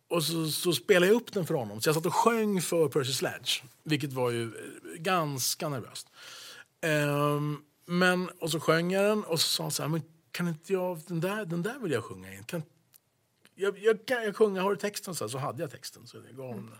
och 0.08 0.24
så, 0.24 0.50
så 0.50 0.72
spelade 0.72 1.06
jag 1.06 1.16
upp 1.16 1.32
den 1.32 1.46
för 1.46 1.54
honom. 1.54 1.80
Så 1.80 1.88
jag 1.88 1.96
satt 1.96 2.06
och 2.06 2.14
sjöng 2.14 2.62
för 2.62 2.88
Percy 2.88 3.12
Sledge, 3.12 3.62
vilket 3.82 4.12
var 4.12 4.30
ju 4.30 4.44
eh, 4.44 5.00
ganska 5.00 5.68
nervöst. 5.68 6.08
Ehm, 6.80 7.58
men, 7.86 8.28
och 8.28 8.50
så 8.50 8.60
sjöng 8.60 8.92
jag 8.92 9.04
den 9.04 9.24
och 9.24 9.40
så 9.40 9.48
sa 9.48 9.62
han 9.62 9.72
så 9.72 9.82
här, 9.82 9.88
men 9.88 10.02
kan 10.34 10.48
inte 10.48 10.72
jag, 10.72 11.00
den 11.06 11.20
där, 11.20 11.44
den 11.44 11.62
där 11.62 11.78
vill 11.78 11.92
jag 11.92 12.04
sjunga 12.04 12.34
in. 12.34 12.44
Kan, 12.44 12.62
jag, 13.54 13.78
jag, 13.78 14.06
kan 14.06 14.24
jag 14.24 14.36
sjunga, 14.36 14.62
har 14.62 14.70
du 14.70 14.76
texten? 14.76 15.14
Så, 15.14 15.24
här, 15.24 15.28
så 15.28 15.38
hade 15.38 15.62
jag 15.62 15.70
texten. 15.70 16.06
Så 16.06 16.16
jag 16.16 16.36
gav 16.36 16.46
honom 16.46 16.66
den. 16.66 16.78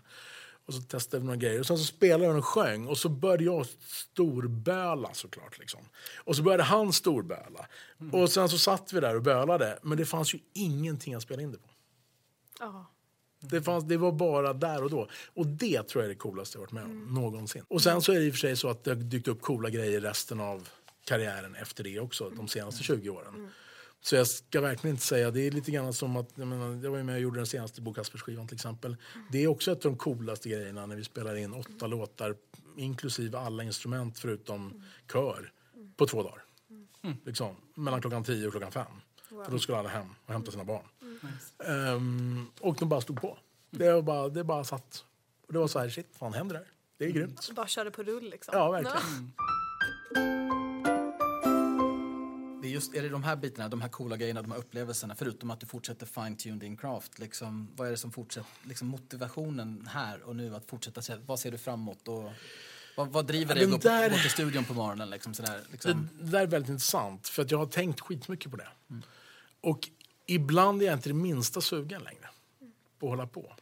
Och 0.65 0.73
så 0.73 0.81
testade 0.81 1.21
vi 1.21 1.25
några 1.25 1.37
grejer. 1.37 1.59
Och 1.59 1.65
sen 1.65 1.77
så 1.77 1.83
spelade 1.83 2.27
han 2.27 2.37
och 2.37 2.45
sjöng. 2.45 2.87
Och 2.87 2.97
så 2.97 3.09
började 3.09 3.43
jag 3.43 3.65
storböla 3.87 5.13
såklart. 5.13 5.59
Liksom. 5.59 5.79
Och 6.17 6.35
så 6.35 6.43
började 6.43 6.63
han 6.63 6.93
storböla. 6.93 7.67
Och 8.11 8.29
sen 8.29 8.49
så 8.49 8.57
satt 8.57 8.93
vi 8.93 8.99
där 8.99 9.15
och 9.15 9.21
bölade. 9.21 9.79
Men 9.81 9.97
det 9.97 10.05
fanns 10.05 10.33
ju 10.33 10.39
ingenting 10.53 11.13
att 11.13 11.23
spela 11.23 11.41
in 11.41 11.51
det 11.51 11.57
på. 11.57 11.69
Ja. 12.59 12.91
Det, 13.39 13.61
fanns, 13.61 13.83
det 13.83 13.97
var 13.97 14.11
bara 14.11 14.53
där 14.53 14.83
och 14.83 14.89
då. 14.89 15.09
Och 15.33 15.47
det 15.47 15.83
tror 15.83 16.03
jag 16.03 16.09
är 16.09 16.13
det 16.13 16.19
coolaste 16.19 16.57
jag 16.57 16.61
varit 16.61 16.71
med 16.71 16.83
om 16.83 17.13
någonsin. 17.13 17.63
Och 17.67 17.81
sen 17.81 18.01
så 18.01 18.11
är 18.11 18.19
det 18.19 18.25
i 18.25 18.29
och 18.29 18.33
för 18.33 18.39
sig 18.39 18.55
så 18.55 18.69
att 18.69 18.83
det 18.83 18.91
har 18.91 18.95
dykt 18.95 19.27
upp 19.27 19.41
coola 19.41 19.69
grejer 19.69 20.01
resten 20.01 20.39
av 20.39 20.69
karriären 21.05 21.55
efter 21.55 21.83
det 21.83 21.99
också, 21.99 22.29
de 22.29 22.47
senaste 22.47 22.83
20 22.83 23.09
åren. 23.09 23.49
Så 24.01 24.15
jag 24.15 24.27
ska 24.27 24.61
verkligen 24.61 24.95
inte 24.95 25.05
säga, 25.05 25.31
det 25.31 25.41
är 25.41 25.51
lite 25.51 25.71
grann 25.71 25.93
som 25.93 26.15
att, 26.15 26.29
jag, 26.35 26.47
menar, 26.47 26.83
jag 26.83 26.91
var 26.91 27.03
med 27.03 27.15
och 27.15 27.21
gjorde 27.21 27.39
den 27.39 27.47
senaste 27.47 27.81
Bo 27.81 27.93
Kaspers-skivan 27.93 28.47
till 28.47 28.55
exempel. 28.55 28.97
Det 29.31 29.43
är 29.43 29.47
också 29.47 29.71
ett 29.71 29.85
av 29.85 29.91
de 29.91 29.97
coolaste 29.97 30.49
grejerna 30.49 30.85
när 30.85 30.95
vi 30.95 31.03
spelar 31.03 31.35
in 31.35 31.53
åtta 31.53 31.87
låtar, 31.87 32.35
inklusive 32.77 33.37
alla 33.37 33.63
instrument 33.63 34.19
förutom 34.19 34.83
kör, 35.11 35.51
på 35.95 36.05
två 36.07 36.23
dagar. 36.23 36.43
Liksom, 37.25 37.55
mellan 37.75 38.01
klockan 38.01 38.23
10 38.23 38.47
och 38.47 38.51
klockan 38.51 38.71
5. 38.71 38.85
För 39.45 39.51
då 39.51 39.59
skulle 39.59 39.77
alla 39.77 39.89
hem 39.89 40.07
och 40.25 40.33
hämta 40.33 40.51
sina 40.51 40.63
barn. 40.63 40.85
Ehm, 41.65 42.47
och 42.59 42.75
de 42.79 42.89
bara 42.89 43.01
stod 43.01 43.21
på. 43.21 43.37
Det, 43.71 43.93
var 43.93 44.01
bara, 44.01 44.29
det 44.29 44.43
bara 44.43 44.63
satt. 44.63 45.05
Och 45.47 45.53
det 45.53 45.59
var 45.59 45.67
så 45.67 45.79
här, 45.79 45.89
shit, 45.89 46.07
fan 46.19 46.33
händer 46.33 46.53
det 46.53 46.59
här? 46.59 46.67
Det 46.97 47.05
är 47.05 47.09
grymt. 47.09 47.51
Bara 47.55 47.67
körde 47.67 47.91
på 47.91 48.03
rull 48.03 48.29
liksom. 48.29 48.53
Ja, 48.57 48.71
verkligen. 48.71 49.31
Det 52.65 52.69
är, 52.69 52.73
just, 52.73 52.93
är 52.95 53.01
det 53.01 53.09
de 53.09 53.23
här 53.23 53.35
bitarna, 53.35 53.69
de 53.69 53.81
här 53.81 53.89
coola 53.89 54.17
grejerna, 54.17 54.41
de 54.41 54.51
här 54.51 54.57
upplevelserna, 54.59 55.15
förutom 55.15 55.51
att 55.51 55.59
du 55.59 55.65
fortsätter 55.65 56.05
fine-tune 56.05 56.59
din 56.59 56.77
craft, 56.77 57.19
liksom, 57.19 57.67
vad 57.75 57.87
är 57.87 57.91
det 57.91 57.97
som 57.97 58.11
fortsätter, 58.11 58.49
liksom 58.63 58.87
motivationen 58.87 59.87
här 59.91 60.21
och 60.23 60.35
nu 60.35 60.55
att 60.55 60.65
fortsätta, 60.69 61.01
vad 61.25 61.39
ser 61.39 61.51
du 61.51 61.57
framåt 61.57 62.07
och 62.07 62.31
vad, 62.97 63.07
vad 63.09 63.27
driver 63.27 63.55
dig 63.55 63.73
att 63.73 63.81
där- 63.81 64.09
gå 64.09 64.15
till 64.17 64.29
studion 64.29 64.65
på 64.65 64.73
morgonen 64.73 65.09
liksom 65.09 65.33
sådär? 65.33 65.55
Det, 65.65 65.71
Liksom. 65.71 66.09
det 66.21 66.31
där 66.31 66.41
är 66.41 66.47
väldigt 66.47 66.69
intressant, 66.69 67.27
för 67.27 67.41
att 67.41 67.51
jag 67.51 67.57
har 67.57 67.65
tänkt 67.65 67.99
skitmycket 67.99 68.51
på 68.51 68.57
det. 68.57 68.67
Och 69.61 69.89
ibland 70.25 70.81
är 70.81 70.85
jag 70.85 70.93
inte 70.95 71.09
det 71.09 71.13
minsta 71.13 71.61
sugen 71.61 72.03
längre 72.03 72.29
på 72.99 73.05
att 73.07 73.09
hålla 73.11 73.27
på. 73.27 73.55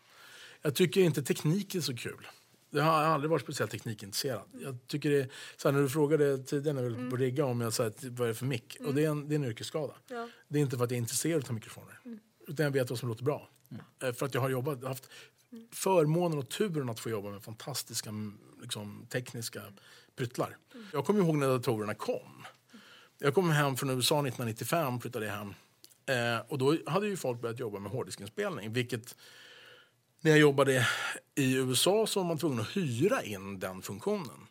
Jag 0.61 0.75
tycker 0.75 1.01
inte 1.01 1.23
teknik 1.23 1.75
är 1.75 1.81
så 1.81 1.95
kul. 1.95 2.27
Jag 2.75 2.83
har 2.83 2.91
aldrig 2.91 3.31
varit 3.31 3.41
speciellt 3.41 3.71
teknikintresserad. 3.71 4.41
Jag 4.61 4.77
tycker 4.87 5.09
det, 5.09 5.29
så 5.57 5.67
här, 5.67 5.73
när 5.73 5.81
du 5.81 5.89
frågade 5.89 6.37
tidigare 6.37 6.75
när 6.75 6.83
vi 6.89 6.95
höll 6.95 7.09
på 7.09 7.15
rigga 7.15 7.45
om 7.45 7.61
jag 7.61 7.73
sa 7.73 7.85
att, 7.85 8.03
vad 8.03 8.21
är 8.21 8.27
det 8.27 8.33
för 8.33 8.45
mick? 8.45 8.77
Och 8.85 8.93
det 8.93 9.05
är 9.05 9.09
en, 9.09 9.29
det 9.29 9.35
är 9.35 9.39
en 9.39 9.45
yrkesskada. 9.45 9.93
Ja. 10.07 10.29
Det 10.47 10.59
är 10.59 10.61
inte 10.61 10.77
för 10.77 10.83
att 10.83 10.91
jag 10.91 10.97
är 10.97 11.01
intresserad 11.01 11.45
av 11.47 11.53
mikrofoner. 11.53 11.99
Utan 12.47 12.63
jag 12.63 12.71
vet 12.71 12.89
vad 12.89 12.99
som 12.99 13.09
låter 13.09 13.23
bra. 13.23 13.49
Eh, 14.03 14.13
För 14.13 14.25
att 14.25 14.33
jag 14.33 14.41
har 14.41 14.49
jobbat, 14.49 14.83
haft 14.83 15.09
förmånen 15.71 16.37
och 16.39 16.49
turen 16.49 16.89
att 16.89 16.99
få 16.99 17.09
jobba 17.09 17.29
med 17.29 17.43
fantastiska 17.43 18.09
mm, 18.09 18.37
liksom, 18.61 19.05
tekniska 19.09 19.61
pryttlar. 20.15 20.57
Jag 20.93 21.05
kommer 21.05 21.19
ihåg 21.19 21.37
när 21.37 21.47
datorerna 21.47 21.93
kom. 21.93 22.45
Jag 23.19 23.33
kom 23.33 23.51
hem 23.51 23.77
från 23.77 23.89
USA 23.89 24.15
1995, 24.15 24.99
flyttade 24.99 25.29
hem. 25.29 25.53
Eh, 26.05 26.45
och 26.47 26.57
då 26.57 26.77
hade 26.85 27.07
ju 27.07 27.17
folk 27.17 27.41
börjat 27.41 27.59
jobba 27.59 27.79
med 27.79 27.91
hårddiskinspelning. 27.91 28.73
Vilket, 28.73 29.15
när 30.23 30.31
jag 30.31 30.39
jobbade 30.39 30.87
i 31.35 31.55
USA 31.55 32.07
så 32.07 32.19
var 32.19 32.27
man 32.27 32.37
tvungen 32.37 32.59
att 32.59 32.77
hyra 32.77 33.23
in 33.23 33.59
den 33.59 33.81
funktionen. 33.81 34.47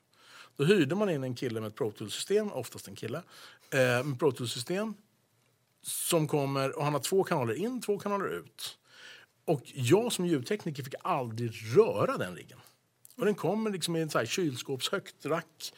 Då 0.57 0.65
hyrde 0.65 0.95
man 0.95 1.11
in 1.11 1.25
en 1.25 1.35
kille 1.35 1.61
med 1.61 1.69
ett 1.69 1.77
Pro 1.77 1.91
Tools-system, 1.91 2.53
oftast 2.53 2.89
en 2.89 2.97
kille, 2.97 3.23
eh, 3.71 4.05
med 4.05 4.19
Pro 4.19 4.33
Tools-system 4.33 4.95
som 5.83 6.29
kommer, 6.29 6.79
och 6.79 6.85
han 6.85 6.93
har 6.93 7.01
två 7.01 7.25
kanaler 7.25 7.55
in, 7.55 7.81
två 7.81 7.99
kanaler 7.99 8.29
ut. 8.29 8.79
Och 9.45 9.63
jag 9.65 10.13
som 10.13 10.27
ljudtekniker 10.27 10.83
fick 10.83 10.95
aldrig 11.03 11.77
röra 11.77 12.17
den 12.17 12.37
riggen. 12.37 12.59
Och 13.17 13.25
den 13.25 13.35
kommer 13.35 13.71
liksom 13.71 13.97
i 13.97 14.01
en 14.01 14.11
så 14.11 14.19
här 14.19 14.27
kylskåpshögt 14.27 15.27
rack 15.27 15.73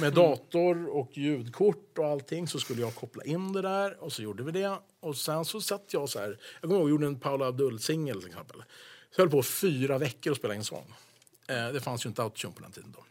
med 0.00 0.12
dator 0.14 0.88
och 0.88 1.10
ljudkort 1.16 1.98
och 1.98 2.06
allting. 2.06 2.48
Så 2.48 2.58
skulle 2.58 2.80
jag 2.80 2.94
koppla 2.94 3.24
in 3.24 3.52
det 3.52 3.62
där 3.62 4.02
och 4.02 4.12
så 4.12 4.22
gjorde 4.22 4.42
vi 4.42 4.52
det. 4.52 4.78
Och 5.00 5.16
sen 5.16 5.44
så 5.44 5.60
satt 5.60 5.92
jag 5.92 6.08
så 6.08 6.18
här, 6.18 6.38
jag 6.60 6.70
kommer 6.70 6.74
ihåg 6.74 6.88
jag 6.88 6.90
gjorde 6.90 7.06
en 7.06 7.20
Paula 7.20 7.46
Abdul-singel 7.46 8.20
till 8.20 8.28
exempel. 8.28 8.62
Så 9.14 9.20
jag 9.20 9.24
höll 9.24 9.30
på 9.30 9.42
fyra 9.42 9.98
veckor 9.98 10.32
att 10.32 10.38
spela 10.38 10.54
in 10.54 10.64
sång. 10.64 10.94
Eh, 11.46 11.72
det 11.72 11.80
fanns 11.80 12.06
ju 12.06 12.08
inte 12.08 12.22
autotune 12.22 12.54
på 12.54 12.62
den 12.62 12.72
tiden 12.72 12.92
då. 12.96 13.04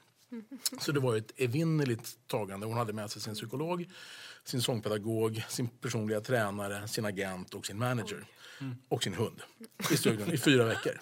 Så 0.80 0.92
det 0.92 1.00
var 1.00 1.16
ett 1.16 1.32
evinnerligt 1.36 2.18
tagande. 2.28 2.66
Hon 2.66 2.78
hade 2.78 2.94
med 2.94 3.12
sig 3.12 3.22
sin 3.22 3.34
psykolog, 3.34 3.92
sin 4.44 4.62
sångpedagog, 4.62 5.44
sin 5.50 5.68
personliga 5.68 6.22
tränare, 6.22 6.88
sin 6.88 7.06
agent 7.06 7.54
och 7.54 7.66
sin 7.66 7.78
manager. 7.78 8.26
Och 8.88 9.04
sin 9.04 9.14
hund 9.14 9.42
i 9.92 9.98
studion 9.98 10.34
i 10.34 10.38
fyra 10.38 10.66
veckor. 10.66 11.00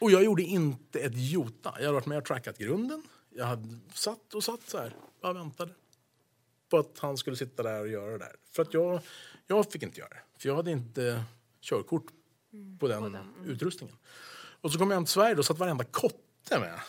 Och 0.00 0.10
jag 0.10 0.24
gjorde 0.24 0.42
inte 0.42 1.00
ett 1.00 1.12
jota. 1.14 1.74
Jag 1.76 1.84
hade 1.84 1.92
varit 1.92 2.06
med 2.06 2.18
och 2.18 2.24
trackat 2.24 2.58
grunden. 2.58 3.02
Jag 3.30 3.46
hade 3.46 3.78
satt 3.94 4.34
och 4.34 4.44
satt 4.44 4.68
så 4.68 4.78
här, 4.78 4.96
bara 5.20 5.32
väntade 5.32 5.72
på 6.70 6.78
att 6.78 6.98
han 6.98 7.16
skulle 7.16 7.36
sitta 7.36 7.62
där 7.62 7.80
och 7.80 7.88
göra 7.88 8.10
det 8.10 8.18
där. 8.18 8.36
För 8.50 8.62
att 8.62 8.74
jag, 8.74 9.00
jag 9.46 9.72
fick 9.72 9.82
inte 9.82 10.00
göra 10.00 10.08
det. 10.08 10.22
För 10.38 10.48
jag 10.48 10.56
hade 10.56 10.70
inte 10.70 11.24
körkort 11.60 12.06
på 12.80 12.88
den 12.88 13.18
utrustningen. 13.46 13.96
Och 14.64 14.72
så 14.72 14.78
kom 14.78 14.90
jag 14.90 14.96
hem 14.96 15.04
till 15.04 15.12
Sverige 15.12 15.36
och 15.36 15.44
satt 15.46 15.58
varenda 15.58 15.84
kotte 15.84 16.58
med. 16.60 16.80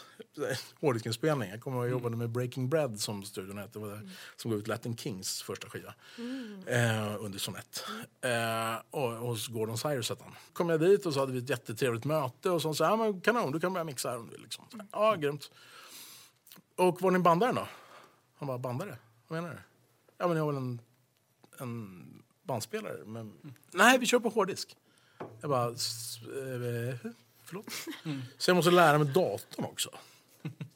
Hårddiskinspelning. 0.82 1.50
Jag 1.50 1.62
kommer 1.62 1.78
ihåg 1.78 1.86
jag 1.86 1.92
jobbade 1.92 2.16
med 2.16 2.30
Breaking 2.30 2.70
Bread 2.70 3.00
som 3.00 3.24
studion 3.24 3.58
hette. 3.58 3.80
Det 3.80 4.10
Som 4.36 4.52
gav 4.52 4.60
ut 4.60 4.68
Latin 4.68 4.98
Kings 4.98 5.42
första 5.42 5.70
skiva. 5.70 5.94
Eh, 6.68 7.16
under 7.26 7.40
Sonett. 7.40 7.84
Eh, 8.22 8.76
och 8.90 9.12
hos 9.12 9.48
Gordon 9.48 9.78
Cyrus 9.78 10.10
hette 10.10 10.24
han. 10.24 10.34
Kom 10.54 10.70
jag 10.70 10.80
dit 10.80 11.06
och 11.06 11.14
så 11.14 11.20
hade 11.20 11.32
vi 11.32 11.38
ett 11.40 11.50
jättetrevligt 11.50 12.06
möte. 12.06 12.50
Och 12.50 12.62
så 12.62 12.74
sa 12.74 12.84
ja, 12.86 12.96
men 12.96 13.22
kanon, 13.22 13.52
du 13.52 13.60
kan 13.60 13.74
börja 13.74 13.84
mixa 13.84 14.10
här 14.10 14.18
om 14.18 14.26
du 14.26 14.32
vill. 14.32 14.42
Liksom. 14.42 14.66
Så, 14.72 14.78
Ja, 14.92 15.16
grymt. 15.16 15.52
Och 16.76 17.02
var 17.02 17.12
din 17.12 17.24
bandare 17.24 17.52
då? 17.52 17.68
Han 18.38 18.48
bara, 18.48 18.58
bandare? 18.58 18.98
Vad 19.28 19.42
menar 19.44 19.56
du? 19.56 19.62
Ja, 20.18 20.28
men 20.28 20.38
jag 20.38 20.44
har 20.46 20.52
väl 20.52 20.62
en, 20.62 20.82
en 21.60 22.24
bandspelare. 22.44 22.98
Men... 23.06 23.34
Nej, 23.72 23.98
vi 24.00 24.06
kör 24.06 24.20
på 24.20 24.30
hårddisk. 24.30 24.78
Jag 25.42 25.50
bara, 25.50 25.72
"S- 25.72 26.18
eh, 27.04 27.12
förlåt? 27.46 27.66
Så 28.38 28.50
jag 28.50 28.56
måste 28.56 28.72
lära 28.72 28.98
mig 28.98 29.08
datorn 29.08 29.66
också. 29.66 29.90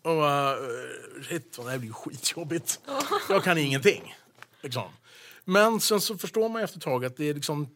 Och 0.02 0.16
bara, 0.16 0.52
eh, 0.52 1.24
shit, 1.30 1.54
det 1.54 1.70
här 1.70 1.78
blir 1.78 1.90
ju 1.90 1.94
skitjobbigt. 1.94 2.80
Jag 3.30 3.44
kan 3.44 3.58
ingenting. 3.58 4.16
Liksom. 4.62 4.90
Men 5.46 5.80
sen 5.80 6.02
så 6.02 6.18
förstår 6.18 6.50
man 6.50 6.64
efter 6.64 6.78
ett 6.78 6.84
tag 6.84 7.06
att 7.06 7.18
det 7.18 7.30
är 7.30 7.34
liksom, 7.34 7.68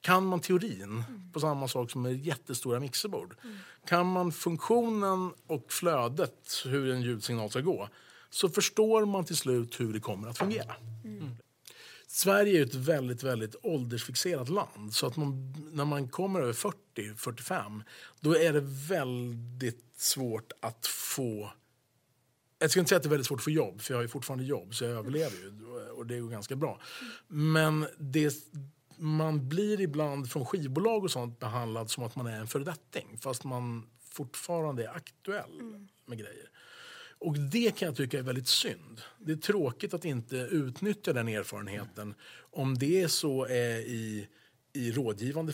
kan 0.00 0.26
man 0.26 0.40
teorin 0.40 1.04
på 1.32 1.40
samma 1.40 1.68
sak 1.68 1.90
som 1.90 2.02
med 2.02 2.26
jättestora 2.26 2.80
mixerbord. 2.80 3.36
Kan 3.86 4.06
man 4.06 4.32
funktionen 4.32 5.32
och 5.46 5.72
flödet, 5.72 6.62
hur 6.64 6.92
en 6.94 7.02
ljudsignal 7.02 7.50
ska 7.50 7.60
gå, 7.60 7.88
så 8.30 8.48
förstår 8.48 9.04
man 9.04 9.24
till 9.24 9.36
slut 9.36 9.80
hur 9.80 9.92
det 9.92 10.00
kommer 10.00 10.28
att 10.28 10.38
fungera. 10.38 10.74
Sverige 12.18 12.60
är 12.60 12.66
ett 12.66 12.74
väldigt, 12.74 13.22
väldigt 13.22 13.56
åldersfixerat 13.62 14.48
land. 14.48 14.94
Så 14.94 15.06
att 15.06 15.16
man, 15.16 15.54
när 15.72 15.84
man 15.84 16.08
kommer 16.08 16.40
över 16.40 16.52
40-45, 16.52 17.82
då 18.20 18.36
är 18.36 18.52
det 18.52 18.60
väldigt 18.88 19.84
svårt 19.96 20.52
att 20.60 20.86
få... 20.86 21.52
Jag 22.58 22.70
ska 22.70 22.80
inte 22.80 22.88
säga 22.88 22.96
att 22.96 23.02
det 23.02 23.06
är 23.06 23.10
väldigt 23.10 23.26
svårt 23.26 23.38
att 23.38 23.44
få 23.44 23.50
jobb, 23.50 23.80
för 23.80 23.94
jag 23.94 23.98
har 23.98 24.02
ju 24.02 24.08
fortfarande 24.08 24.44
jobb, 24.44 24.74
så 24.74 24.84
jag 24.84 24.92
överlever 24.92 25.36
ju. 25.36 25.66
Och 25.90 26.06
det 26.06 26.20
går 26.20 26.28
ganska 26.28 26.56
bra. 26.56 26.80
Men 27.26 27.86
det, 27.98 28.34
man 28.96 29.48
blir 29.48 29.80
ibland 29.80 30.30
från 30.30 30.46
skivbolag 30.46 31.04
och 31.04 31.10
sånt 31.10 31.38
behandlad 31.38 31.90
som 31.90 32.04
att 32.04 32.16
man 32.16 32.26
är 32.26 32.40
en 32.40 32.46
föredetting, 32.46 33.18
fast 33.20 33.44
man 33.44 33.86
fortfarande 34.10 34.84
är 34.84 34.96
aktuell 34.96 35.88
med 36.06 36.18
grejer. 36.18 36.50
Och 37.18 37.38
det 37.38 37.78
kan 37.78 37.86
jag 37.86 37.96
tycka 37.96 38.18
är 38.18 38.22
väldigt 38.22 38.48
synd. 38.48 39.00
Det 39.18 39.32
är 39.32 39.36
tråkigt 39.36 39.94
att 39.94 40.04
inte 40.04 40.36
utnyttja 40.36 41.12
den 41.12 41.28
erfarenheten 41.28 42.14
om 42.50 42.78
det 42.78 43.02
är 43.02 43.08
så 43.08 43.44
är 43.44 43.78
i, 43.78 44.28
i 44.72 44.92
rådgivande 44.92 45.52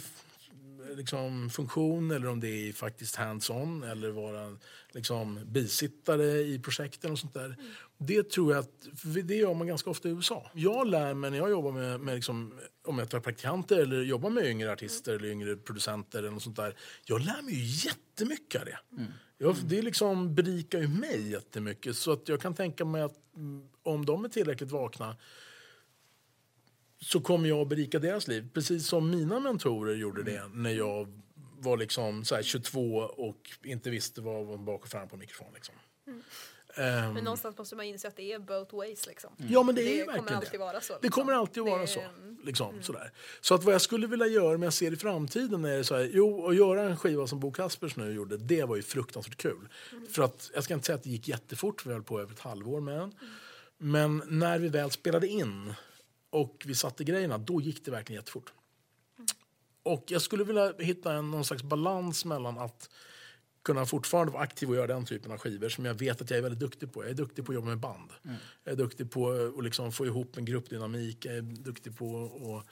liksom, 0.96 1.50
funktion 1.50 2.10
eller 2.10 2.28
om 2.28 2.40
det 2.40 2.68
är 2.68 2.72
faktiskt 2.72 3.16
hands-on 3.16 3.82
eller 3.82 4.10
vara 4.10 4.56
liksom, 4.92 5.40
bisittare 5.46 6.40
i 6.40 6.58
projekten 6.58 7.12
och 7.12 7.18
sånt 7.18 7.34
där. 7.34 7.44
Mm. 7.44 7.56
Det 7.98 8.30
tror 8.30 8.52
jag 8.52 8.60
att, 8.60 8.88
det 9.24 9.36
gör 9.36 9.54
man 9.54 9.66
ganska 9.66 9.90
ofta 9.90 10.08
i 10.08 10.12
USA. 10.12 10.50
Jag 10.54 10.86
lär 10.86 11.14
mig 11.14 11.30
när 11.30 11.38
jag 11.38 11.50
jobbar 11.50 11.72
med, 11.72 12.00
med 12.00 12.14
liksom, 12.14 12.60
om 12.84 12.98
jag 12.98 13.08
tar 13.08 13.20
praktikanter 13.20 13.78
eller 13.78 14.02
jobbar 14.02 14.30
med 14.30 14.46
yngre 14.46 14.72
artister 14.72 15.12
mm. 15.12 15.22
eller 15.22 15.32
yngre 15.32 15.56
producenter 15.56 16.18
eller 16.18 16.30
något 16.30 16.42
sånt 16.42 16.56
där. 16.56 16.76
Jag 17.04 17.20
lär 17.20 17.42
mig 17.42 17.54
ju 17.54 17.88
jättemycket 17.88 18.60
av 18.60 18.66
det. 18.66 18.78
Mm. 18.92 19.12
Jag, 19.38 19.56
det 19.64 19.82
liksom 19.82 20.34
berikar 20.34 20.80
ju 20.80 20.88
mig 20.88 21.30
jättemycket. 21.30 21.96
Så 21.96 22.12
att 22.12 22.28
jag 22.28 22.40
kan 22.40 22.54
tänka 22.54 22.84
mig 22.84 23.02
att 23.02 23.34
mm, 23.36 23.68
om 23.82 24.06
de 24.06 24.24
är 24.24 24.28
tillräckligt 24.28 24.70
vakna 24.70 25.16
så 27.00 27.20
kommer 27.20 27.48
jag 27.48 27.60
att 27.60 27.68
berika 27.68 27.98
deras 27.98 28.28
liv. 28.28 28.48
Precis 28.54 28.86
som 28.86 29.10
mina 29.10 29.40
mentorer 29.40 29.94
gjorde 29.94 30.22
det 30.22 30.48
när 30.52 30.70
jag 30.70 31.22
var 31.58 31.76
liksom 31.76 32.24
så 32.24 32.34
här 32.34 32.42
22 32.42 32.96
och 32.96 33.50
inte 33.62 33.90
visste 33.90 34.20
vad 34.20 34.46
var 34.46 34.56
bak 34.58 34.82
och 34.82 34.88
fram 34.88 35.08
på 35.08 35.16
mikrofon. 35.16 35.54
Liksom. 35.54 35.74
Ehm, 36.76 37.14
Men 37.14 37.24
någonstans 37.24 37.58
måste 37.58 37.76
man 37.76 37.84
inse 37.86 38.08
att 38.08 38.16
det 38.16 38.32
är 38.32 38.38
both 38.38 38.74
ways 38.76 39.06
liksom. 39.06 39.30
ja, 39.36 39.62
men 39.62 39.74
det, 39.74 39.82
är 39.82 39.84
Det 39.84 40.04
kommer 40.04 40.12
verkligen 40.18 40.36
alltid 40.38 40.52
det. 40.52 40.58
vara 40.58 40.80
så, 40.80 40.92
Det 40.92 40.98
liksom. 41.02 41.22
kommer 41.22 41.32
alltid 41.38 41.62
att 41.62 41.68
vara 41.68 41.80
Det- 41.80 41.86
så. 41.86 42.00
Liksom, 42.44 42.82
sådär. 42.82 43.12
Så 43.40 43.54
att 43.54 43.64
vad 43.64 43.74
jag 43.74 43.80
skulle 43.80 44.06
vilja 44.06 44.26
göra, 44.26 44.54
om 44.54 44.62
jag 44.62 44.72
ser 44.72 44.92
i 44.92 44.96
framtiden, 44.96 45.64
är 45.64 45.82
så 45.82 45.94
här, 45.96 46.10
jo, 46.12 46.48
att 46.48 46.56
göra 46.56 46.82
en 46.82 46.96
skiva 46.96 47.26
som 47.26 47.40
Bo 47.40 47.52
Kaspers 47.52 47.96
nu 47.96 48.12
gjorde, 48.12 48.36
det 48.36 48.64
var 48.64 48.76
ju 48.76 48.82
fruktansvärt 48.82 49.36
kul. 49.36 49.68
För 50.10 50.22
att, 50.22 50.50
jag 50.54 50.64
ska 50.64 50.74
inte 50.74 50.86
säga 50.86 50.96
att 50.96 51.02
det 51.02 51.10
gick 51.10 51.28
jättefort, 51.28 51.80
för 51.80 51.88
vi 51.88 51.94
höll 51.94 52.02
på 52.02 52.20
över 52.20 52.32
ett 52.32 52.40
halvår 52.40 52.80
med 52.80 52.98
den. 52.98 53.14
Men 53.78 54.22
när 54.28 54.58
vi 54.58 54.68
väl 54.68 54.90
spelade 54.90 55.28
in 55.28 55.74
och 56.30 56.62
vi 56.66 56.74
satte 56.74 57.04
grejerna, 57.04 57.38
då 57.38 57.60
gick 57.60 57.84
det 57.84 57.90
verkligen 57.90 58.20
jättefort. 58.22 58.52
Och 59.82 60.04
jag 60.06 60.22
skulle 60.22 60.44
vilja 60.44 60.72
hitta 60.78 61.12
en, 61.12 61.30
någon 61.30 61.44
slags 61.44 61.62
balans 61.62 62.24
mellan 62.24 62.58
att 62.58 62.90
kunna 63.64 63.86
fortfarande 63.86 64.32
vara 64.32 64.42
aktiv 64.42 64.68
och 64.70 64.76
göra 64.76 64.86
den 64.86 65.04
typen 65.04 65.32
av 65.32 65.38
skivor 65.38 65.68
som 65.68 65.84
jag 65.84 65.94
vet 65.94 66.20
att 66.20 66.30
jag 66.30 66.38
är 66.38 66.42
väldigt 66.42 66.60
duktig 66.60 66.92
på. 66.92 67.02
Jag 67.02 67.10
är 67.10 67.14
duktig 67.14 67.44
på 67.46 67.52
att 67.52 67.54
jobba 67.54 67.68
med 67.68 67.78
band. 67.78 68.10
Jag 68.64 68.72
är 68.72 68.76
duktig 68.76 69.10
på 69.10 69.30
att 69.58 69.64
liksom 69.64 69.92
få 69.92 70.06
ihop 70.06 70.36
en 70.36 70.44
gruppdynamik. 70.44 71.24
Jag 71.26 71.36
är 71.36 71.42
duktig 71.42 71.98
på 71.98 72.24
att 72.56 72.66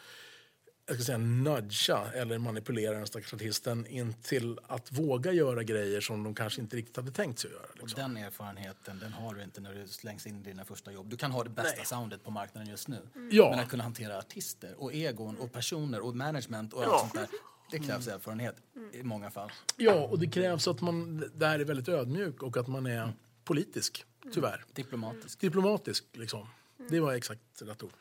jag 0.86 0.96
ska 0.96 1.04
säga, 1.04 1.18
nudga 1.18 2.12
eller 2.14 2.38
manipulera 2.38 2.92
den 2.98 3.06
stackars 3.06 3.34
artisten 3.34 3.86
in 3.86 4.14
till 4.22 4.58
att 4.66 4.92
våga 4.92 5.32
göra 5.32 5.62
grejer 5.62 6.00
som 6.00 6.22
de 6.24 6.34
kanske 6.34 6.60
inte 6.60 6.76
riktigt 6.76 6.96
hade 6.96 7.10
tänkt 7.10 7.38
sig 7.38 7.48
att 7.48 7.54
göra. 7.54 7.66
Liksom. 7.74 8.00
den 8.02 8.16
erfarenheten 8.24 8.98
den 8.98 9.12
har 9.12 9.34
du 9.34 9.42
inte 9.42 9.60
när 9.60 9.74
du 9.74 9.88
slängs 9.88 10.26
in 10.26 10.40
i 10.40 10.42
dina 10.42 10.64
första 10.64 10.92
jobb. 10.92 11.08
Du 11.10 11.16
kan 11.16 11.30
ha 11.32 11.44
det 11.44 11.50
bästa 11.50 11.76
Nej. 11.76 11.86
soundet 11.86 12.24
på 12.24 12.30
marknaden 12.30 12.68
just 12.70 12.88
nu. 12.88 12.98
Ja. 13.30 13.50
Men 13.50 13.58
att 13.60 13.68
kunna 13.68 13.82
hantera 13.82 14.18
artister 14.18 14.74
och 14.82 14.94
egon 14.94 15.36
och 15.36 15.52
personer 15.52 16.00
och 16.00 16.16
management 16.16 16.72
och 16.72 16.82
Ja. 16.82 16.86
allt 16.92 17.00
sånt 17.00 17.14
där. 17.14 17.38
Det 17.72 17.78
krävs 17.78 18.08
erfarenhet 18.08 18.56
i 18.92 19.02
många 19.02 19.30
fall. 19.30 19.50
Ja, 19.76 20.06
och 20.06 20.18
det 20.18 20.26
krävs 20.26 20.68
att 20.68 20.80
man 20.80 21.24
där 21.34 21.58
är 21.58 21.64
väldigt 21.64 21.88
ödmjuk 21.88 22.42
och 22.42 22.56
att 22.56 22.66
man 22.68 22.86
är 22.86 23.12
politisk, 23.44 24.04
tyvärr. 24.32 24.64
Diplomatiskt. 24.72 25.40
Diplomatisk, 25.40 26.04
liksom. 26.12 26.46
Det 26.88 27.00
var 27.00 27.12
exakt 27.12 27.62
rätt 27.62 27.82
ord. 27.82 27.92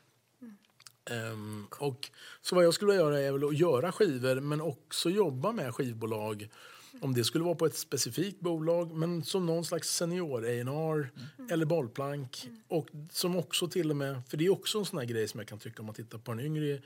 Ehm, 1.10 1.68
och, 1.80 2.10
så 2.42 2.56
vad 2.56 2.66
jag 2.66 2.74
skulle 2.74 2.92
vilja 2.92 3.06
göra 3.06 3.20
är 3.20 3.32
väl 3.32 3.44
att 3.44 3.58
göra 3.58 3.92
skivor 3.92 4.40
men 4.40 4.62
också 4.62 5.10
jobba 5.10 5.52
med 5.52 5.76
skivbolag. 5.76 6.50
Om 7.02 7.14
det 7.14 7.24
skulle 7.24 7.44
vara 7.44 7.56
på 7.56 7.66
ett 7.66 7.78
specifikt 7.78 8.40
bolag, 8.40 8.92
men 8.92 9.24
som 9.24 9.46
någon 9.46 9.66
slags 9.66 9.90
senior 9.90 10.46
A&R 10.46 11.12
eller 11.52 11.66
bollplank. 11.66 12.50
Och 12.68 12.88
som 13.12 13.36
också 13.36 13.68
till 13.68 13.90
och 13.90 13.98
med, 13.98 14.22
för 14.28 14.38
det 14.38 14.46
är 14.46 14.50
också 14.50 14.80
en 14.80 14.86
sån 14.86 15.00
här 15.00 15.06
grej 15.06 15.28
som 15.28 15.40
jag 15.40 15.48
kan 15.48 15.60
tycka 15.60 15.80
om 15.80 15.86
man 15.86 15.96
tittar 15.96 16.18
på 16.18 16.32
en 16.32 16.40
yngre 16.40 16.82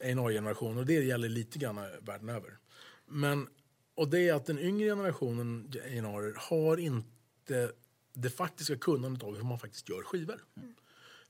A&R-generation 0.00 0.78
och 0.78 0.86
det 0.86 0.92
gäller 0.92 1.28
lite 1.28 1.58
grann 1.58 1.80
världen 2.00 2.28
över. 2.28 2.58
Men, 3.06 3.48
och 3.94 4.08
det 4.08 4.28
är 4.28 4.34
att 4.34 4.46
den 4.46 4.58
yngre 4.58 4.88
generationen 4.88 5.72
A&R 5.74 6.34
har 6.36 6.76
inte 6.76 7.72
det 8.12 8.30
faktiska 8.30 8.76
kunnandet 8.76 9.22
av 9.22 9.36
hur 9.36 9.42
man 9.44 9.58
faktiskt 9.58 9.88
gör 9.88 10.02
skivor. 10.02 10.44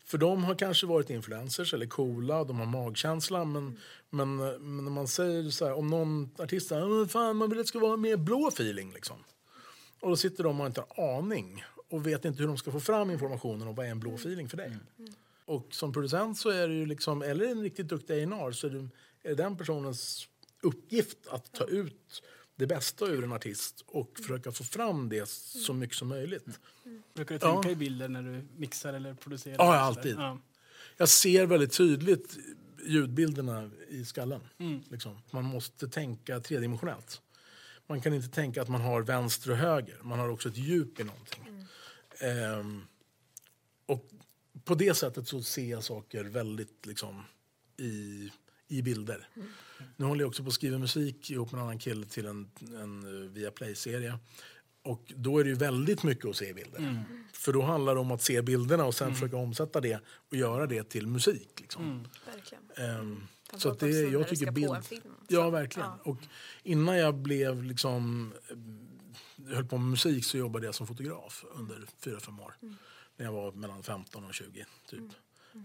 För 0.04 0.18
de 0.18 0.44
har 0.44 0.54
kanske 0.54 0.86
varit 0.86 1.10
influencers 1.10 1.74
eller 1.74 1.86
coola, 1.86 2.44
de 2.44 2.58
har 2.58 2.66
magkänsla. 2.66 3.44
Men, 3.44 3.78
men, 4.10 4.36
men 4.36 4.84
när 4.84 4.90
man 4.90 5.08
säger 5.08 5.50
så 5.50 5.64
här, 5.66 5.72
om 5.72 5.86
någon 5.86 6.30
artist 6.38 6.68
säger 6.68 6.86
"Men 6.86 7.08
fan, 7.08 7.36
man 7.36 7.50
vill 7.50 7.58
att 7.58 7.64
det 7.64 7.68
ska 7.68 7.78
vara 7.78 7.96
mer 7.96 8.16
blå 8.16 8.48
feeling. 8.48 8.92
Liksom. 8.92 9.16
Och 10.00 10.08
då 10.08 10.16
sitter 10.16 10.44
de 10.44 10.60
och 10.60 10.66
inte 10.66 10.84
har 10.88 11.18
aning 11.18 11.64
och 11.88 12.06
vet 12.06 12.24
inte 12.24 12.40
hur 12.40 12.48
de 12.48 12.58
ska 12.58 12.70
få 12.70 12.80
fram 12.80 13.10
informationen 13.10 13.68
om 13.68 13.74
vad 13.74 13.86
är 13.86 13.90
en 13.90 14.00
blå 14.00 14.14
feeling 14.14 14.48
för 14.48 14.56
dig. 14.56 14.76
Och 15.48 15.74
som 15.74 15.92
producent 15.92 16.38
så 16.38 16.48
är 16.50 16.68
det 16.68 16.74
ju 16.74 16.86
liksom, 16.86 17.22
eller 17.22 17.44
en 17.44 17.62
riktigt 17.62 17.88
duktig 17.88 18.14
A&R 18.14 18.52
så 18.52 18.66
är 18.66 18.70
det, 18.70 18.78
är 19.22 19.28
det 19.28 19.34
den 19.34 19.56
personens 19.56 20.28
uppgift 20.62 21.18
att 21.30 21.52
ta 21.52 21.64
ut 21.64 22.22
det 22.56 22.66
bästa 22.66 23.06
ur 23.06 23.24
en 23.24 23.32
artist 23.32 23.84
och 23.86 24.18
försöka 24.18 24.52
få 24.52 24.64
fram 24.64 25.08
det 25.08 25.28
så 25.28 25.74
mycket 25.74 25.96
som 25.96 26.08
möjligt. 26.08 26.44
Brukar 27.14 27.34
du 27.34 27.38
tänka 27.38 27.68
Ja. 27.68 27.72
i 27.72 27.76
bilder 27.76 28.08
när 28.08 28.22
du 28.22 28.44
mixar 28.56 28.92
eller 28.92 29.14
producerar? 29.14 29.56
Ja, 29.58 29.72
eller 29.74 29.82
alltid. 29.82 30.16
Ja. 30.16 30.38
Jag 30.96 31.08
ser 31.08 31.46
väldigt 31.46 31.72
tydligt 31.72 32.38
ljudbilderna 32.86 33.70
i 33.88 34.04
skallen. 34.04 34.40
Liksom. 34.90 35.18
Man 35.30 35.44
måste 35.44 35.88
tänka 35.88 36.40
tredimensionellt. 36.40 37.20
Man 37.86 38.00
kan 38.00 38.14
inte 38.14 38.28
tänka 38.28 38.62
att 38.62 38.68
man 38.68 38.80
har 38.80 39.02
vänster 39.02 39.50
och 39.50 39.56
höger. 39.56 39.98
Man 40.02 40.18
har 40.18 40.28
också 40.28 40.48
ett 40.48 40.56
djup 40.56 41.00
i 41.00 41.04
någonting. 41.04 41.66
Ehm, 42.20 42.82
och 42.82 42.97
på 44.68 44.74
det 44.74 44.94
sättet 44.94 45.28
så 45.28 45.42
ser 45.42 45.70
jag 45.70 45.84
saker 45.84 46.24
väldigt 46.24 46.86
liksom, 46.86 47.24
i, 47.76 48.30
i 48.68 48.82
bilder. 48.82 49.28
Nu 49.96 50.04
håller 50.04 50.20
jag 50.22 50.28
också 50.28 50.42
på 50.42 50.48
att 50.48 50.54
skriva 50.54 50.78
musik 50.78 51.30
ihop 51.30 51.52
med 51.52 51.58
en 51.58 51.64
annan 51.64 51.78
kille 51.78 52.06
till 52.06 52.26
en, 52.26 52.50
en 52.60 53.06
uh, 53.06 53.30
Viaplay-serie. 53.30 54.18
Och 54.82 55.12
då 55.16 55.38
är 55.38 55.44
det 55.44 55.50
ju 55.50 55.56
väldigt 55.56 56.02
mycket 56.02 56.24
att 56.24 56.36
se 56.36 56.52
bilder. 56.52 57.04
För 57.32 57.52
då 57.52 57.62
handlar 57.62 57.94
det 57.94 58.00
om 58.00 58.10
att 58.10 58.22
se 58.22 58.42
bilderna 58.42 58.84
och 58.84 58.94
sen 58.94 59.14
försöka 59.14 59.36
omsätta 59.36 59.80
det 59.80 60.00
och 60.06 60.36
göra 60.36 60.66
det 60.66 60.84
till 60.84 61.06
musik. 61.06 61.60
Liksom. 61.60 62.08
Verkligen. 62.26 62.62
Framförallt 63.50 63.62
så 63.62 63.68
att 63.68 63.78
det, 63.78 63.90
jag 63.90 64.28
tycker 64.28 64.50
bild... 64.50 64.84
film, 64.84 65.02
Ja, 65.28 65.50
verkligen. 65.50 65.88
Ja. 65.88 66.10
Och 66.10 66.18
innan 66.62 66.98
jag 66.98 67.14
blev 67.14 67.62
liksom... 67.62 68.32
eh, 68.50 69.54
höll 69.54 69.64
på 69.64 69.78
med 69.78 69.90
musik 69.90 70.24
så 70.24 70.38
jobbade 70.38 70.66
jag 70.66 70.74
som 70.74 70.86
fotograf 70.86 71.44
under 71.54 71.84
fyra 71.98 72.20
fem 72.20 72.40
år. 72.40 72.54
Mm. 72.62 72.76
När 73.18 73.24
jag 73.26 73.32
var 73.32 73.52
mellan 73.52 73.82
15 73.82 74.24
och 74.24 74.34
20, 74.34 74.66
typ. 74.86 75.02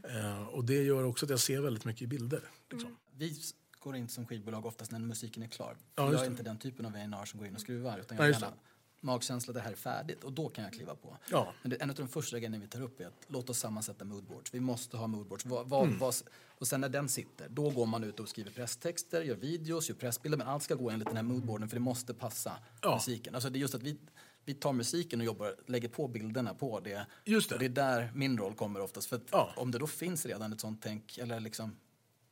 Eh, 0.10 0.44
och 0.48 0.66
det 0.66 0.84
gör 0.84 1.04
också 1.04 1.26
att 1.26 1.30
jag 1.30 1.40
ser 1.40 1.62
väldigt 1.62 1.86
mycket 1.86 2.02
i 2.02 2.08
bilder. 2.08 2.42
Liksom. 2.70 2.88
Mm. 2.90 3.00
Vi 3.18 3.42
går 3.80 3.96
in 3.96 4.10
som 4.10 4.26
skivbolag 4.28 4.66
oftast 4.66 4.92
när 4.92 5.00
musiken 5.00 5.44
är 5.44 5.48
klar. 5.48 5.78
Ja, 5.96 6.04
jag 6.04 6.14
är 6.14 6.20
det. 6.20 6.26
inte 6.26 6.44
den 6.44 6.58
typen 6.58 6.86
av 6.86 6.94
A&R 6.96 7.26
som 7.26 7.40
går 7.40 7.48
in 7.48 7.56
och 7.56 7.62
skruvar. 7.62 8.00
Utan 8.00 8.18
Ja, 8.18 8.24
jag 8.24 8.34
gärna 8.34 8.54
magkänsla, 9.02 9.54
det 9.54 9.60
här 9.60 9.72
är 9.72 9.76
färdigt. 9.76 10.24
Och 10.24 10.34
då 10.34 10.50
kan 10.50 10.64
jag 10.64 10.74
kliva 10.74 10.96
på. 10.96 11.18
Ja. 11.32 11.54
Men 11.62 11.70
det, 11.70 11.76
en 11.82 11.90
av 11.90 11.96
de 11.96 12.08
första 12.08 12.38
grejerna 12.40 12.58
vi 12.58 12.68
tar 12.68 12.82
upp 12.82 13.00
är 13.02 13.06
att 13.08 13.26
låt 13.28 13.50
oss 13.50 13.60
sammansätta 13.60 14.06
moodboards. 14.06 14.54
Vi 14.54 14.60
måste 14.60 14.98
ha 14.98 15.08
moodboards. 15.08 15.46
Vad, 15.46 15.70
vad, 15.70 15.88
Mm. 15.88 16.00
vad, 16.00 16.16
och 16.48 16.68
sen 16.68 16.82
när 16.82 16.90
den 16.90 17.10
sitter, 17.10 17.50
då 17.50 17.70
går 17.70 17.86
man 17.86 18.04
ut 18.04 18.20
och 18.20 18.30
skriver 18.30 18.52
presstexter, 18.52 19.22
gör 19.22 19.36
videos, 19.36 19.90
gör 19.90 19.96
pressbilder. 19.96 20.38
Men 20.38 20.48
allt 20.48 20.64
ska 20.64 20.76
gå 20.76 20.90
enligt 20.90 21.08
den 21.08 21.16
här 21.16 21.24
moodboarden 21.24 21.70
för 21.70 21.76
det 21.76 21.82
måste 21.82 22.14
passa 22.14 22.58
Ja. 22.82 22.94
musiken. 22.96 23.36
Alltså 23.36 23.50
det 23.50 23.58
är 23.58 23.62
just 23.62 23.76
att 23.76 23.84
vi, 23.84 23.98
vi 24.46 24.54
tar 24.54 24.74
musiken 24.74 25.20
och 25.20 25.26
jobbar, 25.26 25.56
lägger 25.66 25.88
på 25.90 26.08
bilderna 26.08 26.54
på 26.54 26.80
det. 26.80 27.06
Just 27.26 27.50
det. 27.50 27.56
Och 27.56 27.60
det 27.60 27.66
är 27.66 27.70
där 27.70 28.12
min 28.16 28.38
roll 28.38 28.54
kommer 28.56 28.80
oftast. 28.82 29.08
För 29.10 29.20
Ja. 29.32 29.54
om 29.58 29.72
det 29.72 29.78
då 29.78 29.88
finns 29.88 30.26
redan 30.26 30.54
ett 30.54 30.62
sånt 30.62 30.80
tänk, 30.84 31.18
eller 31.18 31.40
liksom, 31.40 31.70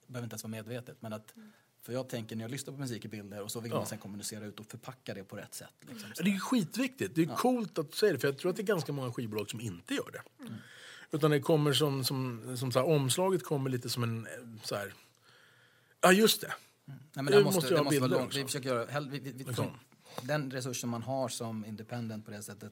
det 0.05 0.11
behöver 0.13 0.25
inte 0.25 0.33
ens 0.33 0.43
vara 0.43 0.51
medvetet, 0.51 0.97
men 1.01 1.13
att 1.13 1.33
för 1.81 1.93
jag 1.93 2.09
tänker 2.09 2.35
när 2.35 2.43
jag 2.43 2.51
lyssnar 2.51 2.73
på 2.73 2.79
musik 2.79 3.05
i 3.05 3.07
bilder 3.07 3.41
och 3.41 3.51
så 3.51 3.59
vill 3.59 3.71
Ja. 3.71 3.77
man 3.77 3.85
sen 3.85 3.97
kommunicera 3.97 4.45
ut 4.45 4.59
och 4.59 4.65
förpacka 4.65 5.13
det 5.13 5.23
på 5.23 5.35
rätt 5.35 5.53
sätt. 5.53 5.73
Liksom. 5.89 6.09
Det 6.23 6.31
är 6.31 6.39
skitviktigt. 6.39 7.15
Det 7.15 7.21
är 7.21 7.35
coolt 7.35 7.77
att 7.77 7.93
säger 7.93 8.13
det, 8.13 8.19
för 8.19 8.27
jag 8.27 8.37
tror 8.37 8.49
att 8.49 8.55
det 8.55 8.61
är 8.61 8.65
ganska 8.65 8.91
många 8.93 9.13
skivbolag 9.13 9.49
som 9.49 9.61
inte 9.61 9.93
gör 9.93 10.11
det. 10.11 10.21
Utan 11.11 11.31
det 11.31 11.39
kommer 11.39 11.73
som, 11.73 12.03
som, 12.03 12.57
som 12.57 12.71
så 12.71 12.79
här, 12.79 12.87
omslaget 12.87 13.43
kommer 13.43 13.69
lite 13.69 13.89
som 13.89 14.03
en 14.03 14.27
så 14.63 14.75
här... 14.75 14.93
Ja, 16.01 16.11
just 16.11 16.41
det. 16.41 16.53
Nej, 16.85 16.97
men 17.13 17.25
Det 17.25 17.43
måste, 17.43 17.55
måste 17.57 17.73
det 17.75 17.83
måste 17.83 17.99
vara 17.99 18.09
långt. 18.11 18.35
Vi 18.35 18.43
försöker 18.43 18.69
göra, 18.69 18.99
vi, 18.99 19.19
vi, 19.19 19.31
vi, 19.31 19.43
Liksom. 19.43 19.65
Den 20.21 20.51
resursen 20.51 20.89
man 20.89 21.01
har 21.03 21.29
som 21.29 21.65
independent 21.65 22.25
på 22.25 22.31
det 22.31 22.43
sättet, 22.43 22.71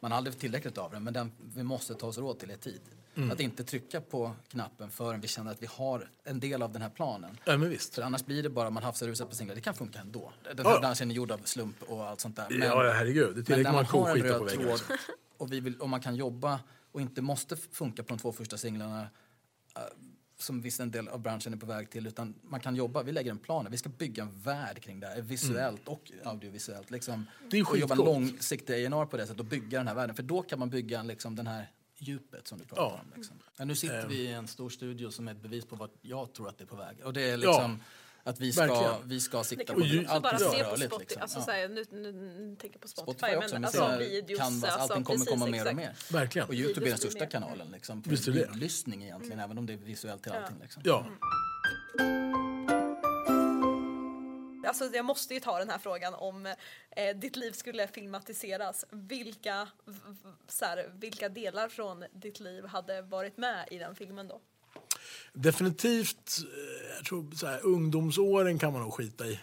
man 0.00 0.10
har 0.10 0.18
aldrig 0.18 0.38
tillräckligt 0.38 0.78
av 0.78 0.90
den, 0.90 1.04
men 1.04 1.14
den, 1.14 1.32
vi 1.54 1.62
måste 1.62 1.94
ta 1.94 2.06
oss 2.06 2.18
råd 2.18 2.38
till 2.38 2.50
i 2.50 2.56
tid. 2.56 2.80
Mm. 3.14 3.30
Att 3.30 3.40
inte 3.40 3.64
trycka 3.64 4.00
på 4.00 4.32
knappen 4.48 4.90
förrän 4.90 5.20
vi 5.20 5.28
känner 5.28 5.50
att 5.50 5.62
vi 5.62 5.66
har 5.66 6.10
en 6.24 6.40
del 6.40 6.62
av 6.62 6.72
den 6.72 6.82
här 6.82 6.90
planen. 6.90 7.38
Ja, 7.44 7.56
men 7.56 7.70
visst. 7.70 7.94
För 7.94 8.02
annars 8.02 8.24
blir 8.24 8.42
det 8.42 8.50
bara 8.50 8.70
man 8.70 8.82
hafsar 8.82 9.08
ur 9.08 9.14
sig 9.14 9.26
på 9.26 9.34
singlar. 9.34 9.54
Det 9.54 9.60
kan 9.60 9.74
funka 9.74 9.98
ändå. 9.98 10.32
Den 10.44 10.56
Ja. 10.64 10.70
här 10.70 10.80
branschen 10.80 11.10
är 11.10 11.14
gjord 11.14 11.30
av 11.30 11.38
slump 11.44 11.82
och 11.82 12.04
allt 12.06 12.20
sånt 12.20 12.36
där. 12.36 12.46
Men- 12.50 12.68
ja, 12.68 12.92
herregud. 12.92 13.34
Det 13.34 13.40
är 13.40 13.42
tillräckligt 13.44 13.64
man 13.64 13.74
har 13.74 13.80
en 13.80 13.86
koskita 13.86 14.38
på 14.38 14.44
röd 14.44 14.50
väggen. 14.58 14.78
tråd 14.78 14.98
och, 15.36 15.52
vi 15.52 15.60
vill, 15.60 15.80
och 15.80 15.88
man 15.88 16.00
kan 16.00 16.16
jobba 16.16 16.60
och 16.92 17.00
inte 17.00 17.22
måste 17.22 17.56
funka 17.56 18.02
på 18.02 18.08
de 18.08 18.18
två 18.18 18.32
första 18.32 18.56
singlarna 18.58 19.06
som 20.40 20.60
viss 20.60 20.80
en 20.80 20.90
del 20.90 21.08
av 21.08 21.20
branschen 21.20 21.52
är 21.52 21.56
på 21.56 21.66
väg 21.66 21.90
till 21.90 22.06
utan 22.06 22.34
man 22.42 22.60
kan 22.60 22.76
jobba, 22.76 23.02
vi 23.02 23.12
lägger 23.12 23.30
en 23.30 23.38
plan, 23.38 23.66
vi 23.70 23.76
ska 23.78 23.88
bygga 23.88 24.22
en 24.22 24.40
värld 24.42 24.80
kring 24.82 25.00
det 25.00 25.06
här, 25.06 25.20
visuellt 25.22 25.88
och 25.88 26.12
audiovisuellt. 26.24 26.90
Liksom, 26.90 27.14
Mm. 27.14 27.26
Det 27.50 27.58
är 27.58 27.68
och 27.70 27.78
jobba 27.78 27.94
långsiktigt 27.94 28.70
A&R 28.70 29.06
på 29.06 29.16
det 29.16 29.22
sättet 29.26 29.40
och 29.40 29.46
bygga 29.46 29.78
den 29.78 29.88
här 29.88 29.94
världen 29.94 30.16
för 30.16 30.22
då 30.22 30.42
kan 30.42 30.58
man 30.58 30.70
bygga 30.70 31.02
liksom, 31.02 31.36
den 31.36 31.46
här 31.46 31.70
djupet 31.98 32.48
som 32.48 32.58
du 32.58 32.64
pratar 32.64 32.82
Ja. 32.82 33.00
om. 33.04 33.12
Liksom. 33.16 33.36
Ja, 33.56 33.64
nu 33.64 33.76
sitter 33.76 34.02
Ehm. 34.02 34.08
vi 34.08 34.16
i 34.16 34.32
en 34.32 34.48
stor 34.48 34.70
studio 34.70 35.10
som 35.10 35.28
är 35.28 35.32
ett 35.32 35.42
bevis 35.42 35.64
på 35.66 35.76
vad 35.76 35.90
jag 36.02 36.32
tror 36.32 36.48
att 36.48 36.58
det 36.58 36.64
är 36.64 36.66
på 36.66 36.76
väg. 36.76 36.96
Och 37.04 37.12
det 37.12 37.30
är 37.30 37.36
liksom 37.36 37.80
att 38.28 38.40
vi 38.40 38.52
ska, 38.52 38.60
verkligen. 38.66 39.08
vi 39.08 39.20
ska 39.20 39.44
kan 39.44 39.66
på 39.66 39.72
Och 39.72 39.86
ju- 39.86 40.04
bara 40.04 40.12
allt 40.14 40.24
är 40.32 40.38
se 40.38 40.44
på 40.64 40.70
rörligt, 40.70 40.92
Spotify. 40.92 40.98
liksom. 40.98 41.22
Alltså, 41.22 41.38
Ja. 41.38 41.44
så 41.44 41.50
här, 41.50 41.68
nu, 41.68 41.84
nu, 41.90 42.12
nu 42.12 42.56
tänker 42.56 42.74
jag 42.76 42.80
på 42.80 42.88
Spotify, 42.88 43.18
Spotify 43.18 43.36
också, 43.36 43.54
men 43.54 43.60
men 43.60 43.64
alltså 43.64 43.80
så 43.80 43.86
här, 43.88 43.98
videos. 43.98 44.40
Canvas, 44.40 44.64
alltså, 44.64 44.78
allting 44.80 45.04
kommer 45.04 45.18
precis, 45.18 45.30
komma 45.30 45.46
mer 45.46 45.62
och 45.62 45.70
exakt. 45.72 46.10
mer. 46.12 46.18
Verkligen. 46.20 46.48
Och 46.48 46.54
Youtube 46.54 46.86
är 46.86 46.90
den 46.90 46.98
största 46.98 47.20
mer. 47.24 47.30
kanalen 47.30 47.68
liksom, 47.72 48.02
för 48.02 48.10
Visst 48.10 48.28
lyssning 48.54 49.02
egentligen, 49.04 49.40
även 49.40 49.58
om 49.58 49.66
det 49.66 49.72
är 49.72 49.76
visuellt 49.76 50.22
till 50.22 50.32
allting. 50.32 50.56
Liksom. 50.62 50.82
Ja. 50.84 51.06
Alltså, 54.66 54.84
jag 54.94 55.04
måste 55.04 55.34
ju 55.34 55.40
ta 55.40 55.58
den 55.58 55.70
här 55.70 55.78
frågan 55.78 56.14
om 56.14 56.46
eh, 56.90 57.16
ditt 57.16 57.36
liv 57.36 57.52
skulle 57.52 57.86
filmatiseras. 57.88 58.84
Vilka, 58.90 59.68
så 60.48 60.64
här, 60.64 60.90
vilka 60.94 61.28
delar 61.28 61.68
från 61.68 62.04
ditt 62.12 62.40
liv 62.40 62.64
hade 62.66 63.02
varit 63.02 63.36
med 63.36 63.68
i 63.70 63.78
den 63.78 63.94
filmen 63.94 64.28
då? 64.28 64.40
Definitivt, 65.32 66.38
eh, 66.38 66.96
jag 66.96 67.04
tror 67.06 67.30
så 67.34 67.46
här, 67.46 67.60
ungdomsåren 67.66 68.58
kan 68.58 68.72
man 68.72 68.82
nog 68.82 68.94
skita 68.94 69.26
i. 69.26 69.40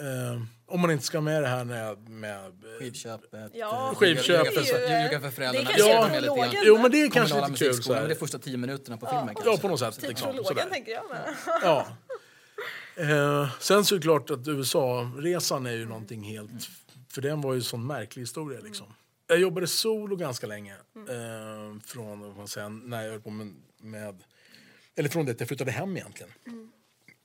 Eh, 0.00 0.42
om 0.66 0.80
man 0.80 0.90
inte 0.90 1.04
ska 1.04 1.20
med 1.20 1.42
det 1.42 1.48
här 1.48 1.64
med... 1.64 2.08
med 2.08 2.52
Skivköpet. 2.78 3.50
Ja, 3.54 3.88
eh, 3.92 3.94
Skivköpet. 3.98 4.54
ljuga 4.54 4.62
för- 4.62 4.78
det 4.80 4.86
är 4.86 4.98
ju- 4.98 5.04
Ljuga 5.04 5.20
för 5.20 5.30
föräldrarna. 5.30 5.70
det 5.70 6.26
kanske 6.26 6.58
är 6.58 6.64
jo, 6.66 6.78
men 6.82 6.90
det 6.90 7.02
är 7.02 7.10
kanske 7.10 7.48
lite 7.48 7.64
kul. 7.64 7.74
Så 7.82 7.94
här. 7.94 8.08
det 8.08 8.14
är 8.14 8.18
första 8.18 8.38
tio 8.38 8.56
minuterna 8.56 8.96
på 8.96 9.06
filmen 9.06 9.28
Ja, 9.36 9.42
kanske. 9.42 9.62
på 9.62 9.68
något 9.68 9.80
sätt. 9.80 10.02
Liksom, 10.02 10.44
sådär. 10.44 10.66
tänker 10.70 10.92
jag 10.92 11.04
med. 11.10 11.34
Ja. 11.62 11.86
Eh, 12.96 13.48
sen 13.60 13.84
så 13.84 13.94
är 13.94 13.98
det 13.98 14.02
klart 14.02 14.30
att 14.30 14.48
USA-resan 14.48 15.66
är 15.66 15.72
ju 15.72 15.86
någonting 15.86 16.22
helt... 16.22 16.50
För 17.08 17.22
den 17.22 17.40
var 17.40 17.52
ju 17.52 17.56
en 17.58 17.62
sån 17.64 17.86
märklig 17.86 18.22
historia. 18.22 18.60
Liksom. 18.60 18.86
Jag 19.26 19.38
jobbade 19.38 19.66
solo 19.66 20.16
ganska 20.16 20.46
länge. 20.46 20.72
Eh, 20.74 21.80
från 21.86 22.20
vad 22.20 22.36
man 22.36 22.48
säger, 22.48 22.68
när 22.68 23.02
jag 23.02 23.10
höll 23.10 23.20
på 23.20 23.30
med, 23.30 23.54
med... 23.80 24.22
Eller 24.96 25.08
från 25.08 25.26
det 25.26 25.32
att 25.32 25.40
jag 25.40 25.48
flyttade 25.48 25.70
hem 25.70 25.96
egentligen. 25.96 26.32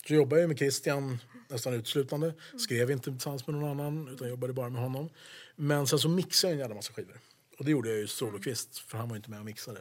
Så 0.08 0.14
jobbade 0.14 0.42
jag 0.42 0.48
med 0.48 0.58
Christian 0.58 1.20
nästan 1.48 1.74
uteslutande. 1.74 2.34
Skrev 2.58 2.92
inte 2.92 3.12
tillsammans 3.12 3.48
med 3.48 3.56
någon 3.56 3.70
annan 3.80 4.08
utan 4.08 4.30
jobbade 4.30 4.54
bara 4.54 4.70
med 4.70 4.82
honom. 4.82 5.10
Men 5.56 5.88
sen 5.88 6.00
så 6.00 6.10
mixade 6.10 6.52
jag 6.52 6.56
en 6.56 6.60
jävla 6.60 6.76
massa 6.76 6.94
skivor. 6.94 7.20
Och 7.58 7.66
det 7.66 7.72
gjorde 7.72 7.90
jag 7.90 7.98
ju 7.98 8.08
solokvist 8.08 8.78
för 8.78 8.98
han 8.98 9.10
var 9.10 9.16
inte 9.16 9.30
med 9.30 9.40
och 9.40 9.46
mixade. 9.46 9.80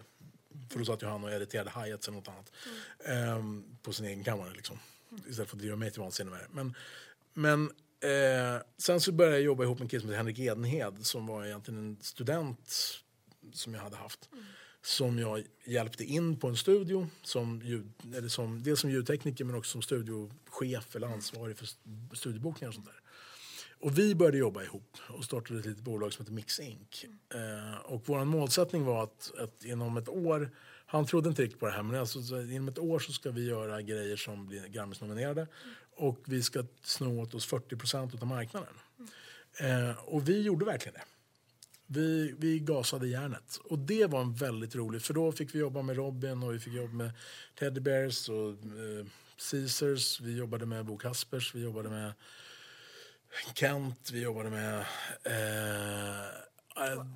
För 0.70 0.78
då 0.78 0.84
satt 0.84 1.02
ju 1.02 1.06
han 1.06 1.24
och 1.24 1.32
editerade 1.32 1.70
hi-hats 1.70 2.08
eller 2.08 2.18
något 2.18 2.28
annat. 2.28 2.52
ehm, 3.04 3.64
på 3.82 3.92
sin 3.92 4.06
egen 4.06 4.24
kammare 4.24 4.52
liksom. 4.54 4.78
Istället 5.28 5.50
för 5.50 5.56
att 5.56 5.60
driva 5.60 5.76
mig 5.76 5.90
till 5.90 6.00
vansinne 6.00 6.30
med 6.30 6.40
det. 6.40 6.46
Men, 6.50 6.74
men 7.34 7.70
eh, 8.10 8.62
sen 8.78 9.00
så 9.00 9.12
började 9.12 9.36
jag 9.36 9.44
jobba 9.44 9.64
ihop 9.64 9.78
med 9.78 9.84
en 9.84 9.88
kille 9.88 10.00
som 10.00 10.10
heter 10.10 10.16
Henrik 10.16 10.38
Edenhed 10.38 11.06
som 11.06 11.26
var 11.26 11.44
egentligen 11.44 11.80
en 11.80 11.98
student 12.02 12.74
som 13.52 13.74
jag 13.74 13.80
hade 13.80 13.96
haft. 13.96 14.28
Som 14.82 15.18
jag 15.18 15.42
hjälpte 15.64 16.04
in 16.04 16.36
på 16.36 16.48
en 16.48 16.56
studio, 16.56 17.08
som 17.22 17.62
ljud, 17.64 17.92
eller 18.16 18.28
som, 18.28 18.62
dels 18.62 18.80
som 18.80 18.90
ljudtekniker 18.90 19.44
men 19.44 19.54
också 19.54 19.70
som 19.70 19.82
studiochef 19.82 20.96
eller 20.96 21.06
ansvarig 21.06 21.58
för 21.58 21.68
studiebokningar 22.16 22.68
och 22.68 22.74
sånt 22.74 22.86
där. 22.86 23.00
Och 23.80 23.98
vi 23.98 24.14
började 24.14 24.38
jobba 24.38 24.62
ihop 24.62 24.96
och 25.08 25.24
startade 25.24 25.60
ett 25.60 25.66
litet 25.66 25.84
bolag 25.84 26.12
som 26.12 26.22
heter 26.22 26.32
Mix 26.32 26.60
Inc. 26.60 27.04
Eh, 27.34 27.80
och 27.84 28.02
vår 28.06 28.24
målsättning 28.24 28.84
var 28.84 29.02
att, 29.02 29.32
att 29.38 29.64
inom 29.64 29.96
ett 29.96 30.08
år, 30.08 30.50
han 30.86 31.06
trodde 31.06 31.28
inte 31.28 31.42
riktigt 31.42 31.60
på 31.60 31.66
det 31.66 31.72
här, 31.72 31.82
men 31.82 32.00
alltså, 32.00 32.22
så 32.22 32.40
inom 32.40 32.68
ett 32.68 32.78
år 32.78 32.98
så 32.98 33.12
ska 33.12 33.30
vi 33.30 33.44
göra 33.44 33.82
grejer 33.82 34.16
som 34.16 34.46
blir 34.46 34.68
Grammis-nominerade 34.68 35.46
och 35.96 36.18
vi 36.24 36.42
ska 36.42 36.64
sno 36.82 37.22
åt 37.22 37.34
oss 37.34 37.46
40 37.46 37.76
procent 37.76 38.22
av 38.22 38.26
marknaden. 38.26 38.74
Eh, 39.60 39.98
och 39.98 40.28
vi 40.28 40.42
gjorde 40.42 40.64
verkligen 40.64 40.94
det. 40.94 41.04
Vi, 41.92 42.34
vi 42.38 42.58
gasade 42.58 43.08
järnet. 43.08 43.60
Och 43.64 43.78
det 43.78 44.06
var 44.06 44.20
en 44.20 44.34
väldigt 44.34 44.74
roligt, 44.74 45.02
för 45.02 45.14
då 45.14 45.32
fick 45.32 45.54
vi 45.54 45.58
jobba 45.58 45.82
med 45.82 45.96
Robin 45.96 46.42
och 46.42 46.54
vi 46.54 46.58
fick 46.58 46.72
jobba 46.72 46.92
med 46.92 47.10
Teddy 47.58 47.80
Bears 47.80 48.28
och 48.28 48.50
eh, 48.50 49.06
Caesars. 49.50 50.20
Vi 50.20 50.36
jobbade 50.36 50.66
med 50.66 50.84
Bo 50.86 50.98
Kaspers, 50.98 51.54
vi 51.54 51.60
jobbade 51.62 51.88
med 51.88 52.12
Kent, 53.54 54.10
vi 54.12 54.22
jobbade 54.22 54.50
med... 54.50 54.84
Eh, 55.24 56.24
eh, 56.86 57.06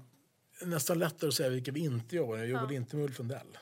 nästan 0.63 0.99
lättare 0.99 1.29
att 1.29 1.35
säga 1.35 1.49
vilka 1.49 1.73
vi 1.73 1.81
inte 1.81 2.17
jobbade 2.17 2.39
med. 2.39 2.47
Vi 2.47 2.53
jobbade 2.53 2.75
inte 2.75 2.97
med 2.97 3.05
Ulf 3.05 3.19
Lundell. 3.19 3.59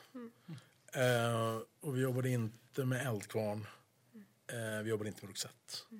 Eh, 0.93 1.57
och 1.81 1.97
vi 1.97 2.01
jobbade 2.01 2.29
inte 2.29 2.85
med 2.85 3.07
Eldkvarn. 3.07 3.67
Eh, 4.47 4.83
vi 4.83 4.89
jobbade 4.89 5.09
inte 5.09 5.21
med 5.21 5.29
Roxette. 5.29 5.73
Eh, 5.91 5.97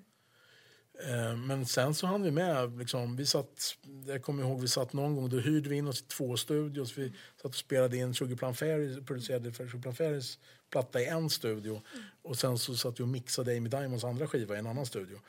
Eh, 1.09 1.35
men 1.37 1.65
sen 1.65 1.93
så 1.93 2.07
hann 2.07 2.23
vi 2.23 2.31
med. 2.31 2.77
Liksom, 2.77 3.15
vi 3.15 3.25
satt, 3.25 3.75
jag 4.07 4.23
kommer 4.23 4.43
ihåg 4.43 4.61
vi 4.61 4.67
satt 4.67 4.93
någon 4.93 5.15
gång, 5.15 5.29
då 5.29 5.37
hyrde 5.37 5.69
vi 5.69 5.75
in 5.75 5.87
oss 5.87 6.01
i 6.01 6.05
två 6.05 6.37
studios. 6.37 6.97
Vi 6.97 7.13
satt 7.35 7.45
och 7.45 7.55
spelade 7.55 7.97
in 7.97 8.13
Sugar 8.13 8.35
Plum 8.35 8.53
Fairy, 8.53 9.01
producerade 9.01 9.51
för 9.51 9.67
Sugar 9.67 9.81
Plum 9.81 9.95
Fairys 9.95 10.39
platta 10.69 11.01
i 11.01 11.05
en 11.05 11.29
studio. 11.29 11.81
Och 12.21 12.37
sen 12.37 12.57
så 12.57 12.75
satt 12.75 12.99
vi 12.99 13.03
och 13.03 13.07
mixade 13.07 13.57
Amy 13.57 13.69
Diamonds 13.69 14.03
andra 14.03 14.27
skiva 14.27 14.55
i 14.55 14.59
en 14.59 14.67
annan 14.67 14.85
studio. 14.85 15.19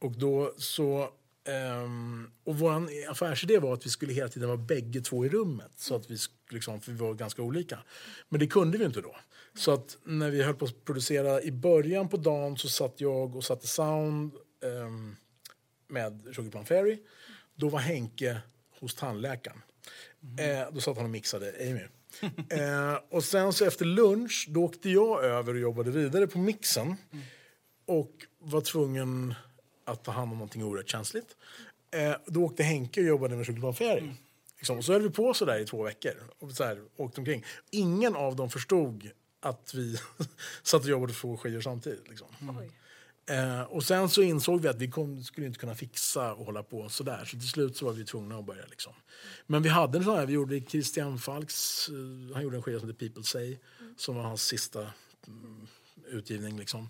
Och 0.00 0.12
då 0.12 0.54
så... 0.56 1.08
Um, 1.84 2.30
och 2.44 2.58
vår 2.58 2.88
affärsidé 3.10 3.58
var 3.58 3.74
att 3.74 3.86
vi 3.86 3.90
skulle 3.90 4.12
hela 4.12 4.28
tiden 4.28 4.48
vara 4.48 4.58
bägge 4.58 5.00
två 5.00 5.26
i 5.26 5.28
rummet. 5.28 5.72
Så 5.76 5.94
att 5.94 6.10
vi, 6.10 6.16
liksom, 6.50 6.80
för 6.80 6.92
vi 6.92 6.98
var 6.98 7.14
ganska 7.14 7.42
olika. 7.42 7.78
Men 8.28 8.40
det 8.40 8.46
kunde 8.46 8.78
vi 8.78 8.84
inte 8.84 9.00
då. 9.00 9.16
Så 9.54 9.72
att 9.72 9.96
när 10.04 10.30
vi 10.30 10.42
höll 10.42 10.54
på 10.54 10.64
att 10.64 10.84
producera 10.84 11.42
i 11.42 11.52
början 11.52 12.08
på 12.08 12.16
dagen 12.16 12.56
så 12.56 12.68
satt 12.68 13.00
jag 13.00 13.36
och 13.36 13.44
satte 13.44 13.66
sound 13.66 14.32
Um, 14.62 15.16
med 15.92 16.28
Sugar 16.34 16.50
Plum 16.50 16.64
Fairy. 16.64 16.98
Då 17.54 17.68
var 17.68 17.78
Henke 17.78 18.40
hos 18.80 18.94
tandläkaren. 18.94 19.62
Eh, 20.38 20.72
då 20.72 20.80
satt 20.80 20.96
han 20.96 21.04
och 21.04 21.10
mixade 21.10 21.54
Amy. 21.60 21.82
eh, 22.60 22.98
och 23.10 23.24
sen 23.24 23.52
så 23.52 23.64
efter 23.64 23.84
lunch 23.84 24.46
då 24.48 24.64
åkte 24.64 24.90
jag 24.90 25.24
över 25.24 25.54
och 25.54 25.60
jobbade 25.60 25.90
vidare 25.90 26.26
på 26.26 26.38
mixen. 26.38 26.96
Och 27.86 28.12
var 28.38 28.60
tvungen 28.60 29.34
att 29.84 30.04
ta 30.04 30.12
hand 30.12 30.32
om 30.32 30.38
någonting 30.38 30.64
oerhört 30.64 30.88
känsligt. 30.88 31.36
Eh, 31.90 32.16
då 32.26 32.44
åkte 32.44 32.62
Henke 32.62 33.00
och 33.00 33.06
jobbade 33.06 33.36
med 33.36 33.46
Sugar 33.46 33.60
Plum 33.60 33.74
Fairy. 33.74 34.10
Liksom. 34.58 34.78
Och 34.78 34.84
så 34.84 34.92
höll 34.92 35.02
vi 35.02 35.10
på 35.10 35.34
så 35.34 35.44
där 35.44 35.58
i 35.58 35.64
två 35.64 35.82
veckor. 35.82 36.14
Och 36.38 36.52
så 36.52 36.64
här, 36.64 36.82
åkte 36.96 37.20
omkring. 37.20 37.44
Ingen 37.70 38.16
av 38.16 38.36
dem 38.36 38.50
förstod 38.50 39.10
att 39.40 39.74
vi 39.74 39.96
satt 40.62 40.82
och 40.82 40.88
jobbade 40.88 41.12
två 41.12 41.36
skivor 41.36 41.60
samtidigt. 41.60 42.08
Liksom. 42.08 42.28
Oj. 42.60 42.70
Eh, 43.26 43.62
och 43.62 43.84
sen 43.84 44.08
så 44.08 44.22
insåg 44.22 44.60
vi 44.60 44.68
att 44.68 44.78
vi 44.78 44.90
kom, 44.90 45.24
skulle 45.24 45.46
inte 45.46 45.58
kunna 45.58 45.74
fixa 45.74 46.34
och 46.34 46.46
hålla 46.46 46.62
på 46.62 46.88
sådär. 46.88 47.24
Så 47.24 47.30
till 47.30 47.48
slut 47.48 47.76
så 47.76 47.84
var 47.84 47.92
vi 47.92 48.04
tvungna 48.04 48.38
att 48.38 48.44
börja. 48.44 48.66
Liksom. 48.70 48.92
Men 49.46 49.62
vi 49.62 49.68
hade 49.68 49.98
en 49.98 50.04
sån 50.04 50.16
här, 50.16 50.26
vi 50.26 50.32
gjorde 50.32 50.60
Christian 50.60 51.18
Falks, 51.18 51.88
eh, 51.88 52.34
han 52.34 52.42
gjorde 52.42 52.56
en 52.56 52.62
skiva 52.62 52.80
som 52.80 52.88
heter 52.88 53.08
People 53.08 53.24
Say. 53.24 53.58
Som 53.96 54.16
var 54.16 54.22
hans 54.22 54.42
sista 54.42 54.80
mm, 55.26 55.66
utgivning. 56.06 56.58
Liksom. 56.58 56.88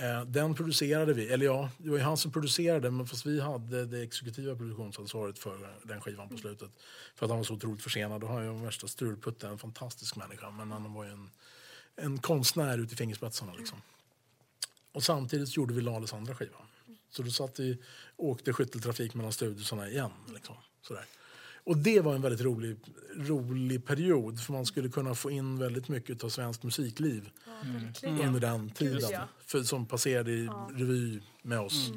Eh, 0.00 0.24
den 0.24 0.54
producerade 0.54 1.12
vi, 1.12 1.28
eller 1.28 1.46
ja, 1.46 1.70
det 1.78 1.90
var 1.90 1.98
han 1.98 2.16
som 2.16 2.32
producerade 2.32 2.90
men 2.90 3.06
fast 3.06 3.26
vi 3.26 3.40
hade 3.40 3.86
det 3.86 4.02
exekutiva 4.02 4.56
produktionsansvaret 4.56 5.38
för 5.38 5.76
den 5.84 6.00
skivan 6.00 6.28
på 6.28 6.36
slutet. 6.36 6.70
För 7.14 7.26
att 7.26 7.30
han 7.30 7.38
var 7.38 7.44
så 7.44 7.54
otroligt 7.54 7.82
försenad. 7.82 8.24
Och 8.24 8.30
han 8.30 8.38
är 8.38 8.52
ju 8.52 8.64
värsta 8.64 8.88
strulputten, 8.88 9.50
en 9.50 9.58
fantastisk 9.58 10.16
människa. 10.16 10.50
Men 10.50 10.72
han 10.72 10.94
var 10.94 11.04
ju 11.04 11.10
en, 11.10 11.30
en 11.96 12.18
konstnär 12.18 12.78
ut 12.78 12.92
i 12.92 12.96
fingerspetsarna. 12.96 13.52
Liksom. 13.54 13.78
Och 14.96 15.04
samtidigt 15.04 15.56
gjorde 15.56 15.74
vi 15.74 15.80
Lales 15.80 16.12
andra 16.12 16.34
skiva. 16.34 16.56
Så 17.10 17.22
då 17.22 17.30
satt 17.30 17.58
vi 17.60 17.78
åkte 18.16 18.52
skytteltrafik 18.52 19.14
mellan 19.14 19.32
studiosarna 19.32 19.88
igen. 19.88 20.10
Liksom, 20.34 20.54
sådär. 20.82 21.04
Och 21.64 21.76
det 21.76 22.00
var 22.00 22.14
en 22.14 22.22
väldigt 22.22 22.40
rolig, 22.40 22.76
rolig 23.16 23.86
period 23.86 24.40
för 24.40 24.52
man 24.52 24.66
skulle 24.66 24.88
kunna 24.88 25.14
få 25.14 25.30
in 25.30 25.58
väldigt 25.58 25.88
mycket 25.88 26.24
av 26.24 26.28
svensk 26.28 26.62
musikliv 26.62 27.30
Ja, 27.46 27.52
verkligen. 27.84 28.20
under 28.20 28.40
den 28.40 28.70
tiden. 28.70 29.10
ja. 29.12 29.28
För, 29.46 29.62
som 29.62 29.86
passerade 29.86 30.32
i 30.32 30.48
revy 30.74 31.20
med 31.42 31.60
oss. 31.60 31.90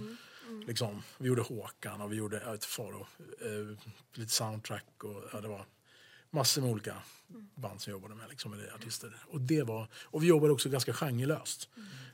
Liksom, 0.68 1.02
vi 1.18 1.28
gjorde 1.28 1.42
Håkan 1.42 2.02
och 2.02 2.12
vi 2.12 2.16
gjorde 2.16 2.42
jag 2.46 2.52
vet, 2.52 2.66
Faro, 2.66 3.08
eh, 3.42 3.78
lite 4.14 4.32
soundtrack 4.32 5.04
och 5.04 5.24
ja, 5.34 5.42
det 5.42 5.48
var 5.48 5.66
massor 6.32 6.62
med 6.62 6.72
olika 6.72 6.96
band 7.56 7.82
som 7.82 7.92
jobbade 7.92 8.16
med, 8.16 8.30
liksom, 8.30 8.54
eller 8.54 8.74
artister. 8.76 9.16
Och, 9.28 9.42
det 9.42 9.64
var, 9.64 9.88
och 9.94 10.24
vi 10.24 10.28
jobbade 10.28 10.54
också 10.54 10.70
ganska 10.70 10.94
genrelöst. 10.94 11.70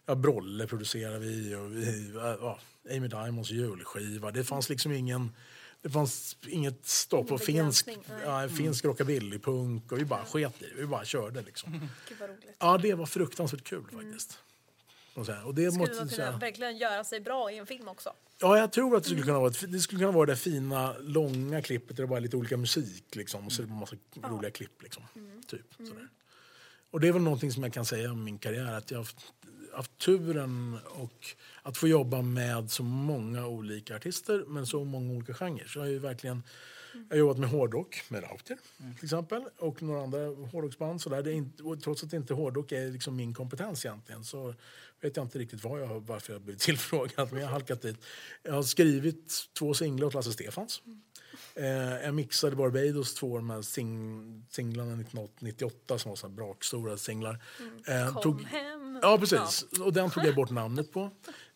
Ja, 0.05 0.16
Brolle 0.16 0.68
producerade 0.68 1.20
vi 1.20 1.55
och 1.55 1.76
vi, 1.76 2.11
ja, 2.16 2.59
Amy 2.91 3.07
Diamonds 3.07 3.51
julskiva. 3.51 4.32
Det 4.32 4.43
fanns 4.43 4.70
liksom 4.70 4.91
ingen 4.91 5.32
det 5.82 5.89
fanns 5.89 6.38
inget 6.47 6.86
stopp 6.86 7.28
på 7.28 7.38
finsk, 7.38 7.89
ja, 8.26 8.49
finsk 8.49 8.86
rockabillypunk 8.86 9.91
och 9.91 9.99
vi 9.99 10.05
bara 10.05 10.26
sket 10.26 10.61
i 10.61 10.66
det. 10.66 10.82
Vi 10.82 10.86
bara 10.86 11.05
körde 11.05 11.41
liksom. 11.41 11.89
Roligt. 12.20 12.55
Ja, 12.59 12.78
det 12.78 12.93
var 12.93 13.05
fruktansvärt 13.05 13.63
kul 13.63 13.84
faktiskt. 13.91 14.39
Och 15.16 15.26
så 15.26 15.32
här, 15.32 15.45
Och 15.45 15.55
det 15.55 15.72
Skulle 15.72 15.80
måste 15.80 15.95
man 15.95 16.09
kunna 16.09 16.16
säga. 16.16 16.38
verkligen 16.38 16.78
göra 16.78 17.03
sig 17.03 17.20
bra 17.20 17.51
i 17.51 17.57
en 17.57 17.66
film 17.66 17.88
också? 17.88 18.13
Ja, 18.41 18.57
jag 18.57 18.72
tror 18.72 18.97
att 18.97 19.03
det 19.03 19.09
skulle 19.09 19.22
kunna 19.24 19.39
vara, 19.39 19.53
det 19.68 19.80
skulle 19.80 19.99
kunna 19.99 20.11
vara 20.11 20.26
det 20.26 20.36
fina 20.36 20.95
långa 20.99 21.61
klippet 21.61 21.95
där 21.97 22.03
det 22.03 22.07
bara 22.07 22.18
är 22.18 22.22
lite 22.22 22.38
olika 22.38 22.57
musik 22.57 23.16
liksom, 23.16 23.45
och 23.45 23.51
så 23.51 23.61
är 23.61 23.66
det 23.66 23.74
en 23.74 23.80
massa 23.80 23.95
roliga 24.24 24.51
klipp. 24.51 24.82
Liksom, 24.82 25.03
typ, 25.47 25.74
sådär. 25.78 26.07
Och 26.91 26.99
det 26.99 27.07
är 27.07 27.11
väl 27.11 27.22
någonting 27.22 27.51
som 27.51 27.63
jag 27.63 27.74
kan 27.74 27.86
säga 27.86 28.11
om 28.11 28.24
min 28.24 28.38
karriär, 28.38 28.74
att 28.74 28.91
jag 28.91 28.97
har 28.97 29.03
haft, 29.03 29.34
haft 29.74 29.97
turen 29.97 30.78
och 30.86 31.26
att 31.61 31.78
få 31.78 31.88
jobba 31.88 32.22
med 32.22 32.72
så 32.72 32.84
många 32.84 33.47
olika 33.47 33.95
artister 33.95 34.43
men 34.47 34.68
så 34.68 34.84
många 34.84 35.13
olika 35.13 35.34
genrer. 35.34 35.66
Så 35.66 35.80
jag 35.80 35.84
har 35.84 35.89
ju 35.89 35.99
verkligen 35.99 36.43
jag 37.09 37.16
har 37.16 37.20
jobbat 37.20 37.38
med 37.38 37.49
hårdrock, 37.49 38.03
med 38.09 38.24
Rauter 38.24 38.57
till 38.95 39.03
exempel, 39.03 39.43
och 39.57 39.84
några 39.84 40.03
andra 40.03 40.20
hårdrocksband. 40.51 41.01
Så 41.01 41.09
där. 41.09 41.24
Det 41.24 41.32
är 41.32 41.36
inte, 41.36 41.63
och 41.63 41.82
trots 41.84 42.03
att 42.03 42.13
inte 42.13 42.34
hårdrock 42.34 42.72
är 42.72 42.91
liksom 42.91 43.16
min 43.16 43.34
kompetens 43.34 43.86
egentligen 43.86 44.24
så 44.24 44.53
vet 45.05 45.17
jag 45.17 45.25
inte 45.25 45.39
riktigt 45.39 45.63
vad 45.63 45.81
jag 45.81 45.99
varför 46.07 46.33
jag 46.33 46.41
blivit 46.41 46.61
tillfrågad. 46.69 47.27
Men 47.31 47.41
jag 47.41 47.47
har 47.47 47.53
halkat 47.53 47.81
dit. 47.81 47.97
Jag 48.43 48.53
har 48.53 48.63
skrivit 48.63 49.33
två 49.59 49.73
singlar 49.73 50.07
åt 50.07 50.13
Lasse 50.13 50.31
Stefans. 50.31 50.81
Eh, 51.55 51.67
jag 52.05 52.13
mixade 52.13 52.55
Barbados 52.55 53.13
två 53.13 53.31
år 53.31 53.41
med 53.41 53.65
sing, 53.65 54.45
singlarna 54.49 54.93
1998 55.01 55.97
som 55.99 56.09
var 56.09 56.15
så 56.15 56.27
här 56.27 56.33
brakstora 56.33 56.97
singlar. 56.97 57.43
Eh, 57.87 58.13
Kom 58.13 58.21
tog, 58.21 58.41
hem. 58.41 58.99
Ja, 59.01 59.17
precis. 59.17 59.65
Och 59.81 59.93
den 59.93 60.09
tog 60.09 60.25
jag 60.25 60.35
bort 60.35 60.49
namnet 60.61 60.91
på. 60.91 61.11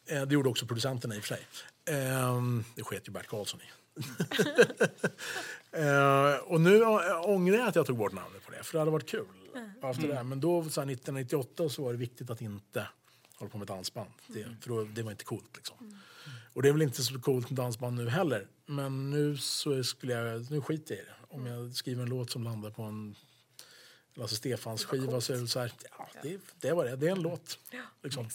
Eh, 0.05 0.21
det 0.21 0.33
gjorde 0.33 0.49
också 0.49 0.65
producenterna 0.65 1.15
i 1.15 1.19
och 1.19 1.23
för 1.23 1.35
sig. 1.35 1.47
Eh, 1.85 2.41
det 2.75 2.83
sket 2.83 3.07
ju 3.07 3.11
Bert 3.11 3.27
Karlsson 3.27 3.59
i. 3.61 3.69
eh, 5.71 6.35
och 6.35 6.61
nu 6.61 6.83
ångrar 7.23 7.57
jag 7.57 7.67
att 7.67 7.75
jag 7.75 7.85
tog 7.85 7.97
bort 7.97 8.13
namnet 8.13 8.45
på 8.45 8.51
det, 8.51 8.63
för 8.63 8.73
det 8.73 8.79
hade 8.79 8.91
varit 8.91 9.09
kul. 9.09 9.25
Efter 9.83 10.07
det. 10.07 10.15
här. 10.15 10.23
Men 10.23 10.39
då, 10.39 10.63
så 10.63 10.81
här, 10.81 10.91
1998, 10.91 11.69
så 11.69 11.83
var 11.83 11.91
det 11.91 11.97
viktigt 11.97 12.29
att 12.29 12.41
inte 12.41 12.87
hålla 13.39 13.49
på 13.51 13.57
med 13.57 13.67
dansband. 13.67 14.09
Det, 14.27 14.43
för 14.61 14.69
då, 14.69 14.83
det 14.83 15.03
var 15.03 15.11
inte 15.11 15.23
coolt. 15.23 15.55
Liksom. 15.55 16.01
Och 16.53 16.61
det 16.61 16.69
är 16.69 16.73
väl 16.73 16.81
inte 16.81 17.03
så 17.03 17.19
coolt 17.19 17.49
med 17.49 17.57
dansband 17.57 17.95
nu 17.97 18.09
heller. 18.09 18.47
Men 18.65 19.09
nu 19.09 19.37
så 19.37 19.83
skulle 19.83 20.13
jag, 20.13 20.51
nu 20.51 20.61
skiter 20.61 20.95
jag 20.95 21.03
i 21.03 21.05
det. 21.05 21.35
Om 21.35 21.45
jag 21.45 21.75
skriver 21.75 22.03
en 22.03 22.09
låt 22.09 22.31
som 22.31 22.43
landar 22.43 22.69
på 22.69 22.83
en 22.83 23.15
Lasse 24.13 24.35
Stefans 24.35 24.85
skiva 24.85 25.21
så 25.21 25.33
är 25.33 25.37
det 25.37 25.47
så 25.47 25.59
här, 25.59 25.71
ja, 25.97 26.07
det, 26.23 26.39
det 26.61 26.71
var 26.73 26.85
det. 26.85 26.95
Det 26.95 27.07
är 27.07 27.11
en 27.11 27.21
låt. 27.21 27.59
Liksom. 28.03 28.29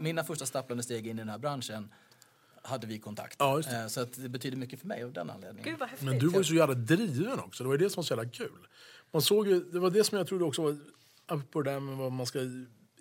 Mina 0.00 0.24
första 0.24 0.46
stapplande 0.46 0.82
steg 0.82 1.06
in 1.06 1.16
i 1.16 1.20
den 1.20 1.28
här 1.28 1.38
branschen 1.38 1.92
hade 2.62 2.86
vi 2.86 2.98
kontakt. 2.98 3.36
Ja, 3.38 3.56
just 3.56 3.70
det. 3.70 3.76
Eh, 3.80 3.86
Så 3.86 4.00
att 4.00 4.22
det 4.22 4.28
betyder 4.28 4.56
mycket 4.56 4.80
för 4.80 4.86
mig 4.86 5.04
av 5.04 5.12
den 5.12 5.30
anledningen. 5.30 5.76
Gud. 5.80 5.88
Men 6.00 6.18
du 6.18 6.26
var 6.28 6.38
ju 6.38 6.44
så 6.44 6.54
jävla 6.54 6.74
driven 6.74 7.40
också. 7.40 7.64
Det 7.64 7.68
var 7.68 7.74
ju 7.74 7.78
det 7.84 7.90
som 7.90 8.00
var 8.00 8.04
så 8.04 8.14
jävla 8.14 8.30
kul. 8.30 8.66
Man 9.10 9.22
såg 9.22 9.48
ju, 9.48 9.64
det 9.64 9.78
var 9.78 9.90
det 9.90 10.04
som 10.04 10.18
jag 10.18 10.26
trodde 10.26 10.44
också 10.44 10.62
var, 10.62 10.78
apropå 11.26 11.62
det 11.62 11.70
där 11.70 11.80
med 11.80 11.96
vad 11.96 12.12
man 12.12 12.26
ska, 12.26 12.40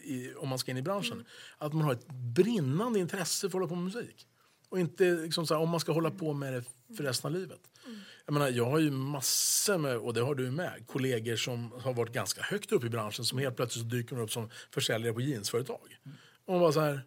i, 0.04 0.34
om 0.38 0.50
man 0.50 0.60
ska 0.60 0.72
in 0.72 0.78
i 0.78 0.82
branschen. 0.82 1.14
mm. 1.14 1.26
Att 1.58 1.74
man 1.74 1.82
har 1.82 1.94
ett 1.94 2.08
brinnande 2.08 3.00
intresse 3.00 3.40
för 3.40 3.48
att 3.48 3.54
hålla 3.54 3.68
på 3.68 3.76
med 3.76 3.84
musik. 3.84 4.28
Och 4.70 4.80
inte 4.80 5.04
liksom 5.04 5.48
så 5.48 5.54
här, 5.54 5.62
om 5.62 5.70
man 5.70 5.80
ska 5.80 5.92
hålla 5.92 6.12
på 6.12 6.34
med 6.34 6.54
det 6.54 6.64
för 6.98 7.04
resten 7.04 7.28
av 7.28 7.40
livet. 7.40 7.60
Mm. 7.86 8.00
Jag 8.26 8.34
menar, 8.34 8.50
jag 8.50 8.66
har 8.66 8.80
ju 8.80 8.92
massor 8.92 9.78
med, 9.78 9.98
och 9.98 10.14
det 10.14 10.22
har 10.22 10.36
du 10.36 10.52
med, 10.52 10.84
kollegor 10.88 11.36
som 11.36 11.72
har 11.72 11.94
varit 11.94 12.14
ganska 12.14 12.42
högt 12.42 12.72
upp 12.72 12.84
i 12.84 12.90
branschen 12.90 13.26
som 13.26 13.38
helt 13.38 13.56
plötsligt 13.56 13.90
dyker 13.90 14.20
upp 14.20 14.32
som 14.32 14.50
försäljare 14.72 15.14
på 15.14 15.22
jeansföretag. 15.22 16.00
Mm. 16.06 16.18
Och 16.46 16.54
man 16.54 16.62
bara 16.62 16.72
så 16.72 16.80
här, 16.80 17.02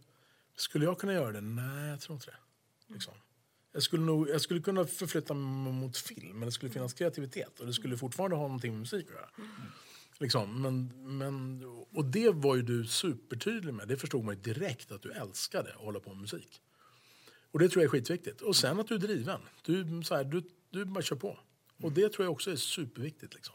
skulle 0.57 0.85
jag 0.85 0.99
kunna 0.99 1.13
göra 1.13 1.33
det? 1.33 1.41
Nej, 1.41 1.91
jag 1.91 2.01
tror 2.01 2.17
inte 2.17 2.27
det. 2.27 2.93
Liksom. 2.95 3.15
Jag 3.73 3.83
skulle, 3.83 4.03
nog, 4.03 4.29
jag 4.29 4.41
skulle 4.41 4.61
kunna 4.61 4.85
förflytta 4.85 5.35
mig 5.35 5.73
mot 5.73 5.97
film, 5.97 6.39
men 6.39 6.47
det 6.47 6.53
skulle 6.53 6.73
finnas 6.73 6.95
kreativitet 6.95 7.61
och 7.61 7.67
det 7.67 7.73
skulle 7.73 7.97
fortfarande 7.97 8.37
ha 8.37 8.43
någonting 8.43 8.73
med 8.73 8.81
musik 8.81 9.07
att 9.07 9.15
göra. 9.15 9.29
Mm. 9.39 9.51
Liksom, 10.19 10.63
men, 10.63 10.87
men, 11.19 11.65
och 11.93 12.05
det 12.05 12.31
var 12.31 12.57
ju 12.57 12.63
du 12.63 12.87
supertydlig 12.87 13.75
med. 13.75 13.89
Det 13.89 13.97
förstod 13.97 14.25
man 14.25 14.35
ju 14.35 14.41
direkt 14.41 14.93
att 14.93 15.03
du 15.03 15.13
älskade 15.13 15.71
att 15.71 15.81
hålla 15.81 16.01
på 16.01 16.11
med 16.11 16.21
musik. 16.21 16.61
Och 17.51 17.59
det 17.59 17.69
tror 17.69 17.83
jag 17.83 17.89
är 17.89 17.91
skitviktigt. 17.91 18.41
Och 18.41 18.57
sen 18.57 18.81
att 18.81 18.89
du 18.89 18.95
är 18.95 18.99
driven. 18.99 19.41
Du, 19.63 20.03
så 20.05 20.15
här, 20.15 20.25
du, 20.25 20.43
du 20.71 20.85
bara 20.85 21.03
kör 21.03 21.17
på. 21.17 21.39
Och 21.83 21.93
det 21.93 22.13
tror 22.13 22.25
jag 22.27 22.33
också 22.33 22.51
är 22.51 22.57
superviktigt. 22.57 23.35
Liksom. 23.35 23.55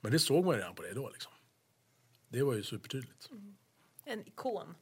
Men 0.00 0.12
det 0.12 0.18
såg 0.18 0.44
man 0.44 0.54
ju 0.54 0.60
redan 0.60 0.74
på 0.74 0.82
dig 0.82 0.94
då. 0.94 1.10
Liksom. 1.10 1.32
Det 2.28 2.42
var 2.42 2.54
ju 2.54 2.62
supertydligt. 2.62 3.30
En 4.04 4.28
ikon, 4.28 4.74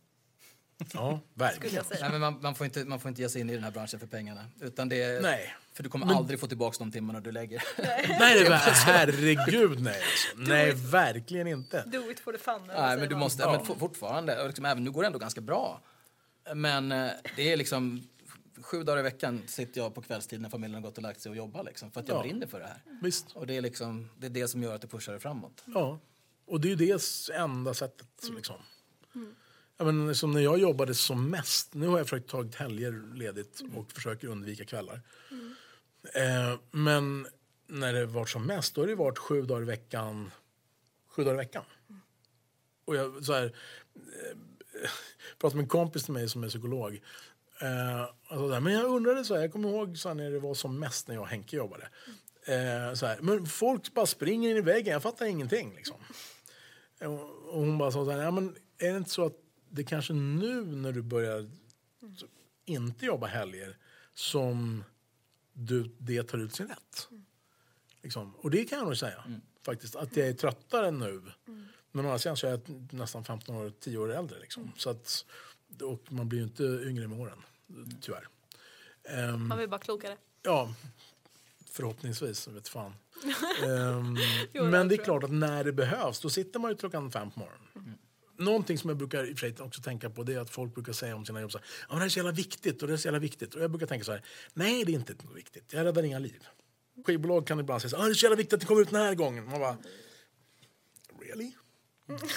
Ja, 0.93 1.21
verkligen. 1.35 1.85
Nej, 2.01 2.11
men 2.11 2.21
man, 2.21 2.39
man, 2.43 2.55
får 2.55 2.65
inte, 2.65 2.85
man 2.85 3.01
får 3.01 3.09
inte 3.09 3.23
ge 3.23 3.29
sig 3.29 3.41
in 3.41 3.51
i 3.51 3.55
den 3.55 3.65
här 3.65 3.71
branschen 3.71 4.01
för 4.01 4.07
pengarna. 4.07 4.45
Utan 4.61 4.89
det 4.89 5.03
är, 5.03 5.23
Nej. 5.23 5.55
För 5.73 5.83
du 5.83 5.89
kommer 5.89 6.15
aldrig 6.15 6.41
få 6.41 6.47
tillbaka 6.47 6.77
de 6.79 6.93
timmarna 6.93 7.21
du 7.21 7.33
lägger. 7.33 7.63
Nej, 8.19 8.39
det 8.45 8.49
var, 8.51 8.57
herregud 8.87 9.81
nej. 9.83 9.95
Alltså. 10.03 10.53
Nej, 10.53 10.73
verkligen 10.75 11.47
inte. 11.47 11.85
Do 11.87 12.11
it 12.11 12.21
for 12.21 12.33
the 12.33 12.39
fun. 12.39 12.61
Nej, 12.67 12.99
men 12.99 13.09
du 13.09 13.17
måste, 13.17 13.43
Ja. 13.43 13.53
men 13.57 13.67
for- 13.67 13.75
fortfarande, 13.79 14.41
och 14.41 14.47
liksom, 14.47 14.65
även 14.65 14.85
nu 14.85 14.91
går 14.91 15.03
det 15.03 15.07
ändå 15.07 15.19
ganska 15.19 15.41
bra. 15.41 15.81
Men 16.55 16.93
eh, 16.93 17.11
det 17.37 17.53
är 17.53 17.57
liksom 17.57 18.09
sju 18.63 18.83
dagar 18.83 18.99
i 19.01 19.03
veckan 19.03 19.43
sitter 19.47 19.81
jag 19.81 19.95
på 19.95 20.03
kvällstid 20.03 20.41
när 20.41 20.49
familjen 20.49 20.75
har 20.83 20.91
gått 20.91 20.97
och 20.97 21.03
lagt 21.03 21.21
sig 21.21 21.31
och 21.31 21.37
jobbar 21.37 21.65
liksom, 21.65 21.91
för 21.91 22.01
att 22.01 22.09
jag 22.09 22.17
Ja. 22.19 22.23
brinner 22.23 22.47
för 22.47 22.59
det 22.61 22.67
här. 22.67 22.83
Visst. 23.03 23.27
Och 23.33 23.47
det 23.47 23.57
är 23.57 23.61
liksom, 23.61 24.11
det 24.19 24.27
är 24.27 24.31
det 24.31 24.49
som 24.49 24.63
gör 24.63 24.75
att 24.75 24.81
det 24.81 24.89
pushar 24.89 25.13
det 25.13 25.21
framåt. 25.21 25.63
Ja, 25.67 25.99
och 26.47 26.61
det 26.61 26.69
är 26.69 26.77
ju 26.77 26.87
det 26.87 27.01
enda 27.35 27.75
sättet. 27.75 28.07
Liksom. 28.37 28.57
Ja, 29.77 29.85
men 29.85 30.15
som 30.15 30.33
när 30.33 30.41
jag 30.41 30.59
jobbade 30.59 30.95
som 30.95 31.31
mest, 31.31 31.75
nu 31.75 31.87
har 31.87 31.99
jag 31.99 32.07
försökt 32.07 32.31
ta 32.31 32.45
helger 32.57 33.15
ledigt 33.15 33.63
och 33.77 33.93
försöker 33.93 34.29
undvika 34.29 34.65
kvällar. 34.65 35.01
Eh, 36.15 36.59
men 36.71 37.27
när 37.67 37.93
det 37.93 38.07
var 38.07 38.27
som 38.27 38.47
mest, 38.47 38.75
då 38.75 38.81
har 38.81 38.89
det 38.89 38.95
varit 38.95 39.19
sju 39.19 39.43
dagar 39.43 39.63
i 39.63 39.65
veckan. 39.65 40.31
Sju 41.09 41.25
dagar 41.25 41.35
i 41.35 41.37
veckan. 41.37 41.65
Och 42.85 42.97
jag 42.97 43.25
så 43.25 43.33
här, 43.33 43.45
eh, 43.95 44.39
pratade 45.39 45.57
med 45.57 45.63
en 45.63 45.69
kompis 45.69 46.05
till 46.05 46.13
mig 46.13 46.29
som 46.29 46.45
är 46.45 46.49
psykolog. 46.49 47.01
Eh, 47.61 48.03
alltså 48.03 48.49
där, 48.49 48.61
men 48.61 48.73
jag 48.73 48.85
undrade 48.85 49.25
så 49.25 49.35
här, 49.35 49.41
jag 49.41 49.53
kommer 49.53 49.69
ihåg 49.69 49.99
så 49.99 50.09
här, 50.09 50.15
när 50.15 50.31
det 50.31 50.39
var 50.39 50.55
som 50.55 50.79
mest 50.79 51.09
när 51.09 51.15
jag 51.15 51.23
och 51.23 51.29
Henke 51.29 51.57
jobbade. 51.57 51.89
Eh, 52.47 52.95
så 52.95 53.07
här, 53.07 53.19
men 53.21 53.47
folk 53.47 53.95
bara 53.95 54.07
springer 54.07 54.51
in 54.51 54.57
i 54.57 54.61
väggen, 54.61 54.93
jag 54.93 55.03
fattar 55.03 55.27
ingenting. 55.27 55.75
Liksom. 55.77 55.97
Och 57.47 57.59
hon 57.59 57.79
bara 57.79 57.91
sa 57.91 58.05
så 58.05 58.11
här, 58.11 58.23
ja, 58.23 58.31
men 58.31 58.57
är 58.79 58.91
det 58.91 58.97
inte 58.97 59.11
så 59.11 59.27
att 59.27 59.42
det 59.73 59.85
kanske 59.85 60.13
nu 60.13 60.65
när 60.65 60.93
du 60.93 61.03
börjar 61.03 61.51
inte 62.65 63.07
jobba 63.07 63.27
helger 63.27 63.77
som 64.15 64.85
du, 65.53 65.91
det 65.99 66.23
tar 66.23 66.39
ut 66.39 66.55
sin 66.55 66.69
rätt? 66.69 67.09
Liksom. 68.03 68.35
Och 68.37 68.51
det 68.51 68.65
kan 68.65 68.79
jag 68.79 68.85
nog 68.87 68.97
säga. 68.97 69.25
Faktiskt, 69.65 69.97
att 69.97 70.17
jag 70.17 70.29
är 70.29 70.33
tröttare 70.33 70.91
nu. 70.91 71.23
Men 71.93 72.05
å 72.05 72.09
andra 72.09 72.19
sidan 72.19 72.37
så 72.37 72.47
är 72.47 72.51
jag 72.51 72.93
nästan 72.93 73.25
15 73.25 73.57
år, 73.57 73.73
10 73.81 73.99
år 73.99 74.13
äldre. 74.13 74.39
Liksom. 74.41 74.73
Så 74.77 74.91
att, 74.91 75.25
och 75.83 76.13
man 76.13 76.29
blir 76.29 76.39
ju 76.39 76.45
inte 76.45 76.63
yngre 76.65 77.09
med 77.09 77.21
åren, 77.21 77.39
tyvärr. 78.01 78.29
Ehm, 79.05 79.49
Man 79.49 79.59
blir 79.59 79.67
bara 79.67 79.81
klokare. 79.81 80.17
Ja, 80.43 80.75
förhoppningsvis. 81.71 82.49
Vet 82.49 82.69
fan. 82.69 82.95
Ehm, 83.65 84.17
Jo, 84.53 84.65
men 84.65 84.89
det 84.89 84.95
är 84.95 85.05
klart 85.05 85.25
att 85.25 85.33
när 85.33 85.65
det 85.65 85.73
behövs, 85.73 86.21
då 86.21 86.31
sitter 86.31 86.61
man 86.61 86.71
ju 86.71 86.77
klockan 86.77 87.11
fem 87.13 87.31
på 87.31 87.41
morgonen. 87.41 87.69
Någonting 88.39 88.79
som 88.79 88.91
jag 88.91 88.97
brukar 88.97 89.25
i 89.25 89.35
och 89.35 89.39
för 89.39 89.51
sig 89.51 89.65
också 89.65 89.83
tänka 89.83 90.11
på 90.11 90.23
det 90.23 90.35
är 90.35 90.39
att 90.39 90.51
folk 90.51 90.75
brukar 90.75 90.93
säga 90.93 91.17
om 91.17 91.25
sina 91.25 91.41
jobb 91.41 91.53
så 91.53 91.59
här, 91.59 91.67
ja, 91.89 91.95
men 91.95 91.99
det 91.99 92.05
är 92.05 92.09
så 92.09 92.19
jävla 92.19 92.33
viktigt 92.33 92.83
och 92.83 92.89
det 92.89 92.95
är 92.95 92.97
så 92.97 93.07
jävla 93.07 93.19
viktigt. 93.19 93.55
Och 93.55 93.63
jag 93.63 93.71
brukar 93.71 93.87
tänka 93.87 94.05
så 94.05 94.13
här, 94.13 94.23
nej 94.55 94.85
det 94.85 94.93
är 94.93 94.95
inte 94.95 95.15
viktigt, 95.35 95.73
jag 95.73 95.85
räddar 95.85 96.03
inga 96.03 96.19
liv. 96.19 96.47
Skivbolag 97.07 97.47
kan 97.47 97.61
ibland 97.61 97.83
säga 97.83 97.91
så 97.91 97.97
här, 97.97 98.03
ah, 98.03 98.07
det 98.07 98.13
är 98.13 98.15
så 98.15 98.27
jävla 98.27 98.37
viktigt 98.37 98.55
att 98.55 98.61
det 98.61 98.67
kommer 98.67 98.83
ut 98.83 98.91
den 98.91 99.01
här 99.01 99.15
gången. 99.15 99.45
Man 99.45 99.61
bara, 99.61 99.77
really? 101.21 101.53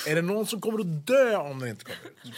Är 0.07 0.15
det 0.15 0.21
någon 0.21 0.47
som 0.47 0.61
kommer 0.61 0.79
att 0.79 1.07
dö 1.07 1.35
om 1.37 1.59
den 1.59 1.69
inte 1.69 1.83
kommer 1.85 1.97
ut? 2.23 2.33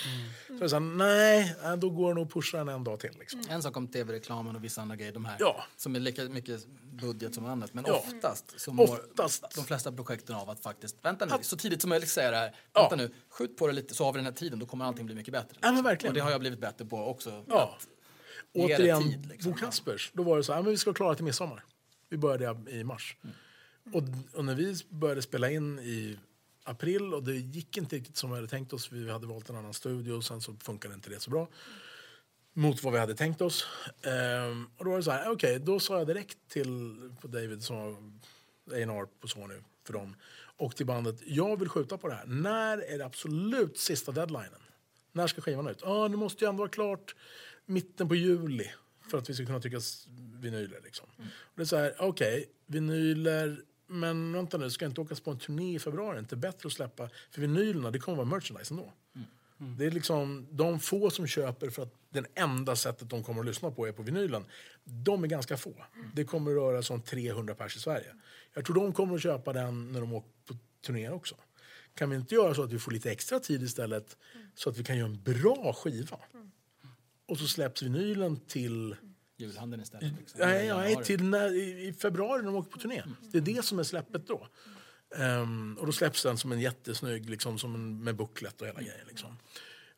Så 0.47 0.53
det 0.53 0.69
så 0.69 0.75
här, 0.75 0.79
nej, 0.79 1.55
nej, 1.63 1.77
då 1.77 1.89
går 1.89 2.09
det 2.09 2.15
nog 2.15 2.27
att 2.27 2.33
pusha 2.33 2.57
den 2.57 2.69
en 2.69 2.83
dag 2.83 2.99
till. 2.99 3.11
Liksom. 3.19 3.41
En 3.49 3.63
sak 3.63 3.77
om 3.77 3.87
tv-reklamen 3.87 4.55
och 4.55 4.63
vissa 4.63 4.81
andra 4.81 4.95
grejer, 4.95 5.11
de 5.13 5.25
här 5.25 5.37
Ja. 5.39 5.63
som 5.77 5.95
är 5.95 5.99
lika 5.99 6.23
mycket 6.23 6.65
budget 6.91 7.35
som 7.35 7.45
annat. 7.45 7.73
Men 7.73 7.83
Ja. 7.87 7.93
oftast 8.07 8.53
så 8.59 8.73
mår 8.73 8.83
Oftast. 8.83 9.55
de 9.55 9.65
flesta 9.65 9.91
projekten 9.91 10.35
av 10.35 10.49
att 10.49 10.63
faktiskt, 10.63 10.95
vänta 11.01 11.25
nu, 11.25 11.31
så 11.41 11.57
tidigt 11.57 11.81
som 11.81 11.89
möjligt 11.89 12.09
säga 12.09 12.31
det 12.31 12.37
här, 12.37 12.55
Ja. 12.73 12.81
vänta 12.81 12.95
nu, 12.95 13.11
skjut 13.29 13.57
på 13.57 13.67
det 13.67 13.73
lite 13.73 13.93
så 13.95 14.03
har 14.05 14.13
vi 14.13 14.17
den 14.17 14.25
här 14.25 14.33
tiden, 14.33 14.59
då 14.59 14.65
kommer 14.65 14.85
allting 14.85 15.05
bli 15.05 15.15
mycket 15.15 15.31
bättre. 15.31 15.57
Ja, 15.61 15.71
men 15.71 15.83
verkligen. 15.83 16.11
Och 16.11 16.15
det 16.15 16.21
har 16.21 16.31
jag 16.31 16.39
blivit 16.39 16.59
bättre 16.59 16.85
på 16.85 16.97
också. 17.05 17.43
Ja. 17.47 17.77
Återigen, 18.53 19.03
tid, 19.03 19.25
liksom. 19.25 19.51
Bo 19.51 19.57
Kaspers. 19.57 20.11
Då 20.13 20.23
var 20.23 20.37
det 20.37 20.43
så 20.43 20.51
här, 20.53 20.59
"Ja, 20.59 20.63
men 20.63 20.71
vi 20.71 20.77
ska 20.77 20.93
klara 20.93 21.15
till 21.15 21.25
midsommar. 21.25 21.63
Vi 22.09 22.17
började 22.17 22.71
i 22.71 22.83
mars. 22.83 23.15
Och, 23.93 24.03
och 24.33 24.45
när 24.45 24.55
vi 24.55 24.75
började 24.89 25.21
spela 25.21 25.51
in 25.51 25.79
i 25.79 26.17
april 26.67 27.13
och 27.13 27.23
det 27.23 27.35
gick 27.35 27.77
inte 27.77 27.95
riktigt 27.95 28.17
som 28.17 28.29
vi 28.29 28.35
hade 28.35 28.47
tänkt 28.47 28.73
oss. 28.73 28.91
Vi 28.91 29.11
hade 29.11 29.27
valt 29.27 29.49
en 29.49 29.55
annan 29.55 29.73
studio 29.73 30.13
och 30.13 30.23
sen 30.23 30.41
så 30.41 30.53
funkade 30.53 30.93
inte 30.93 31.09
det 31.09 31.19
så 31.19 31.29
bra. 31.29 31.47
Mot 32.53 32.83
vad 32.83 32.93
vi 32.93 32.99
hade 32.99 33.15
tänkt 33.15 33.41
oss. 33.41 33.65
Ehm, 34.01 34.69
och 34.77 34.85
då 34.85 34.91
var 34.91 34.97
det 34.97 35.03
så 35.03 35.11
här, 35.11 35.31
okej, 35.31 35.59
då 35.59 35.79
sa 35.79 35.97
jag 35.97 36.07
direkt 36.07 36.37
till 36.47 36.97
David 37.21 37.63
som 37.63 37.77
var 38.65 38.77
A&R 38.77 39.07
på 39.19 39.27
Sony 39.27 39.55
för 39.83 39.93
dem 39.93 40.15
och 40.57 40.75
till 40.75 40.85
bandet, 40.85 41.15
jag 41.25 41.59
vill 41.59 41.69
skjuta 41.69 41.97
på 41.97 42.07
det 42.07 42.13
här. 42.13 42.25
När 42.25 42.77
är 42.77 42.97
det 42.97 43.05
absolut 43.05 43.77
sista 43.77 44.11
deadlinen? 44.11 44.61
När 45.11 45.27
ska 45.27 45.41
skivan 45.41 45.67
ut? 45.67 45.79
Ja, 45.81 46.07
det 46.07 46.17
måste 46.17 46.45
ju 46.45 46.49
ändå 46.49 46.61
vara 46.61 46.69
klart 46.69 47.15
mitten 47.65 48.07
på 48.07 48.15
juli 48.15 48.71
för 49.11 49.17
att 49.17 49.29
vi 49.29 49.33
ska 49.33 49.45
kunna 49.45 49.59
trycka 49.59 49.79
vinyler. 50.33 50.81
Liksom. 50.83 51.07
Och 51.19 51.53
det 51.55 51.61
är 51.61 51.65
så 51.65 51.77
här, 51.77 51.95
okej, 51.99 52.49
vinyler, 52.65 53.61
men 53.87 54.33
vänta 54.33 54.57
nu, 54.57 54.69
ska 54.69 54.85
jag 54.85 54.91
inte 54.91 55.01
åka 55.01 55.15
på 55.15 55.31
en 55.31 55.39
turné 55.39 55.75
i 55.75 55.79
februari? 55.79 56.09
Är 56.09 56.13
det 56.13 56.19
inte 56.19 56.35
bättre 56.35 56.67
att 56.67 56.73
släppa? 56.73 57.09
För 57.31 57.41
vinylerna, 57.41 57.91
det 57.91 57.99
kommer 57.99 58.15
vara 58.15 58.27
merchandise 58.27 58.73
ändå. 58.73 58.93
Det 59.57 59.85
är 59.85 59.91
liksom 59.91 60.47
de 60.51 60.79
få 60.79 61.09
som 61.09 61.27
köper 61.27 61.69
för 61.69 61.83
att 61.83 61.93
den 62.09 62.25
enda 62.35 62.75
sättet 62.75 63.09
de 63.09 63.23
kommer 63.23 63.39
att 63.39 63.45
lyssna 63.45 63.71
på 63.71 63.87
är 63.87 63.91
på 63.91 64.03
vinylen. 64.03 64.45
De 64.83 65.23
är 65.23 65.27
ganska 65.27 65.57
få. 65.57 65.73
Det 66.13 66.23
kommer 66.23 66.51
att 66.51 66.57
röra 66.57 66.83
sig 66.83 66.93
om 66.93 67.01
300 67.01 67.55
pers 67.55 67.75
i 67.75 67.79
Sverige. 67.79 68.15
Jag 68.53 68.65
tror 68.65 68.75
de 68.75 68.93
kommer 68.93 69.15
att 69.15 69.21
köpa 69.21 69.53
den 69.53 69.91
när 69.91 69.99
de 70.01 70.13
åker 70.13 70.29
på 70.45 70.55
turné 70.85 71.09
också. 71.09 71.35
Kan 71.93 72.09
vi 72.09 72.15
inte 72.15 72.35
göra 72.35 72.53
så 72.53 72.63
att 72.63 72.73
vi 72.73 72.79
får 72.79 72.91
lite 72.91 73.11
extra 73.11 73.39
tid 73.39 73.63
istället 73.63 74.17
så 74.55 74.69
att 74.69 74.77
vi 74.77 74.83
kan 74.83 74.97
göra 74.97 75.09
en 75.09 75.21
bra 75.21 75.73
skiva? 75.73 76.19
Och 77.25 77.37
så 77.37 77.47
släpps 77.47 77.81
vinylen 77.81 78.39
till 78.39 78.95
Julhandeln 79.37 79.83
istället. 79.83 80.13
Liksom. 80.19 80.39
Nej, 80.39 80.67
nej 80.67 81.03
till 81.03 81.23
när, 81.23 81.55
i, 81.55 81.93
februari 81.93 82.41
när 82.41 82.51
de 82.51 82.55
åker 82.55 82.71
på 82.71 82.79
turné. 82.79 83.03
Det 83.31 83.37
är 83.37 83.41
det 83.41 83.65
som 83.65 83.79
är 83.79 83.83
släppet 83.83 84.27
då. 84.27 84.47
Ehm, 85.15 85.77
och 85.79 85.85
då 85.85 85.91
släpps 85.91 86.23
den 86.23 86.37
som 86.37 86.51
en 86.51 86.59
jättesnygg, 86.59 87.29
liksom, 87.29 87.59
som 87.59 87.75
en, 87.75 88.03
med 88.03 88.15
bucklet 88.15 88.61
och 88.61 88.67
hela 88.67 88.81
grejen. 88.81 89.07
Liksom. 89.07 89.37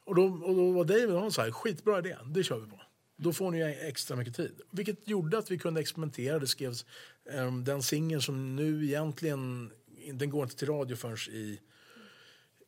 Och, 0.06 0.16
då, 0.16 0.24
och 0.24 0.56
då 0.56 0.72
var 0.72 0.86
David 0.86 1.10
och 1.10 1.22
han 1.22 1.32
så 1.32 1.42
här, 1.42 1.52
skitbra 1.52 2.00
idé, 2.00 2.18
det 2.26 2.44
kör 2.44 2.60
vi 2.60 2.70
på. 2.70 2.82
Då 3.18 3.34
får 3.34 3.52
ni 3.52 3.62
extra 3.62 4.16
mycket 4.16 4.36
tid. 4.36 4.62
Vilket 4.72 5.08
gjorde 5.08 5.38
att 5.38 5.52
vi 5.52 5.58
kunde 5.58 5.82
experimentera. 5.82 6.40
Det 6.40 6.48
skrevs 6.48 6.86
ehm, 7.32 7.64
den 7.64 7.84
singeln 7.84 8.22
som 8.22 8.56
nu 8.56 8.86
egentligen, 8.86 9.72
den 10.14 10.30
går 10.30 10.44
inte 10.44 10.56
till 10.56 10.68
radio 10.68 10.96
förrän 10.96 11.18
i, 11.32 11.60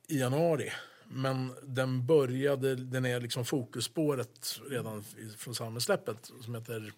i 0.08 0.20
januari. 0.20 0.72
Men 1.14 1.54
den 1.64 2.06
började, 2.06 2.76
den 2.76 3.06
är 3.06 3.20
liksom 3.22 3.46
fokusspåret 3.46 4.60
redan 4.70 5.04
från 5.38 5.56
samhällssläppet 5.56 6.32
som 6.42 6.56
heter 6.56 6.94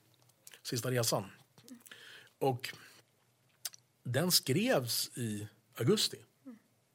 Sista 0.64 0.92
resan. 0.92 1.24
Och 2.40 2.76
den 4.04 4.32
skrevs 4.32 5.18
i 5.18 5.48
augusti. 5.78 6.18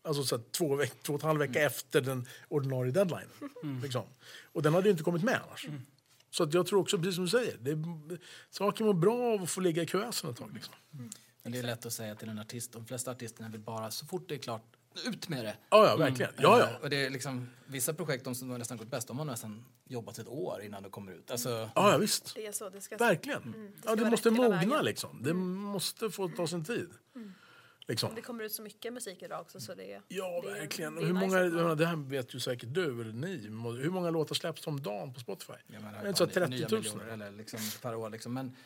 Alltså 0.02 0.24
så 0.24 0.38
två, 0.38 0.76
veck, 0.76 1.02
två 1.02 1.14
och 1.14 1.22
en 1.22 1.26
halv 1.26 1.38
vecka 1.38 1.62
efter 1.62 2.00
den 2.00 2.26
ordinarie 2.48 2.92
deadline. 2.92 3.28
Mm. 3.62 3.82
Liksom. 3.82 4.06
Och 4.52 4.62
den 4.62 4.74
hade 4.74 4.88
ju 4.88 4.90
inte 4.90 5.04
kommit 5.04 5.22
med 5.22 5.40
annars. 5.46 5.66
Så 6.30 6.42
att 6.42 6.54
jag 6.54 6.66
tror 6.66 6.80
också, 6.80 6.98
precis 6.98 7.14
som 7.14 7.24
du 7.24 7.30
säger, 7.30 7.56
det, 7.60 8.18
saker 8.50 8.84
mår 8.84 8.94
bra 8.94 9.34
av 9.34 9.42
att 9.42 9.50
få 9.50 9.60
ligga 9.60 9.82
i 9.82 9.86
kuvösen 9.86 10.30
ett 10.30 10.36
tag. 10.36 10.54
Liksom. 10.54 10.74
Men 11.42 11.52
det 11.52 11.58
är 11.58 11.62
lätt 11.62 11.86
att 11.86 11.92
säga 11.92 12.14
till 12.14 12.28
en 12.28 12.38
artist. 12.38 12.72
De 12.72 12.86
flesta 12.86 13.10
artisterna 13.10 13.48
vill 13.48 13.60
bara, 13.60 13.90
så 13.90 14.06
fort 14.06 14.28
det 14.28 14.34
är 14.34 14.38
klart, 14.38 14.76
ut 15.06 15.28
med 15.28 15.44
det. 15.44 15.56
Ja, 15.70 15.86
ja, 15.86 15.96
verkligen. 15.96 16.32
Ja, 16.36 16.58
Eh, 16.60 16.68
ja. 16.72 16.78
Och 16.82 16.90
det 16.90 17.06
är 17.06 17.10
liksom, 17.10 17.50
vissa 17.66 17.94
projekt, 17.94 18.24
de 18.24 18.34
som 18.34 18.50
har 18.50 18.58
nästan 18.58 18.76
gått 18.76 18.88
bäst, 18.90 19.08
de 19.08 19.18
har 19.18 19.24
nästan 19.24 19.64
jobbat 19.84 20.18
ett 20.18 20.28
år 20.28 20.62
innan 20.62 20.82
de 20.82 20.90
kommer 20.90 21.12
ut. 21.12 21.30
Alltså, 21.30 21.48
Ja, 21.74 21.92
ja, 21.92 21.98
visst. 21.98 22.34
Det 22.34 22.46
är 22.46 22.52
så. 22.52 22.68
Det 22.70 22.80
ska... 22.80 22.96
Verkligen. 22.96 23.72
det 23.74 23.80
ska 23.80 23.90
ja, 23.90 23.96
det 23.96 24.10
måste 24.10 24.30
mogna 24.30 24.82
liksom. 24.82 25.22
Det 25.22 25.34
måste 25.34 26.10
få 26.10 26.28
ta 26.28 26.46
sin 26.46 26.64
tid. 26.64 26.90
Liksom. 27.88 28.14
Det 28.14 28.22
kommer 28.22 28.44
ut 28.44 28.52
så 28.52 28.62
mycket 28.62 28.92
musik 28.92 29.22
idag 29.22 29.40
också 29.40 29.60
så 29.60 29.74
det. 29.74 30.00
Ja, 30.08 30.40
det 30.44 30.50
verkligen. 30.50 30.94
det 30.94 31.04
hur 31.06 31.12
nice 31.12 31.26
många, 31.26 31.44
menar, 31.44 31.74
det 31.76 31.86
här 31.86 31.96
vet 31.96 32.34
ju 32.34 32.40
säkert 32.40 32.74
du 32.74 33.00
eller 33.00 33.12
ni. 33.12 33.36
Hur 33.82 33.90
många 33.90 34.10
låtar 34.10 34.34
släpps 34.34 34.66
om 34.66 34.80
dagen 34.82 35.14
på 35.14 35.20
Spotify? 35.20 35.52
jag 35.66 35.82
menar, 35.82 35.98
Det 35.98 36.04
är 36.04 36.08
inte 36.08 36.18
så 36.18 36.24
ja, 36.24 36.30
30 36.34 36.50
nya 36.50 36.68
000. 36.68 36.80
miljoner 36.80 37.06
eller 37.06 37.30
liksom 37.30 37.60
per 37.82 37.94
år. 37.94 38.10
Liksom. 38.10 38.34
Men, 38.34 38.56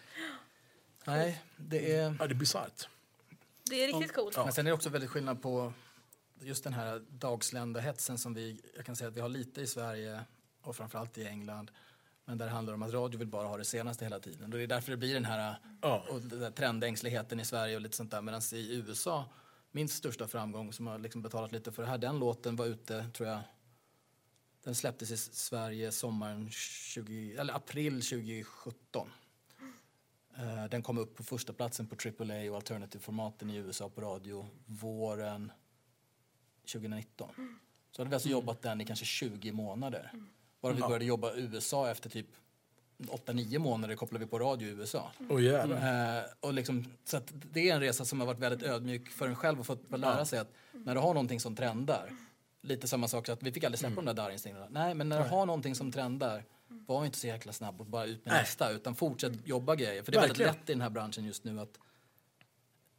nej, 1.04 1.42
det 1.56 1.92
är... 1.96 2.16
Ja, 2.18 2.26
det 2.26 2.32
är 2.32 2.34
bisarrt. 2.34 2.88
Det 3.70 3.84
är 3.84 3.86
riktigt 3.86 4.12
coolt. 4.14 4.36
Men 4.36 4.52
sen 4.52 4.66
är 4.66 4.70
det 4.70 4.74
också 4.74 4.88
väldigt 4.90 5.10
skillnad 5.10 5.42
på 5.42 5.72
just 6.44 6.64
den 6.64 6.72
här 6.72 7.02
dagsländahetsen 7.10 8.18
som 8.18 8.34
vi, 8.34 8.60
jag 8.76 8.84
kan 8.86 8.96
säga 8.96 9.08
att 9.08 9.16
vi 9.16 9.20
har 9.20 9.28
lite 9.28 9.60
i 9.60 9.66
Sverige 9.66 10.24
och 10.62 10.76
framförallt 10.76 11.18
i 11.18 11.26
England. 11.26 11.70
Men 12.24 12.38
där 12.38 12.46
det 12.46 12.52
handlar 12.52 12.74
om 12.74 12.82
att 12.82 12.92
radio 12.92 13.18
vill 13.18 13.28
bara 13.28 13.48
ha 13.48 13.56
det 13.56 13.64
senaste 13.64 14.04
hela 14.04 14.20
tiden. 14.20 14.44
Och 14.52 14.58
det 14.58 14.62
är 14.62 14.66
därför 14.66 14.90
det 14.90 14.96
blir 14.96 15.14
den 15.14 15.24
här 15.24 15.56
Ja. 15.82 16.04
och 16.10 16.20
den 16.20 16.40
där 16.40 16.50
trendängsligheten 16.50 17.40
i 17.40 17.44
Sverige 17.44 17.74
och 17.74 17.80
lite 17.80 17.96
sånt 17.96 18.10
där. 18.10 18.22
Medan 18.22 18.40
i 18.52 18.74
USA, 18.74 19.24
min 19.70 19.88
största 19.88 20.28
framgång 20.28 20.72
som 20.72 20.86
har 20.86 20.98
liksom 20.98 21.22
betalat 21.22 21.52
lite 21.52 21.72
för 21.72 21.82
det 21.82 21.88
här, 21.88 21.98
den 21.98 22.18
låten 22.18 22.56
var 22.56 22.66
ute, 22.66 23.06
tror 23.14 23.28
jag, 23.28 23.40
den 24.64 24.74
släpptes 24.74 25.10
i 25.10 25.16
Sverige 25.16 25.92
sommaren 25.92 26.50
20, 26.50 27.36
eller 27.36 27.54
april 27.54 27.92
2017. 28.02 29.10
Eh, 30.36 30.64
Den 30.70 30.82
kom 30.82 30.98
upp 30.98 31.16
på 31.16 31.22
första 31.24 31.52
platsen 31.52 31.86
på 31.86 31.96
AAA 32.08 32.50
och 32.50 32.56
alternative-formaten 32.56 33.50
i 33.50 33.56
USA 33.56 33.88
på 33.88 34.00
radio 34.00 34.48
våren 34.66 35.52
2019. 36.66 37.58
Så 37.90 38.02
hade 38.02 38.08
vi 38.08 38.14
alltså 38.14 38.28
jobbat 38.28 38.62
den 38.62 38.80
i 38.80 38.84
kanske 38.84 39.04
20 39.04 39.52
månader. 39.52 40.12
Bara 40.60 40.72
vi 40.72 40.80
började 40.80 41.04
jobba 41.04 41.34
i 41.34 41.40
USA 41.40 41.90
efter 41.90 42.10
typ 42.10 42.26
8-9 42.98 43.58
månader 43.58 43.96
kopplade 43.96 44.24
vi 44.24 44.30
på 44.30 44.38
radio 44.38 44.68
i 44.68 44.70
USA. 44.70 45.10
Jävlar. 45.40 46.18
Eh, 46.18 46.24
och 46.40 46.52
liksom, 46.52 46.84
så 47.04 47.20
det 47.32 47.70
är 47.70 47.74
en 47.74 47.80
resa 47.80 48.04
som 48.04 48.20
har 48.20 48.26
varit 48.26 48.38
väldigt 48.38 48.68
ödmjuk 48.68 49.08
för 49.08 49.28
en 49.28 49.36
själv 49.36 49.60
och 49.60 49.66
fått 49.66 49.90
lära 49.90 50.24
sig 50.24 50.38
att 50.38 50.52
när 50.72 50.94
du 50.94 51.00
har 51.00 51.14
någonting 51.14 51.40
som 51.40 51.56
trendar, 51.56 52.12
lite 52.60 52.88
samma 52.88 53.08
sak 53.08 53.26
så 53.26 53.32
att 53.32 53.42
vi 53.42 53.52
fick 53.52 53.64
aldrig 53.64 53.78
släppa 53.78 53.94
de 53.94 54.04
där 54.04 54.14
darrinstinkterna. 54.14 54.66
Nej, 54.70 54.94
men 54.94 55.08
när 55.08 55.22
du 55.22 55.28
har 55.28 55.46
någonting 55.46 55.74
som 55.74 55.92
trendar, 55.92 56.44
var 56.68 57.04
inte 57.04 57.18
så 57.18 57.26
jäkla 57.26 57.52
snabb 57.52 57.80
och 57.80 57.86
bara 57.86 58.04
ut 58.04 58.24
med 58.24 58.32
Nej. 58.34 58.42
nästa 58.42 58.70
utan 58.70 58.94
fortsätt 58.94 59.32
jobba 59.48 59.74
grejer. 59.74 60.02
För 60.02 60.12
det 60.12 60.18
är 60.18 60.20
Verkligen. 60.20 60.46
väldigt 60.48 60.60
lätt 60.60 60.70
i 60.70 60.72
den 60.72 60.82
här 60.82 60.90
branschen 60.90 61.24
just 61.24 61.44
nu 61.44 61.60
att 61.60 61.78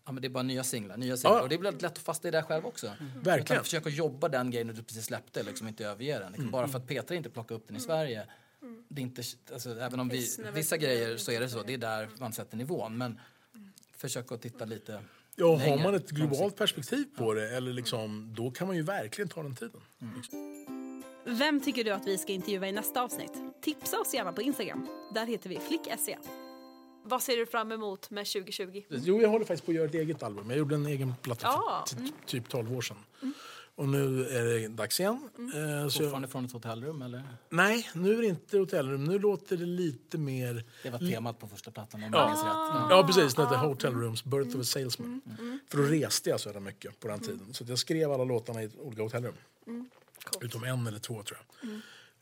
Ja, 0.06 0.12
men 0.12 0.22
det 0.22 0.28
är 0.28 0.30
bara 0.30 0.44
nya 0.44 0.64
singlar, 0.64 0.98
nya 0.98 1.18
singlar. 1.18 1.38
Ja. 1.38 1.44
Och 1.44 1.50
det 1.50 1.56
är 1.56 1.60
väldigt 1.60 1.82
lätt 1.82 1.92
att 1.92 2.00
fastna 2.00 2.28
i 2.28 2.32
det 2.32 2.44
själv 2.44 2.66
också. 2.66 2.88
Verkligen. 3.24 3.42
Utan 3.44 3.64
försök 3.64 3.88
att 3.88 3.94
jobba 3.94 4.30
den 4.30 4.52
grejen 4.52 4.68
du 4.68 4.84
precis 4.84 5.06
släppte, 5.06 5.44
liksom 5.44 5.68
inte 5.68 5.86
överge 5.86 6.20
den. 6.20 6.32
Liksom. 6.32 6.52
Bara 6.52 6.68
för 6.68 6.80
att 6.80 6.88
Petra 6.88 7.16
inte 7.16 7.30
plockar 7.30 7.56
upp 7.56 7.68
den 7.68 7.78
i 7.78 7.80
Sverige. 7.80 8.28
Det 8.88 9.02
är 9.02 9.04
inte, 9.04 9.24
alltså, 9.54 9.80
även 9.80 10.00
om 10.00 10.10
vi, 10.10 10.28
vissa 10.54 10.78
grejer 10.78 11.18
så 11.18 11.32
är 11.32 11.40
det 11.40 11.50
så, 11.50 11.64
det 11.64 11.74
är 11.74 11.78
där 11.78 12.10
man 12.20 12.34
sätter 12.34 12.58
nivån. 12.58 12.98
Men 12.98 13.20
försök 13.98 14.32
att 14.32 14.42
titta 14.42 14.66
lite 14.66 15.00
Ja, 15.36 15.52
har 15.52 15.58
längre, 15.58 15.84
man 15.84 15.96
ett 15.96 16.10
globalt 16.10 16.56
perspektiv 16.56 17.06
på 17.18 17.34
det, 17.34 17.58
eller 17.58 17.74
liksom, 17.74 18.34
då 18.36 18.52
kan 18.52 18.68
man 18.68 18.76
ju 18.76 18.82
verkligen 18.82 19.30
ta 19.30 19.44
den 19.44 19.56
tiden. 19.56 19.82
Vem 21.26 21.62
tycker 21.62 21.84
du 21.84 21.92
att 21.92 22.08
vi 22.08 22.18
ska 22.18 22.32
intervjua 22.32 22.68
i 22.68 22.72
nästa 22.72 23.02
avsnitt? 23.02 23.32
Tipsa 23.62 24.00
oss 24.00 24.14
gärna 24.14 24.34
på 24.34 24.42
Instagram. 24.42 24.88
Där 25.14 25.26
heter 25.26 25.50
vi 25.50 25.60
flick.se. 25.60 26.18
Vad 27.04 27.24
ser 27.24 27.38
du 27.38 27.46
fram 27.46 27.72
emot 27.72 28.10
med 28.10 28.26
2020? 28.28 28.84
Jo, 28.90 29.22
jag 29.22 29.30
håller 29.30 29.46
faktiskt 29.46 29.66
på 29.66 29.72
att 29.72 29.76
göra 29.76 29.86
ett 29.86 29.94
eget 29.96 30.24
album. 30.24 30.50
Jag 30.50 30.60
gjorde 30.60 30.76
en 30.76 30.86
egen 30.86 31.14
platta 31.22 31.42
Ja, 31.48 31.86
för 31.90 31.96
ty- 31.96 32.12
typ 32.26 32.50
12 32.50 32.78
år 32.78 32.82
sedan. 32.82 32.98
Och 33.76 33.90
nu 33.90 34.26
är 34.28 34.44
det 34.44 34.68
dags 34.68 35.00
igen. 35.00 35.30
Eh, 35.38 35.44
så 35.44 35.54
jag, 35.54 35.94
Fortfarande 35.94 36.28
från 36.28 36.46
ett 36.46 36.52
hotellrum 36.52 37.02
eller? 37.02 37.24
nej, 37.50 37.90
nu 37.94 38.14
är 38.18 38.22
det 38.22 38.28
inte 38.28 38.58
hotellrum. 38.58 39.04
Nu 39.04 39.20
låter 39.20 39.58
det 39.58 39.66
lite 39.66 40.18
mer... 40.18 40.64
Det 40.84 40.90
var 40.90 41.00
temat 41.00 41.40
på 41.40 41.48
första 41.48 41.72
plattan 41.72 42.04
om 42.04 42.10
Ja. 42.14 42.20
jag 42.20 42.28
minns 42.30 42.40
rätt. 42.44 42.52
Ja. 42.56 42.88
Ja, 42.90 43.04
precis. 43.08 43.34
Den 43.36 43.46
heter 43.46 43.58
Hotel 43.58 43.94
Rooms, 43.94 44.24
Birth 44.24 44.56
of 44.56 44.62
a 44.62 44.64
Salesman. 44.64 45.22
För 45.70 45.78
då 45.78 45.84
reste 45.84 46.30
jag 46.30 46.40
så 46.40 46.50
jävla 46.50 46.60
mycket 46.62 47.00
på 47.00 47.08
den 47.08 47.20
tiden. 47.20 47.54
Så 47.54 47.64
att 47.64 47.70
jag 47.70 47.80
skrev 47.80 48.12
alla 48.12 48.24
låtarna 48.24 48.64
i 48.64 48.70
olika 48.80 49.02
hotellrum. 49.04 49.34
Utom 50.42 50.64
en 50.64 50.88
eller 50.88 51.00
två, 51.00 51.24
tror 51.24 51.40
jag. 51.62 51.70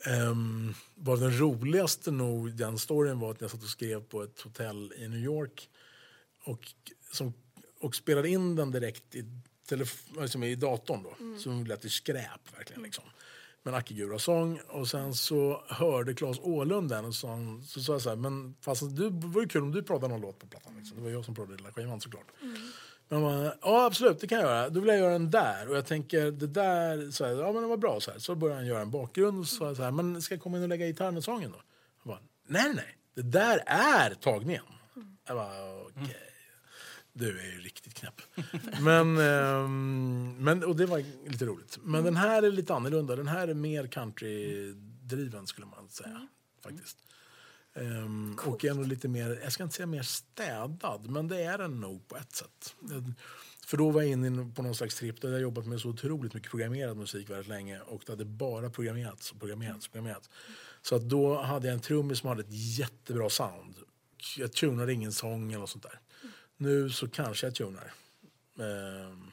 Um, 0.07 0.73
bara 0.95 1.15
den 1.15 1.39
roligaste 1.39 2.11
nog, 2.11 2.55
den 2.55 2.77
storyn 2.77 3.19
var 3.19 3.31
att 3.31 3.41
jag 3.41 3.51
satt 3.51 3.63
och 3.63 3.69
skrev 3.69 4.03
på 4.03 4.23
ett 4.23 4.41
hotell 4.41 4.93
i 4.97 5.07
New 5.07 5.19
York 5.19 5.69
och, 6.43 6.71
som, 7.11 7.33
och 7.79 7.95
spelade 7.95 8.29
in 8.29 8.55
den 8.55 8.71
direkt 8.71 9.15
i, 9.15 9.25
telef- 9.69 10.21
liksom 10.21 10.43
i 10.43 10.55
datorn. 10.55 11.03
Då, 11.03 11.39
Som 11.39 11.65
lät 11.65 11.85
i 11.85 11.89
skräp, 11.89 12.57
verkligen. 12.57 12.83
Liksom. 12.83 13.03
Med 13.63 13.73
en 13.73 13.77
Akigura-sång. 13.79 14.59
Och 14.69 14.87
sen 14.87 15.13
så 15.13 15.63
hörde 15.67 16.13
Claes 16.13 16.39
Åhlund 16.39 16.89
den 16.89 17.05
och 17.05 17.15
så, 17.15 17.61
så 17.67 17.81
sa 17.81 17.93
jag 17.93 18.01
så 18.01 18.09
här, 18.09 18.15
men 18.15 18.55
fast 18.61 18.81
du, 18.81 19.09
det 19.09 19.27
var 19.27 19.41
ju 19.41 19.47
kul 19.47 19.61
om 19.61 19.71
du 19.71 19.83
pratade 19.83 20.07
någon 20.07 20.21
låt 20.21 20.39
på 20.39 20.47
plattan. 20.47 20.73
Liksom. 20.77 20.97
Det 20.97 21.03
var 21.03 21.09
jag 21.09 21.25
som 21.25 21.35
pratade 21.35 21.57
hela 21.57 21.71
skivan 21.71 22.01
såklart. 22.01 22.27
Men 23.11 23.21
man, 23.21 23.51
ja 23.61 23.85
absolut, 23.85 24.19
det 24.19 24.27
kan 24.27 24.39
jag 24.39 24.47
göra. 24.47 24.69
Då 24.69 24.79
vill 24.79 24.89
jag 24.89 24.97
göra 24.97 25.11
den 25.11 25.31
där. 25.31 25.69
Och 25.69 25.75
jag 25.75 25.85
tänker, 25.85 26.31
det 26.31 26.47
där, 26.47 27.11
så 27.11 27.25
här, 27.25 27.31
ja 27.31 27.51
men 27.51 27.61
det 27.61 27.67
var 27.67 27.77
bra. 27.77 27.99
Så, 27.99 28.11
här. 28.11 28.19
så 28.19 28.35
började 28.35 28.59
han 28.59 28.67
göra 28.67 28.81
en 28.81 28.91
bakgrund 28.91 29.39
och 29.39 29.47
så 29.47 29.55
sa 29.55 29.75
så 29.75 29.83
här, 29.83 29.91
men 29.91 30.21
ska 30.21 30.33
jag 30.35 30.41
komma 30.41 30.57
in 30.57 30.63
och 30.63 30.69
lägga 30.69 30.85
gitarren 30.87 31.17
och 31.17 31.23
sången 31.23 31.51
då? 31.51 31.61
Jag 32.03 32.07
bara, 32.07 32.19
nej 32.47 32.73
nej, 32.75 32.97
det 33.15 33.21
där 33.21 33.63
är 33.65 34.13
tagningen. 34.13 34.63
Jag 35.27 35.35
bara, 35.35 35.81
okej. 35.81 36.17
Du 37.13 37.39
är 37.39 37.51
ju 37.51 37.61
riktigt 37.61 37.93
knäpp. 37.93 38.21
men, 38.81 39.17
ehm, 39.17 40.35
men, 40.39 40.63
och 40.63 40.75
det 40.75 40.85
var 40.85 41.03
lite 41.29 41.45
roligt. 41.45 41.77
Men 41.81 42.03
den 42.03 42.15
här 42.15 42.43
är 42.43 42.51
lite 42.51 42.73
annorlunda. 42.73 43.15
Den 43.15 43.27
här 43.27 43.47
är 43.47 43.53
mer 43.53 43.87
countrydriven 43.87 45.47
skulle 45.47 45.67
man 45.67 45.89
säga. 45.89 46.27
Faktiskt. 46.63 46.97
Ehm, 47.73 48.37
och 48.45 48.65
är 48.65 48.73
nog 48.73 48.87
lite 48.87 49.07
mer, 49.07 49.39
jag 49.43 49.51
ska 49.51 49.63
inte 49.63 49.75
säga 49.75 49.87
mer 49.87 50.01
städad, 50.01 51.09
men 51.09 51.27
det 51.27 51.43
är 51.43 51.57
den 51.57 51.79
nog 51.79 52.07
på 52.07 52.17
ett 52.17 52.35
sätt. 52.35 52.75
För 53.65 53.77
då 53.77 53.89
var 53.89 54.01
jag 54.01 54.11
inne 54.11 54.51
på 54.55 54.61
någon 54.61 54.75
slags 54.75 54.95
tripp 54.95 55.21
där 55.21 55.31
jag 55.31 55.41
jobbat 55.41 55.65
med 55.65 55.81
så 55.81 55.89
otroligt 55.89 56.33
mycket 56.33 56.51
programmerad 56.51 56.97
musik 56.97 57.29
väldigt 57.29 57.47
länge 57.47 57.79
och 57.79 58.01
det 58.05 58.11
hade 58.11 58.25
bara 58.25 58.69
programmerats 58.69 59.31
och 59.31 59.39
programmerats 59.39 59.87
och 59.87 59.93
programmerats. 59.93 60.29
Så 60.81 60.95
att 60.95 61.01
då 61.01 61.41
hade 61.41 61.67
jag 61.67 61.73
en 61.73 61.81
trummis 61.81 62.19
som 62.19 62.29
hade 62.29 62.41
ett 62.41 62.77
jättebra 62.77 63.29
sound. 63.29 63.75
Jag 64.37 64.51
tunade 64.51 64.93
ingen 64.93 65.11
sång 65.11 65.51
eller 65.51 65.59
något 65.59 65.69
sånt 65.69 65.83
där. 65.83 65.99
Nu 66.57 66.89
så 66.89 67.09
kanske 67.09 67.47
jag 67.47 67.55
tunar. 67.55 67.93
Ehm, 68.59 69.31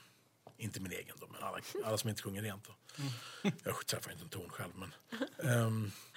inte 0.56 0.80
min 0.80 0.92
egen 0.92 1.16
då, 1.20 1.26
men 1.32 1.42
alla, 1.42 1.58
alla 1.84 1.98
som 1.98 2.10
inte 2.10 2.22
sjunger 2.22 2.42
rent. 2.42 2.64
Då. 2.64 2.72
Jag 3.64 3.86
träffar 3.86 4.12
inte 4.12 4.24
en 4.24 4.28
ton 4.28 4.48
själv. 4.48 4.72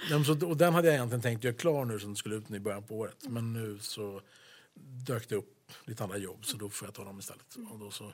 Men, 0.10 0.26
så, 0.26 0.48
och 0.48 0.58
den 0.58 0.74
hade 0.74 0.88
jag 0.88 0.96
egentligen 0.96 1.22
tänkt 1.22 1.44
göra 1.44 1.56
klar 1.56 1.86
nu 1.86 1.98
den 1.98 2.16
skulle 2.16 2.36
ut 2.36 2.52
i 2.52 2.60
början 2.60 2.84
på 2.84 2.96
året. 2.96 3.18
Men 3.30 3.54
nu 3.54 3.80
så 3.80 4.22
dök 5.08 5.30
det 5.30 5.36
upp 5.36 5.72
lite 5.86 6.04
andra 6.04 6.18
jobb 6.18 6.46
så 6.46 6.58
då 6.58 6.70
får 6.70 6.88
jag 6.88 6.96
ta 6.96 7.04
dem 7.04 7.20
istället. 7.20 7.56
Och 7.72 7.80
då 7.80 7.92
så, 7.92 8.14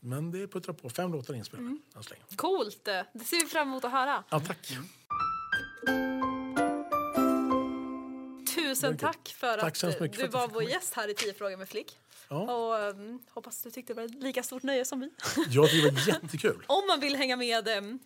men 0.00 0.30
det 0.30 0.48
puttrar 0.48 0.74
på. 0.74 0.90
Fem 0.90 1.12
låtar 1.12 1.34
inspelade 1.34 1.68
än 1.68 2.02
så 2.02 2.10
länge. 2.10 2.22
Coolt! 2.36 2.84
Det 2.84 3.06
ser 3.24 3.40
vi 3.40 3.46
fram 3.46 3.68
emot 3.68 3.84
att 3.84 3.92
höra. 3.92 4.24
Ja, 4.30 4.40
tack. 4.40 4.72
Tusen 8.54 8.96
tack 8.98 9.28
för 9.28 9.58
Tack 9.58 9.84
att 9.84 10.12
du 10.12 10.28
var 10.28 10.48
vår 10.48 10.62
gäst 10.62 10.94
här 10.94 11.08
i 11.08 11.14
10 11.14 11.34
frågor 11.34 11.56
med 11.56 11.68
Flick. 11.68 11.98
Ja. 12.28 12.36
Och 12.36 12.90
um, 12.90 13.22
hoppas 13.30 13.62
du 13.62 13.70
tyckte 13.70 13.92
det 13.92 13.96
var 14.00 14.04
ett 14.04 14.22
lika 14.22 14.42
stort 14.42 14.62
nöje 14.62 14.84
som 14.84 15.00
vi. 15.00 15.10
Jag 15.48 15.70
tycker 15.70 15.90
det 15.90 15.94
var 15.94 16.08
jättekul. 16.08 16.64
Om 16.66 16.86
man 16.86 17.00
vill 17.00 17.16
hänga 17.16 17.36
med 17.36 17.68
um, 17.68 17.98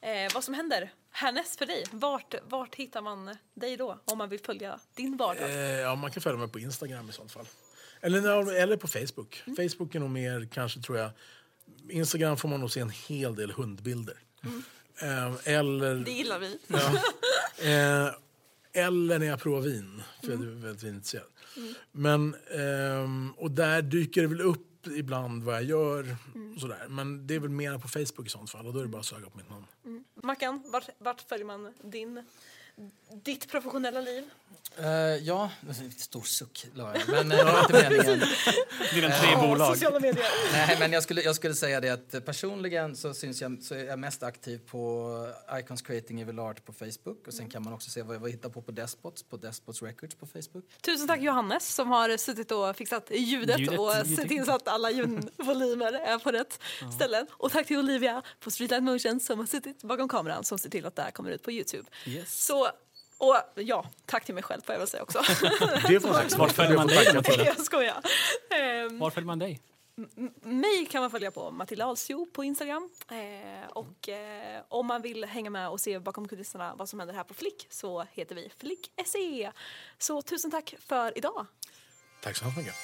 eh, 0.00 0.34
vad 0.34 0.44
som 0.44 0.54
händer 0.54 0.92
härnäst 1.10 1.58
för 1.58 1.66
dig, 1.66 1.84
vart, 1.90 2.34
vart 2.48 2.74
hittar 2.74 3.02
man 3.02 3.36
dig 3.54 3.76
då? 3.76 3.98
Om 4.04 4.18
man 4.18 4.28
vill 4.28 4.40
följa 4.40 4.78
din 4.94 5.16
vardag? 5.16 5.50
Eh, 5.50 5.58
ja, 5.58 5.94
man 5.94 6.10
kan 6.10 6.22
följa 6.22 6.38
mig 6.38 6.48
på 6.48 6.58
Instagram 6.58 7.10
i 7.10 7.12
sånt 7.12 7.32
fall. 7.32 7.46
Eller, 8.00 8.52
eller 8.52 8.76
på 8.76 8.88
Facebook. 8.88 9.42
Facebook 9.56 9.94
är 9.94 10.00
nog 10.00 10.10
mer, 10.10 10.48
kanske 10.52 10.80
tror 10.80 10.98
jag... 10.98 11.10
Instagram 11.88 12.36
får 12.36 12.48
man 12.48 12.60
nog 12.60 12.70
se 12.70 12.80
en 12.80 12.90
hel 12.90 13.34
del 13.34 13.50
hundbilder. 13.50 14.16
Eh, 15.02 15.54
eller... 15.54 15.94
Det 15.94 16.10
gillar 16.10 16.38
vi. 16.38 16.58
Eh, 17.62 18.10
eller 18.78 19.18
när 19.18 19.26
jag 19.26 19.40
provar 19.40 19.60
vin, 19.60 20.02
för 20.20 20.30
jag 20.32 20.42
är 20.42 20.46
väldigt 20.46 20.82
vinintresserad. 20.82 21.26
Men, 21.92 22.34
ehm, 22.50 23.32
och 23.36 23.50
där 23.50 23.82
dyker 23.82 24.22
det 24.22 24.28
väl 24.28 24.40
upp 24.40 24.86
ibland 24.96 25.44
vad 25.44 25.54
jag 25.54 25.64
gör. 25.64 26.16
Och 26.54 26.60
sådär. 26.60 26.86
Men 26.88 27.26
det 27.26 27.34
är 27.34 27.38
väl 27.40 27.50
mer 27.50 27.78
på 27.78 27.88
Facebook 27.88 28.26
i 28.26 28.30
sånt 28.30 28.50
fall 28.50 28.66
och 28.66 28.72
då 28.72 28.78
är 28.78 28.82
det 28.82 28.88
bara 28.88 29.00
att 29.00 29.06
söka 29.06 29.30
på 29.30 29.38
mitt 29.38 29.50
namn. 29.50 29.64
Mackan, 30.14 30.62
vart, 30.72 30.88
vart 30.98 31.20
följer 31.20 31.46
man 31.46 31.72
din, 31.82 32.24
ditt 33.24 33.48
professionella 33.50 34.00
liv? 34.00 34.24
Eh, 34.76 35.16
ja, 35.26 35.50
stor 35.96 36.22
suck 36.22 36.66
la 36.74 36.94
jag, 36.94 37.08
men 37.08 37.32
eh, 37.32 37.38
det 37.38 37.44
var 37.44 37.60
inte 37.60 37.72
meningen. 37.72 38.20
Dina 38.94 39.10
tre 39.10 39.36
bolag. 39.36 39.74
Sociala 39.74 40.00
medier. 40.00 40.26
Nej, 40.52 40.76
men 40.80 40.92
jag 40.92 41.02
skulle, 41.02 41.22
jag 41.22 41.36
skulle 41.36 41.54
säga 41.54 41.80
det 41.80 41.88
att 41.88 42.14
eh, 42.14 42.20
personligen 42.20 42.96
så, 42.96 43.14
syns 43.14 43.40
jag, 43.40 43.62
så 43.62 43.74
är 43.74 43.84
jag 43.84 43.98
mest 43.98 44.22
aktiv 44.22 44.60
på 44.66 45.32
Icons 45.58 45.82
Creating 45.82 46.20
Evil 46.20 46.38
Art 46.38 46.64
på 46.64 46.72
Facebook 46.72 47.26
och 47.26 47.34
sen 47.34 47.50
kan 47.50 47.64
man 47.64 47.72
också 47.72 47.90
se 47.90 48.02
vad 48.02 48.16
jag 48.16 48.30
hittar 48.30 48.48
på 48.48 48.62
på 48.62 48.72
Despots, 48.72 49.22
på 49.22 49.36
Despots 49.36 49.82
Records 49.82 50.14
på 50.14 50.26
Facebook. 50.26 50.64
Tusen 50.80 51.08
tack 51.08 51.20
Johannes 51.20 51.74
som 51.74 51.88
har 51.88 52.16
suttit 52.16 52.50
och 52.50 52.76
fixat 52.76 53.10
ljudet, 53.10 53.60
Ljudet, 53.60 53.78
och 53.78 53.92
sett 53.92 54.28
till 54.28 54.44
så 54.44 54.54
att 54.54 54.68
alla 54.68 54.90
ljudvolymer 54.90 55.92
är 55.92 56.18
på 56.18 56.30
rätt 56.32 56.60
ställen. 56.94 57.26
Och 57.30 57.52
tack 57.52 57.66
till 57.66 57.78
Olivia 57.78 58.22
på 58.40 58.50
Streetlight 58.50 58.82
Motion 58.82 59.20
som 59.20 59.38
har 59.38 59.46
suttit 59.46 59.82
bakom 59.82 60.08
kameran 60.08 60.44
som 60.44 60.58
ser 60.58 60.70
till 60.70 60.86
att 60.86 60.96
det 60.96 61.02
här 61.02 61.10
kommer 61.10 61.30
ut 61.30 61.42
på 61.42 61.52
Youtube. 61.52 61.88
Yes. 62.06 62.44
Så, 62.44 62.67
och 63.18 63.36
ja, 63.54 63.86
tack 64.06 64.24
till 64.24 64.34
mig 64.34 64.42
själv 64.44 64.60
får 64.62 64.72
jag 64.74 64.78
väl 64.78 64.88
säga 64.88 65.02
också. 65.02 65.22
Det 65.88 66.00
får 66.00 66.08
man 66.08 66.22
Vart 66.38 66.52
följer 66.52 66.76
man 66.76 66.86
dig. 66.86 66.96
Matilda? 67.14 67.44
jag 67.44 67.60
skojar. 67.60 68.02
Ehm, 68.50 68.98
Var 68.98 69.10
följer 69.10 69.26
man 69.26 69.38
dig? 69.38 69.62
mig 70.42 70.86
kan 70.90 71.00
man 71.00 71.10
följa 71.10 71.30
på 71.30 71.50
Matilda 71.50 71.84
Alsio 71.84 72.26
på 72.32 72.44
Instagram. 72.44 72.90
Eh, 73.10 73.68
och 73.70 74.08
eh, 74.08 74.62
om 74.68 74.86
man 74.86 75.02
vill 75.02 75.24
hänga 75.24 75.50
med 75.50 75.68
och 75.68 75.80
se 75.80 75.98
bakom 75.98 76.28
kulisserna 76.28 76.74
vad 76.74 76.88
som 76.88 76.98
händer 76.98 77.14
här 77.14 77.24
på 77.24 77.34
Flick 77.34 77.66
så 77.70 78.04
heter 78.12 78.34
vi 78.34 78.50
Flick 78.58 78.90
SE. 79.06 79.52
Så 79.98 80.22
tusen 80.22 80.50
tack 80.50 80.74
för 80.80 81.18
idag. 81.18 81.46
Tack 82.22 82.36
så 82.36 82.44
mycket. 82.44 82.74